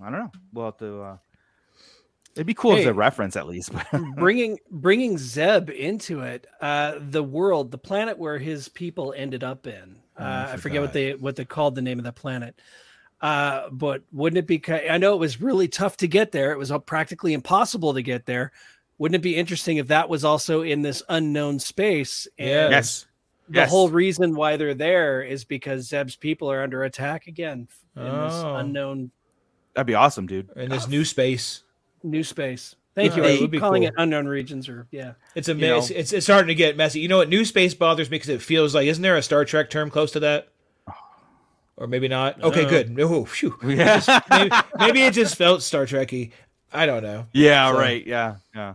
[0.00, 0.32] I don't know.
[0.52, 1.00] We'll have to.
[1.02, 1.16] uh
[2.36, 2.82] It'd be cool Hey.
[2.82, 3.72] as a reference at least.
[4.14, 9.66] bringing bringing Zeb into it, uh, the world, the planet where his people ended up
[9.66, 9.96] in.
[10.18, 12.54] Oh, Uh, I I, forget what they what they called the name of the planet.
[13.20, 14.62] Uh, but wouldn't it be?
[14.88, 16.52] I know it was really tough to get there.
[16.52, 18.52] It was uh, practically impossible to get there.
[18.98, 22.28] Wouldn't it be interesting if that was also in this unknown space?
[22.38, 22.68] And Yeah.
[22.70, 23.06] yes.
[23.48, 23.70] The Yes.
[23.70, 28.32] whole reason why they're there is because Zeb's people are under attack again in this
[28.34, 28.54] Oh.
[28.56, 29.10] unknown
[29.74, 30.48] That'd be awesome, dude.
[30.56, 31.62] in this new space.
[32.02, 32.74] new space.
[32.94, 33.22] Thank you.
[33.24, 33.88] Yeah, I keep be calling cool.
[33.88, 35.12] it unknown regions, or yeah.
[35.36, 35.90] It's a You mess.
[35.90, 35.96] know.
[35.96, 36.98] It's it's starting to get messy.
[37.00, 37.28] You know what?
[37.28, 40.10] New space bothers me because it feels like isn't there a Star Trek term close
[40.12, 40.48] to that?
[41.76, 42.42] Or maybe not.
[42.42, 42.90] Okay, Uh, good.
[42.96, 43.56] No, phew.
[43.64, 44.00] Yeah.
[44.30, 44.50] maybe,
[44.80, 46.32] maybe it just felt Star Trekky.
[46.72, 47.26] I don't know.
[47.32, 47.70] Yeah.
[47.70, 48.04] So- Right.
[48.04, 48.36] Yeah.
[48.54, 48.74] Yeah.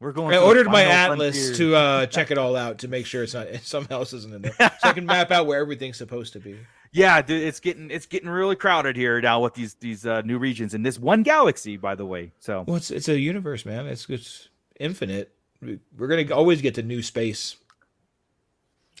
[0.00, 0.32] We're going.
[0.34, 1.56] I ordered my atlas frontier.
[1.72, 4.42] to uh, check it all out to make sure it's not something else isn't in
[4.42, 6.58] there, so I can map out where everything's supposed to be.
[6.90, 10.38] Yeah, dude, it's getting it's getting really crowded here now with these these uh, new
[10.38, 12.32] regions in this one galaxy, by the way.
[12.38, 13.86] So Well, it's it's a universe, man.
[13.86, 14.48] It's it's
[14.80, 15.30] infinite.
[15.60, 17.56] We- We're gonna always get to new space.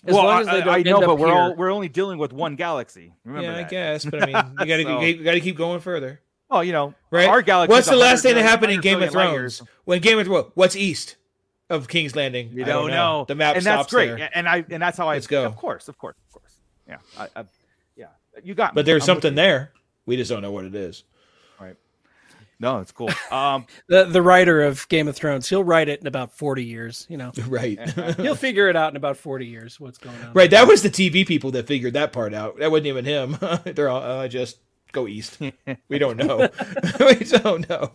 [0.04, 2.18] As well, long as I, they don't I know, but we're all we're only dealing
[2.18, 3.14] with one galaxy.
[3.24, 6.20] Remember yeah, I guess, but I mean, you gotta So- you gotta keep going further,
[6.50, 7.28] Oh, you know, right?
[7.28, 7.72] Our galaxy.
[7.72, 9.62] What's the last thing that happened in Game of Thrones?
[9.84, 11.16] When Game of Thrones, what's east
[11.68, 12.50] of King's Landing?
[12.52, 13.26] You I don't know.
[13.28, 14.16] The map and stops that's great.
[14.16, 14.30] there.
[14.32, 15.44] And I and that's how I Let's go.
[15.44, 16.54] Of course, of course, of course.
[16.88, 17.44] Yeah, I, I,
[17.96, 18.06] yeah.
[18.42, 18.72] You got.
[18.72, 18.78] me.
[18.78, 19.72] But there's I'm something there.
[20.06, 21.04] We just don't know what it is.
[21.60, 21.76] Right.
[22.60, 23.10] No, it's cool.
[23.30, 27.06] Um, The the writer of Game of Thrones, he'll write it in about forty years.
[27.10, 27.78] You know, Right.
[28.16, 29.78] he'll figure it out in about forty years.
[29.78, 30.32] What's going on?
[30.32, 30.50] right.
[30.50, 32.58] That was the TV people that figured that part out.
[32.58, 33.36] That wasn't even him.
[33.64, 34.58] They're all uh, just
[34.92, 35.38] go east.
[35.88, 36.48] We don't know.
[37.00, 37.90] we don't know.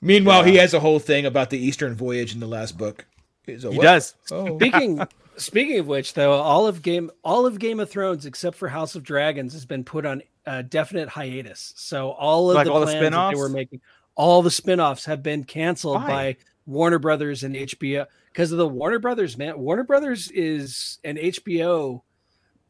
[0.00, 3.06] Meanwhile, he has a whole thing about the Eastern Voyage in the last book.
[3.44, 3.84] He's a he what?
[3.84, 4.14] does.
[4.30, 4.56] Oh.
[4.56, 5.00] Speaking
[5.36, 8.94] speaking of which, though, all of game all of Game of Thrones except for House
[8.94, 11.72] of Dragons has been put on a definite hiatus.
[11.76, 13.80] So all of Like the all the plans that they were making,
[14.14, 16.08] all the spin-offs have been canceled Why?
[16.08, 16.36] by
[16.66, 19.36] Warner Brothers and HBO because of the Warner Brothers.
[19.36, 22.02] Man, Warner Brothers is and HBO.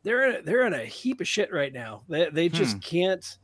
[0.02, 2.02] They're they're in a heap of shit right now.
[2.08, 2.78] They they just Hmm.
[2.80, 3.36] can't.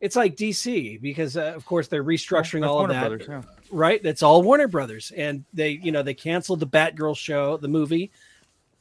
[0.00, 3.26] It's like DC because uh, of course they're restructuring That's all Warner of that Brothers,
[3.28, 3.42] yeah.
[3.70, 4.02] right?
[4.02, 8.10] That's all Warner Brothers, and they, you know, they canceled the Batgirl show, the movie.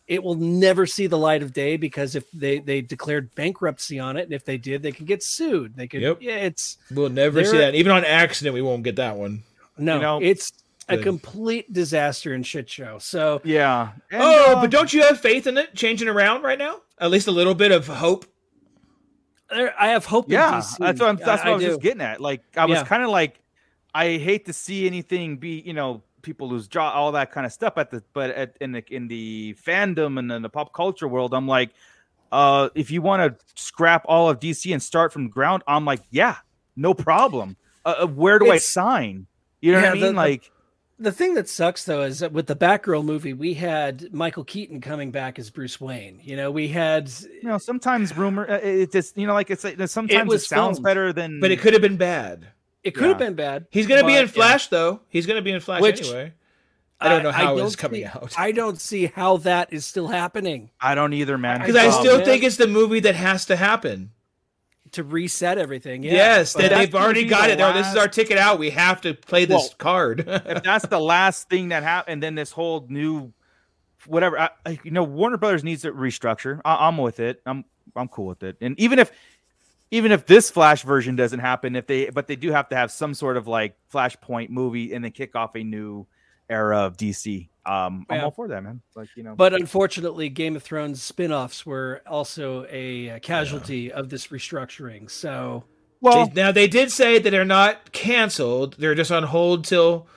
[0.07, 4.17] It will never see the light of day because if they they declared bankruptcy on
[4.17, 5.75] it, and if they did, they could get sued.
[5.77, 6.01] They could.
[6.01, 6.17] Yep.
[6.21, 7.75] Yeah, it's We'll never see that.
[7.75, 9.41] Even on accident, we won't get that one.
[9.77, 10.51] no, You know, it's
[10.89, 12.99] a complete disaster and shit show.
[12.99, 13.93] So Yeah.
[14.11, 16.81] And, oh, uh, but don't you have faith in it changing around right now?
[16.99, 18.25] At least a little bit of hope.
[19.49, 20.25] there, I have hope.
[20.27, 20.77] in Yeah, DC.
[20.79, 21.69] that's what I'm, that's I, what I, was do.
[21.71, 22.21] just getting at.
[22.21, 22.85] Like, I was Yeah.
[22.85, 23.39] kind of like,
[23.93, 27.51] I hate to see anything be, you know, people lose job, all that kind of
[27.51, 27.77] stuff.
[27.77, 31.33] At the but at, in the in the fandom and in the pop culture world,
[31.33, 31.71] I'm like,
[32.31, 36.01] uh, if you want to scrap all of DC and start from ground, I'm like,
[36.09, 36.37] yeah,
[36.75, 37.55] no problem.
[37.85, 39.27] Uh, uh, where do I sign?
[39.61, 40.01] You know what I mean?
[40.01, 40.51] the- the- like,
[40.97, 44.79] The thing that sucks though is that with the Batgirl movie, we had Michael Keaton
[44.79, 46.21] coming back as Bruce Wayne.
[46.23, 47.11] You know, we had
[47.41, 50.47] you know, sometimes rumor, uh, it just, you know, like it's like sometimes it, was
[50.47, 50.85] sounds filmed.
[50.85, 52.47] better than, But it could have been bad.
[52.83, 53.65] it could have been bad.
[53.71, 54.31] He's going to be but, in yeah.
[54.31, 55.01] Flash, though.
[55.09, 56.33] He's going to be in Flash Which- anyway.
[56.97, 58.33] I don't know how it's coming see- out.
[58.37, 61.59] I don't see how that is still happening I don't either, man.
[61.59, 62.25] Because I Um, still man.
[62.25, 64.11] think it's the movie that has to happen.
[64.95, 66.03] To reset everything.
[66.03, 67.57] Yeah, yes, that they've already got the it.
[67.57, 68.59] There, this is our ticket out.
[68.59, 70.25] We have to play this Well, card.
[70.27, 73.31] if that's the last thing that happened, then this whole new
[74.07, 76.59] whatever, I, I- you know, Warner Brothers needs to restructure.
[76.65, 77.41] I, I'm with it.
[77.45, 77.65] I'm
[77.95, 78.57] I'm cool with it.
[78.61, 79.11] And even if
[79.91, 82.91] even if this Flash version doesn't happen, if they but they do have to have
[82.91, 86.05] some sort of like Flashpoint movie and then kick off a new
[86.49, 87.47] era of DC.
[87.65, 88.81] Um, I'm all for that, man.
[88.95, 94.09] Like you know, But unfortunately, Game of Thrones spin-offs were also a uh, casualty of
[94.09, 95.09] this restructuring.
[95.09, 95.63] So
[96.01, 100.07] well, They- now they did say that they're not canceled; they're just on hold till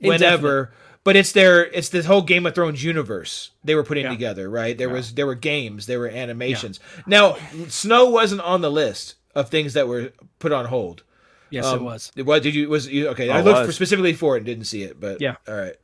[0.00, 0.72] whenever.
[1.04, 4.10] But it's their it's this whole Game of Thrones universe they were putting Yeah.
[4.10, 4.76] together, right?
[4.76, 6.80] There was there were games, there were animations.
[7.06, 7.36] Now,
[7.68, 11.02] Snow wasn't on the list of things that were put on hold.
[11.50, 12.10] yes, it Um, was.
[12.16, 13.28] What did you was you okay?
[13.28, 15.36] Oh, I looked for specifically for it and didn't see it, but Yeah.
[15.46, 15.76] all right.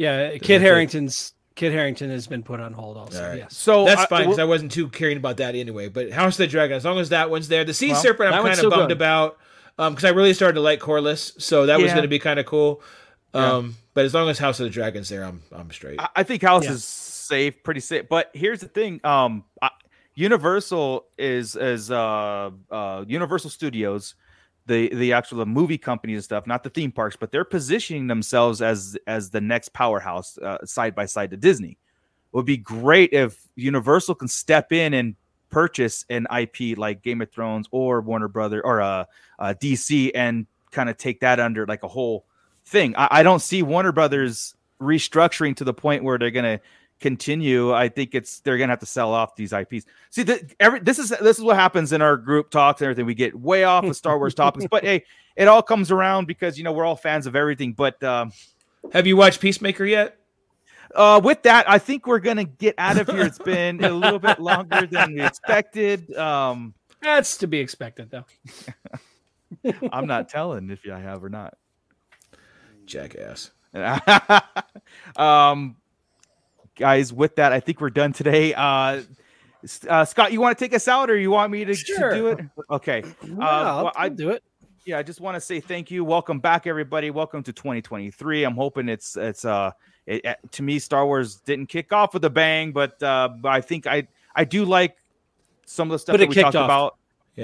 [0.00, 0.60] Yeah, Kit.
[0.62, 2.96] Harington's Kit Harington has been put on hold.
[2.96, 3.38] Also, All right.
[3.38, 3.54] yes.
[3.56, 5.88] So That's I- fine because well- I wasn't too caring about that anyway.
[5.88, 8.32] But House of the Dragon, as long as that one's there, the Sea Well, Serpent,
[8.34, 8.92] I'm kind of bummed good.
[8.92, 9.38] about
[9.76, 12.46] because I really started to like Corlys, so that was going to be kind of
[12.46, 12.82] cool.
[13.34, 13.52] Yeah.
[13.56, 16.00] Um, But as long as House of the Dragon's there, I'm I'm straight.
[16.00, 16.72] I, I think House Yeah.
[16.72, 18.08] is safe, pretty safe.
[18.08, 19.70] But here's the thing: um, I,
[20.14, 24.14] Universal is is uh, uh, Universal Studios,
[24.70, 28.62] the the actual movie companies and stuff, not the theme parks, but they're positioning themselves
[28.62, 31.72] as as the next powerhouse uh, side by side to Disney.
[31.72, 35.16] It would be great if Universal can step in and
[35.50, 39.04] purchase an IP like Game of Thrones or Warner Brother or uh,
[39.40, 42.24] uh, DC and kind of take that under like a whole
[42.64, 42.94] thing.
[42.96, 46.60] I, I don't see Warner Brothers restructuring to the point where they're to
[47.00, 47.72] continue.
[47.72, 49.86] I think it's they're going to have to sell off these IPs.
[50.10, 53.06] See, the, every this is this is what happens in our group talks and everything.
[53.06, 55.04] We get way off of Star Wars topics, but hey,
[55.36, 57.72] it all comes around because you know we're all fans of everything.
[57.72, 58.32] But um,
[58.92, 60.16] Have you watched Peacemaker yet?
[60.94, 63.22] uh, with that, I think we're gonna get out of here.
[63.22, 66.14] It's been a little bit longer than we expected.
[66.16, 68.26] Um, That's to be expected, though.
[69.92, 71.56] I'm not telling if I have or not.
[72.86, 73.50] Jackass.
[75.16, 75.76] um,
[76.76, 78.54] guys, with that, I think we're done today.
[78.54, 79.02] Uh,
[79.88, 82.26] uh, Scott, you want to take us out, or you want me to, to do
[82.28, 82.40] it?
[82.70, 83.02] Okay.
[83.26, 84.42] Yeah, Uh, I'll, well, I- I'll do it.
[84.86, 86.04] yeah, I just want to say thank you.
[86.04, 87.10] Welcome back, everybody.
[87.10, 88.44] Welcome to 2023.
[88.44, 89.70] I'm hoping it's it's uh
[90.06, 93.50] it, it- to me Star Wars didn't kick off with a bang, but uh, but
[93.52, 94.96] I think I I do like
[95.66, 96.64] some of the stuff But that it we kicked talked off.
[96.66, 96.96] about.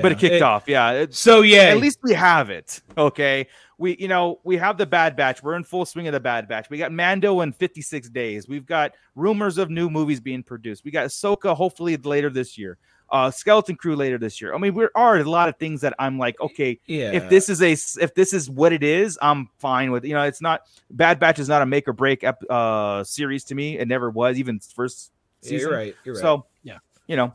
[0.02, 0.64] But it kicked It- off.
[0.66, 2.80] Yeah, it's So yeah, at least we have it.
[2.98, 3.46] Okay.
[3.78, 5.42] We, you know, we have the Bad Batch.
[5.42, 6.70] We're in full swing of the Bad Batch.
[6.70, 8.48] We got Mando in 56 days.
[8.48, 10.84] We've got rumors of new movies being produced.
[10.84, 12.78] We got Ahsoka hopefully later this year.
[13.08, 14.52] Uh, Skeleton Crew later this year.
[14.54, 17.12] I mean, there are a lot of things that I'm like, okay, yeah.
[17.12, 17.72] if this is a,
[18.02, 20.04] if this is what it is, I'm fine with.
[20.04, 23.44] You know, it's not Bad Batch is not a make or break ep, uh series
[23.44, 23.78] to me.
[23.78, 25.12] It never was, even first
[25.42, 25.68] Yeah, season.
[25.68, 25.94] you're right.
[26.04, 26.20] You're right.
[26.20, 26.78] So Yeah.
[27.06, 27.32] you know,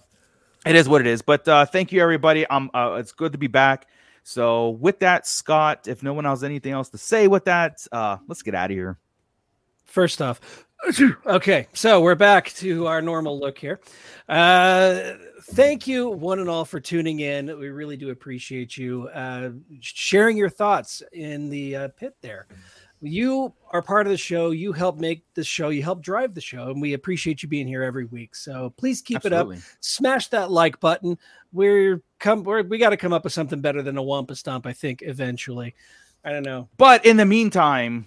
[0.66, 1.22] it is what it is.
[1.22, 2.46] But uh, thank you everybody.
[2.48, 3.88] Um, uh, it's good to be back.
[4.24, 7.86] So with that, Scott, if no one else has anything else to say with that,
[7.92, 8.98] uh, let's get out of here.
[9.86, 10.66] First off,
[11.26, 13.80] okay, so we're back to our normal look here.
[14.30, 15.14] Uh,
[15.52, 17.48] thank you, one and all, for tuning in.
[17.60, 22.48] We really do appreciate you uh, sharing your thoughts in the uh, pit there.
[23.02, 24.52] You are part of the show.
[24.52, 25.70] You help make the show.
[25.70, 28.36] You help drive the show, and we appreciate you being here every week.
[28.36, 29.50] So please keep it up.
[29.80, 31.18] Smash that like button.
[31.52, 32.44] We're come.
[32.44, 34.68] We're, we got to come up with something better than a Wampa Stomp.
[34.68, 35.74] I think eventually.
[36.24, 36.70] I don't know.
[36.78, 38.06] But in the meantime,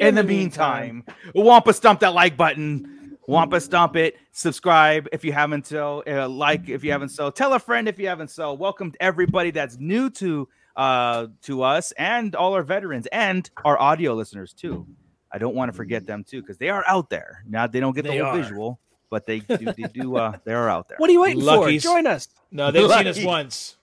[0.00, 1.04] in, In the, the meantime,
[1.34, 3.18] Wampa stomp that like button.
[3.26, 4.16] Wampa stomp it.
[4.32, 6.02] Subscribe if you haven't so.
[6.06, 7.30] Uh, like if you haven't so.
[7.30, 8.54] Tell a friend if you haven't so.
[8.54, 13.80] Welcome to everybody that's new to uh to us and all our veterans and our
[13.80, 14.86] audio listeners too.
[15.32, 17.44] I don't want to forget them too because they are out there.
[17.48, 18.42] Now they don't get the They whole are.
[18.42, 18.80] visual,
[19.10, 19.56] but they do.
[19.58, 20.16] They do.
[20.16, 20.98] Uh, they are out there.
[20.98, 21.82] What are you waiting Luckies.
[21.82, 21.88] for?
[21.90, 22.28] Join us.
[22.50, 23.76] no, they've seen us once.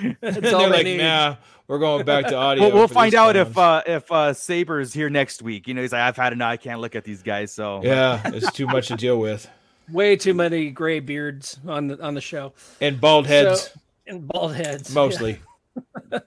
[0.20, 0.98] That's They're all like, need.
[0.98, 1.36] nah,
[1.68, 2.64] we're going back to audio.
[2.64, 5.66] We'll, we'll find these out if uh, if uh, Saber's here next week.
[5.68, 6.50] You know, he's like, I've had enough.
[6.50, 7.52] I can't look at these guys.
[7.52, 9.48] So yeah, it's too much to deal with.
[9.90, 14.26] Way too many gray beards on the on the show And bald heads, So- and
[14.26, 15.38] bald heads mostly.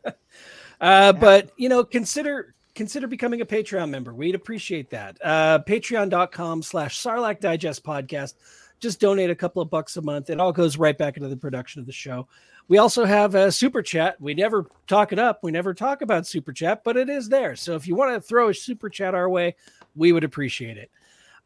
[0.80, 4.14] Uh, but you know, consider consider becoming a Patreon member.
[4.14, 5.18] We'd appreciate that.
[5.24, 8.36] Uh, Patreon.com slash Sarlacc Digest Podcast.
[8.80, 10.30] Just donate a couple of bucks a month.
[10.30, 12.28] It all goes right back into the production of the show.
[12.68, 14.22] We also have a super chat.
[14.22, 15.40] We never talk it up.
[15.42, 17.56] We never talk about super chat, but it is there.
[17.56, 19.56] So if you want to throw a super chat our way,
[19.96, 20.92] we would appreciate it.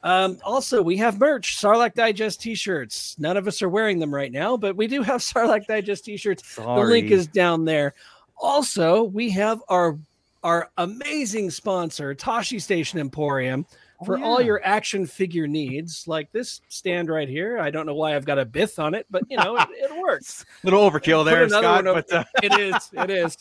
[0.04, 3.16] Um, also, we have merch, Sarlacc Digest t-shirts.
[3.20, 6.56] None of us are wearing them right now, but we do have Sarlacc Digest t-shirts.
[6.56, 7.94] The link is down there.
[8.38, 9.98] Also, we have our
[10.44, 13.64] our amazing sponsor, Tashi Station Emporium,
[14.04, 14.46] for all Oh, yeah.
[14.48, 17.60] your action figure needs, like this stand right here.
[17.60, 20.02] I don't know why I've got a Bith on it, but you know it, it
[20.02, 20.44] works.
[20.64, 21.84] little overkill there, Scott.
[21.84, 23.38] But uh, It is, it is.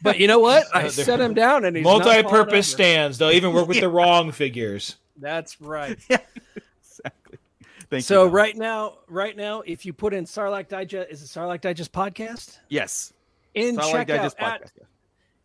[0.00, 0.64] But you know what?
[0.74, 3.18] I set him down, and he's Multi-purpose stands.
[3.18, 4.96] They'll even work with the wrong figures.
[5.16, 5.98] That's right.
[6.08, 7.38] exactly.
[7.88, 8.30] Thank so you.
[8.30, 12.58] Right now, right now, if you put in Sarlacc Digest, is it Sarlacc Digest podcast?
[12.68, 13.12] yes,
[13.54, 14.70] In Starlight checkout at podcast.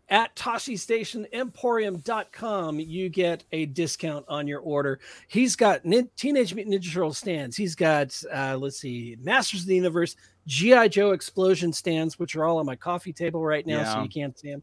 [0.09, 4.99] at TashiStationEmporium.com, you get a discount on your order.
[5.27, 7.57] He's got nin- Teenage Mutant Ninja Turtle stands.
[7.57, 10.15] He's got, uh, let's see, Masters of the Universe,
[10.45, 10.89] G.I.
[10.89, 14.37] Joe explosion stands, which are all on my coffee table right now, so you can't
[14.37, 14.61] see them.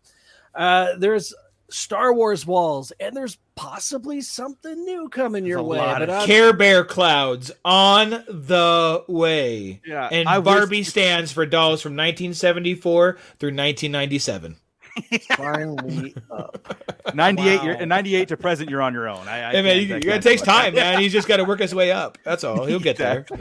[0.55, 1.35] Uh, there's
[1.73, 5.79] Star Wars walls, and there's possibly something new coming your a way.
[5.79, 9.81] lot But of I'm- Care Bear clouds on the way.
[9.87, 14.57] Yeah, And I wish- Barbie stands for dolls from 1974 through 1997.
[15.37, 17.15] Finally up.
[17.15, 17.65] 98 Wow.
[17.65, 19.27] you're 98 to present you're on your own.
[19.27, 21.01] I, I Hey, man, you, you, it takes time, man.
[21.01, 22.19] He's just got to work his way up.
[22.25, 22.67] That's all.
[22.67, 23.25] He'll get there.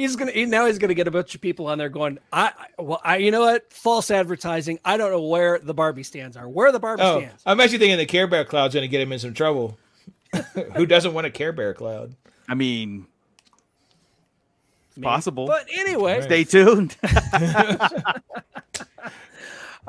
[0.00, 0.66] He's gonna he- now.
[0.66, 2.18] He's gonna get a bunch of people on there going.
[2.32, 3.70] I I- well, I you know what?
[3.72, 4.78] False advertising.
[4.84, 6.48] I don't know where the Barbie stands are.
[6.48, 7.42] Where are the Barbie Oh, stands?
[7.44, 9.78] I'm actually thinking the Care Bear cloud's going to get him in some trouble.
[10.74, 12.14] Who doesn't want a Care Bear cloud?
[12.48, 13.06] I mean,
[14.96, 15.02] Me.
[15.02, 15.46] possible.
[15.46, 16.96] But anyway, stay tuned.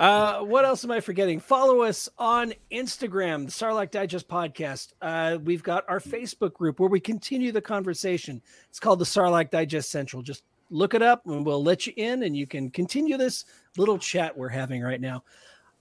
[0.02, 1.40] Uh, what else am I forgetting?
[1.40, 4.94] Follow us on Instagram, the Sarlacc Digest Podcast.
[5.00, 8.42] Uh, we've got our Facebook group where we continue the conversation.
[8.68, 10.24] It's called the Sarlacc Digest Central.
[10.24, 10.42] Just
[10.72, 13.46] look it up and we'll let you in and you can continue this
[13.78, 15.24] little chat we're having right now.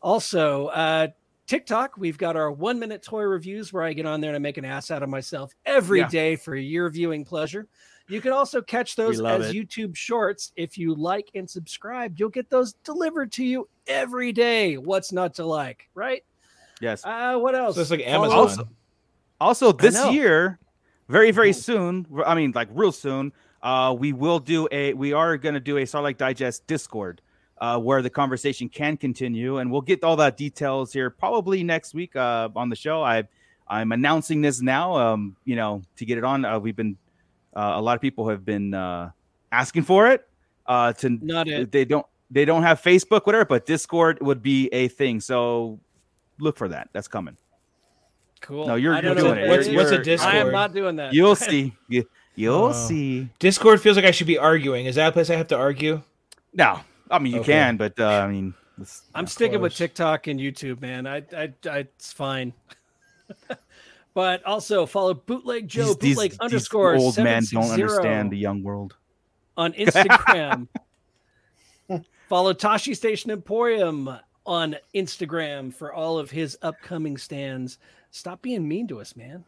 [0.02, 1.06] Also, uh,
[1.47, 4.40] TikTok, we've got our one minute toy reviews where I get on there and I
[4.40, 6.36] make an ass out of myself every day Yeah.
[6.36, 7.68] for your viewing pleasure.
[8.10, 9.56] You can also catch those as it.
[9.56, 10.52] YouTube shorts.
[10.56, 14.76] If you like and subscribe, you'll get those delivered to you every day.
[14.76, 16.24] What's not to like, right?
[16.80, 17.04] yes.
[17.04, 17.76] Uh, what else?
[17.76, 18.36] So it's like Amazon.
[18.36, 18.68] Also,
[19.40, 20.58] also this year,
[21.08, 22.06] very very soon.
[22.26, 23.32] I mean, like real soon.
[23.62, 24.92] Uh, we will do a.
[24.94, 27.22] We are going to do a Sarlacc Digest Discord.
[27.58, 31.92] Uh, where the conversation can continue, and we'll get all that details here probably next
[31.92, 33.02] week uh, on the show.
[33.02, 33.24] I,
[33.68, 34.96] I'm announcing this now.
[34.96, 36.96] Um, you know, to get it on, uh, we've been
[37.55, 39.10] uh, a lot of people have been uh,
[39.52, 40.27] asking for it.
[40.66, 41.72] Uh, to Not it.
[41.72, 45.20] they don't they don't have Facebook, whatever, but Discord would be a thing.
[45.20, 45.81] So
[46.39, 46.89] look for that.
[46.93, 47.36] That's coming.
[48.40, 48.66] Cool.
[48.68, 49.40] No, you're- you're doing it.
[49.43, 49.74] that What's, is.
[49.74, 50.35] what's a Discord?
[50.35, 51.12] I am not doing that.
[51.12, 51.74] You'll see.
[51.89, 52.05] You,
[52.36, 52.72] you'll Oh.
[52.72, 53.28] see.
[53.39, 54.86] Discord feels like I should be arguing.
[54.86, 56.02] Is that a place I have to argue?
[56.55, 57.52] No, I mean you Okay.
[57.52, 58.55] can, but uh, I mean,
[59.14, 59.74] I'm sticking with.
[59.74, 61.06] TikTok and YouTube, man.
[61.06, 62.52] I, I, I it's fine.
[64.14, 68.38] but also follow Bootleg Joe, these, these- Bootleg these underscore old men don't understand the
[68.38, 68.96] young world.
[69.56, 70.68] on Instagram.
[72.28, 74.10] follow Tashi Station Emporium
[74.46, 77.78] on Instagram for all of his upcoming stands.
[78.10, 79.44] Stop being mean to us, man.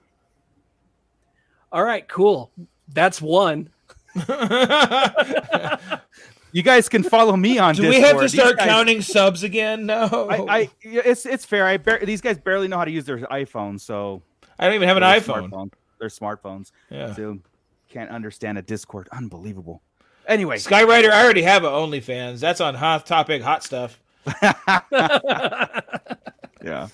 [1.73, 2.51] All right, cool.
[2.89, 3.71] That's one.
[6.55, 7.75] You guys can follow me on.
[7.75, 9.87] Do we have to start guys- counting subs again?
[9.87, 10.29] No.
[10.31, 11.65] I, I, it's it's fair.
[11.67, 14.21] I bar- these guys barely know how to use their iPhones, so
[14.59, 15.51] I don't even have an their iPhone.
[15.51, 17.15] smartphone- Their smartphones, Yeah.
[17.15, 17.39] so
[17.89, 19.09] can't understand a Discord.
[19.13, 19.83] Unbelievable.
[20.27, 22.41] Anyway, Skywriter, I already have an OnlyFans.
[22.41, 24.01] That's on hot topic, hot stuff.
[26.63, 26.89] yeah.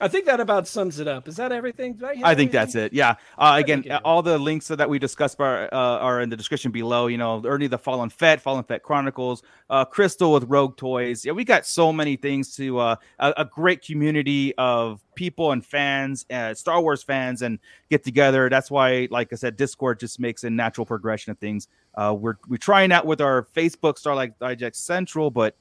[0.00, 1.28] I think that about sums it up.
[1.28, 2.00] Is that everything?
[2.02, 2.50] I, I think everything?
[2.50, 2.92] that's it.
[2.92, 3.14] Yeah.
[3.38, 4.00] Uh, again, think it is.
[4.04, 7.06] all the links that we discussed are, uh, are in the description below.
[7.06, 11.24] You know, Ernie the Fallen Fett, Fallen Fett Chronicles, uh, Crystal with Rogue Toys.
[11.24, 15.64] Yeah, we got so many things to uh, a, a great community of people and
[15.64, 17.58] fans, uh, Star Wars fans, and
[17.90, 18.48] get together.
[18.48, 21.68] That's why, like I said, Discord just makes a natural progression of things.
[21.94, 25.56] Uh, we're we're trying out with our Facebook Sarlacc Digest Central, but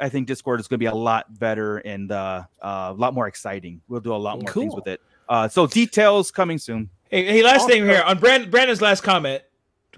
[0.00, 3.14] I think Discord is going to be a lot better and uh, uh, a lot
[3.14, 3.80] more exciting.
[3.88, 5.00] We'll do a lot more things with it.
[5.28, 6.90] Uh, so details coming soon.
[7.10, 9.42] Hey, hey last thing here on Brand, Brandon's last comment.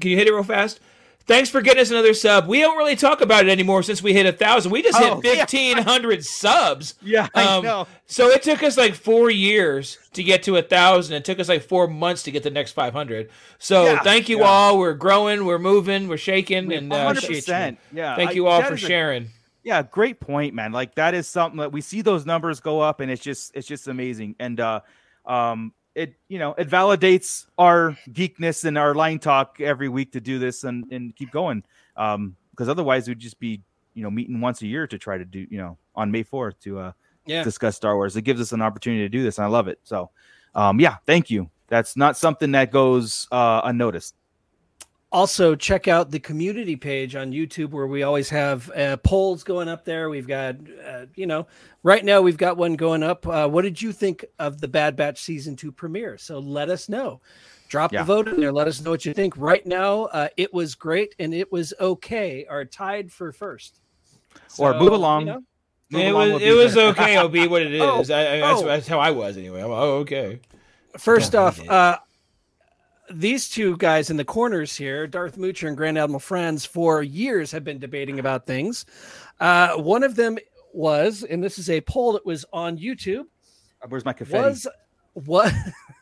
[0.01, 0.81] Can you hit it real fast?
[1.25, 2.49] Thanks for getting us another sub.
[2.49, 4.73] We don't really talk about it anymore since we hit a thousand.
[4.73, 5.45] We just Oh, hit yeah.
[5.45, 6.95] fifteen hundred subs.
[7.01, 7.87] Yeah, I Um, know.
[8.07, 11.15] So it took us like four years to get to a thousand.
[11.15, 13.31] It took us like four months to get the next five hundred.
[13.61, 14.47] So Yeah, thank you yeah.
[14.47, 14.79] all.
[14.79, 15.45] We're growing.
[15.45, 16.09] We're moving.
[16.09, 16.73] We're shaking.
[16.73, 17.79] And uh, hundred percent.
[17.93, 18.17] Yeah.
[18.17, 19.29] thank you all that for is a- sharing.
[19.65, 20.73] Yeah, great point, man.
[20.73, 23.67] Like that is something that we see those numbers go up, and it's just it's
[23.67, 24.35] just amazing.
[24.39, 24.81] And uh,
[25.27, 30.21] um, it you know it validates our geekness and our line talk every week to
[30.21, 31.63] do this and and keep going.
[31.97, 33.63] Um, because otherwise we'd just be
[33.95, 36.59] you know meeting once a year to try to do you know on May fourth
[36.61, 36.93] to uh
[37.27, 37.45] Yeah.
[37.45, 38.17] discuss Star Wars.
[38.17, 39.79] It gives us an opportunity to do this, and I love it.
[39.85, 40.11] So,
[40.55, 41.49] um, yeah, thank you.
[41.69, 44.15] That's not something that goes uh, unnoticed.
[45.13, 49.69] Also, check out the community page on YouTube where we always have uh, polls going
[49.69, 50.09] up there.
[50.09, 50.57] We've got,
[50.89, 51.47] uh, you know,
[51.83, 53.27] right now we've got one going up.
[53.27, 56.17] Uh, what did you think of the Bad Batch season two premiere?
[56.17, 57.21] So let us know.
[57.69, 58.01] Drop Yeah.
[58.01, 58.53] the vote in there.
[58.53, 59.35] Let us know what you think.
[59.37, 62.47] Right now, uh, it was great and it was okay.
[62.49, 63.81] Are tied for first.
[64.59, 65.21] Or So, move along.
[65.23, 65.43] you know,
[65.91, 66.89] Move It along was it was better.
[67.03, 67.17] okay.
[67.17, 67.83] It'll be what it is.
[67.83, 68.65] Oh, I, I, that's, oh.
[68.65, 69.61] that's how I was anyway.
[69.61, 70.41] I'm, oh, okay.
[70.97, 71.99] First Don't off, uh,
[73.11, 77.51] these two guys in the corners here, Darth Moocher and Grand Admiral Franz, for years
[77.53, 78.87] have been debating about things.
[79.41, 80.39] Uh, one of them
[80.73, 83.25] was, and this is a poll that was on YouTube,
[83.89, 84.49] Where's my confetti?
[84.49, 84.67] was
[85.15, 85.53] what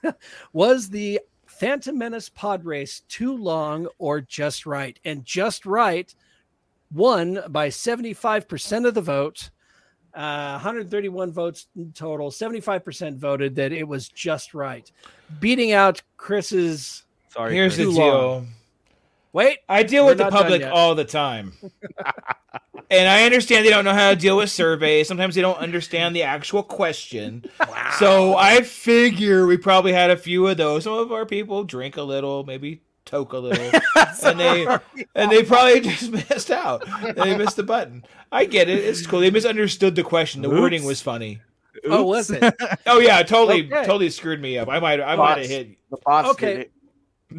[0.52, 4.98] was the Phantom Menace pod race too long or just right?
[5.04, 6.14] And just right
[6.92, 9.50] won by 75% of the vote.
[10.14, 12.30] Uh, 131 votes in total.
[12.30, 14.90] 75% voted that it was just right,
[15.38, 17.04] beating out Chris's.
[17.28, 17.54] Sorry.
[17.54, 17.86] Here's Chris.
[17.86, 18.18] the Too deal.
[18.18, 18.48] long.
[19.32, 21.52] Wait, I deal with the public all the time.
[22.90, 25.06] And I understand they don't know how to deal with surveys.
[25.06, 27.44] Sometimes they don't understand the actual question.
[27.60, 27.94] Wow.
[28.00, 30.84] So I figure we probably had a few of those.
[30.84, 33.70] Some of our people drink a little, maybe toke a little,
[34.24, 34.66] and they
[35.14, 36.84] and they probably just missed out.
[37.16, 38.04] They missed the button.
[38.30, 38.78] I get it.
[38.84, 39.20] It's cool.
[39.20, 40.42] They misunderstood the question.
[40.42, 41.40] The wording was funny.
[41.84, 42.54] Oh, was it?
[42.86, 43.84] Oh yeah, totally, Okay.
[43.84, 44.68] totally screwed me up.
[44.68, 45.68] I might, I might have hit.
[45.90, 46.68] The bots Okay.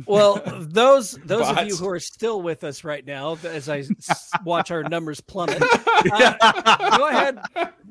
[0.05, 4.31] Well, those those of you who are still with us right now, as I s-
[4.45, 5.61] watch our numbers plummet,
[6.11, 7.39] uh, go ahead,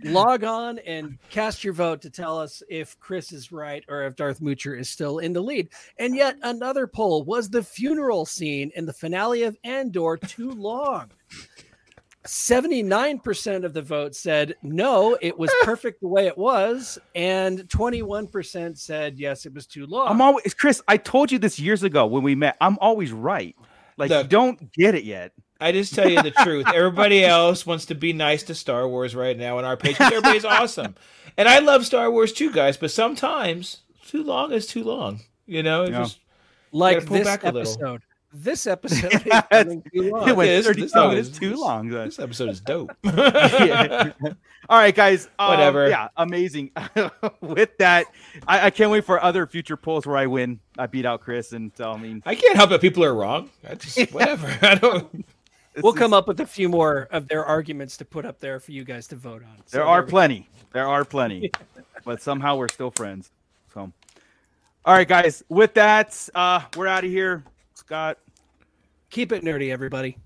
[0.05, 4.17] log on and cast your vote to tell us if Chris is right or if
[4.17, 5.69] Darth Moocher is still in the lead.
[5.99, 11.11] And yet another poll was the funeral scene in the finale of Andor too long?
[12.27, 15.65] 79% of the vote said no, it was ah.
[15.65, 20.09] perfect the way it was, and 21% said yes, it was too long.
[20.09, 20.83] I'm always Chris.
[20.87, 22.57] I told you this years ago when we met.
[22.61, 23.57] I'm always right.
[23.97, 25.33] Like you don't get it yet.
[25.63, 26.67] I just tell you the truth.
[26.75, 29.97] Everybody else wants to be nice to Star Wars right now on our page.
[29.97, 30.95] 'cause Everybody's awesome,
[31.37, 32.77] and I love Star Wars too, guys.
[32.77, 35.21] But sometimes too long is too long.
[35.47, 36.03] You know, it Yeah.
[36.03, 36.19] just
[36.73, 37.99] like this back a little.
[38.33, 38.37] Episode.
[38.43, 39.13] This episode
[39.53, 40.29] is too long.
[40.29, 41.89] It went this- 30 this no, is- too long.
[41.89, 42.07] then.
[42.07, 42.91] this episode is dope.
[43.05, 44.13] Yeah.
[44.69, 45.29] All right, guys.
[45.39, 45.89] um, Whatever.
[45.89, 46.71] Yeah, amazing.
[47.41, 48.07] With that,
[48.47, 50.61] I, I can't wait for other future polls where I win.
[50.79, 52.81] I beat out Chris, and I mean, I can't help it.
[52.81, 53.51] People are wrong.
[53.69, 54.47] I just whatever.
[54.63, 55.13] I don't.
[55.75, 58.61] this We'll come up with a few more of their arguments to put up there
[58.61, 59.57] for you guys to vote on.
[59.67, 60.49] So There are we plenty.
[60.73, 61.51] There are plenty,
[62.05, 63.31] but somehow we're still friends.
[63.75, 63.91] So,
[64.85, 65.43] all right, guys.
[65.49, 67.43] With that, uh, we're out of here.
[67.81, 68.19] Scott.
[69.09, 70.19] Keep it nerdy, everybody.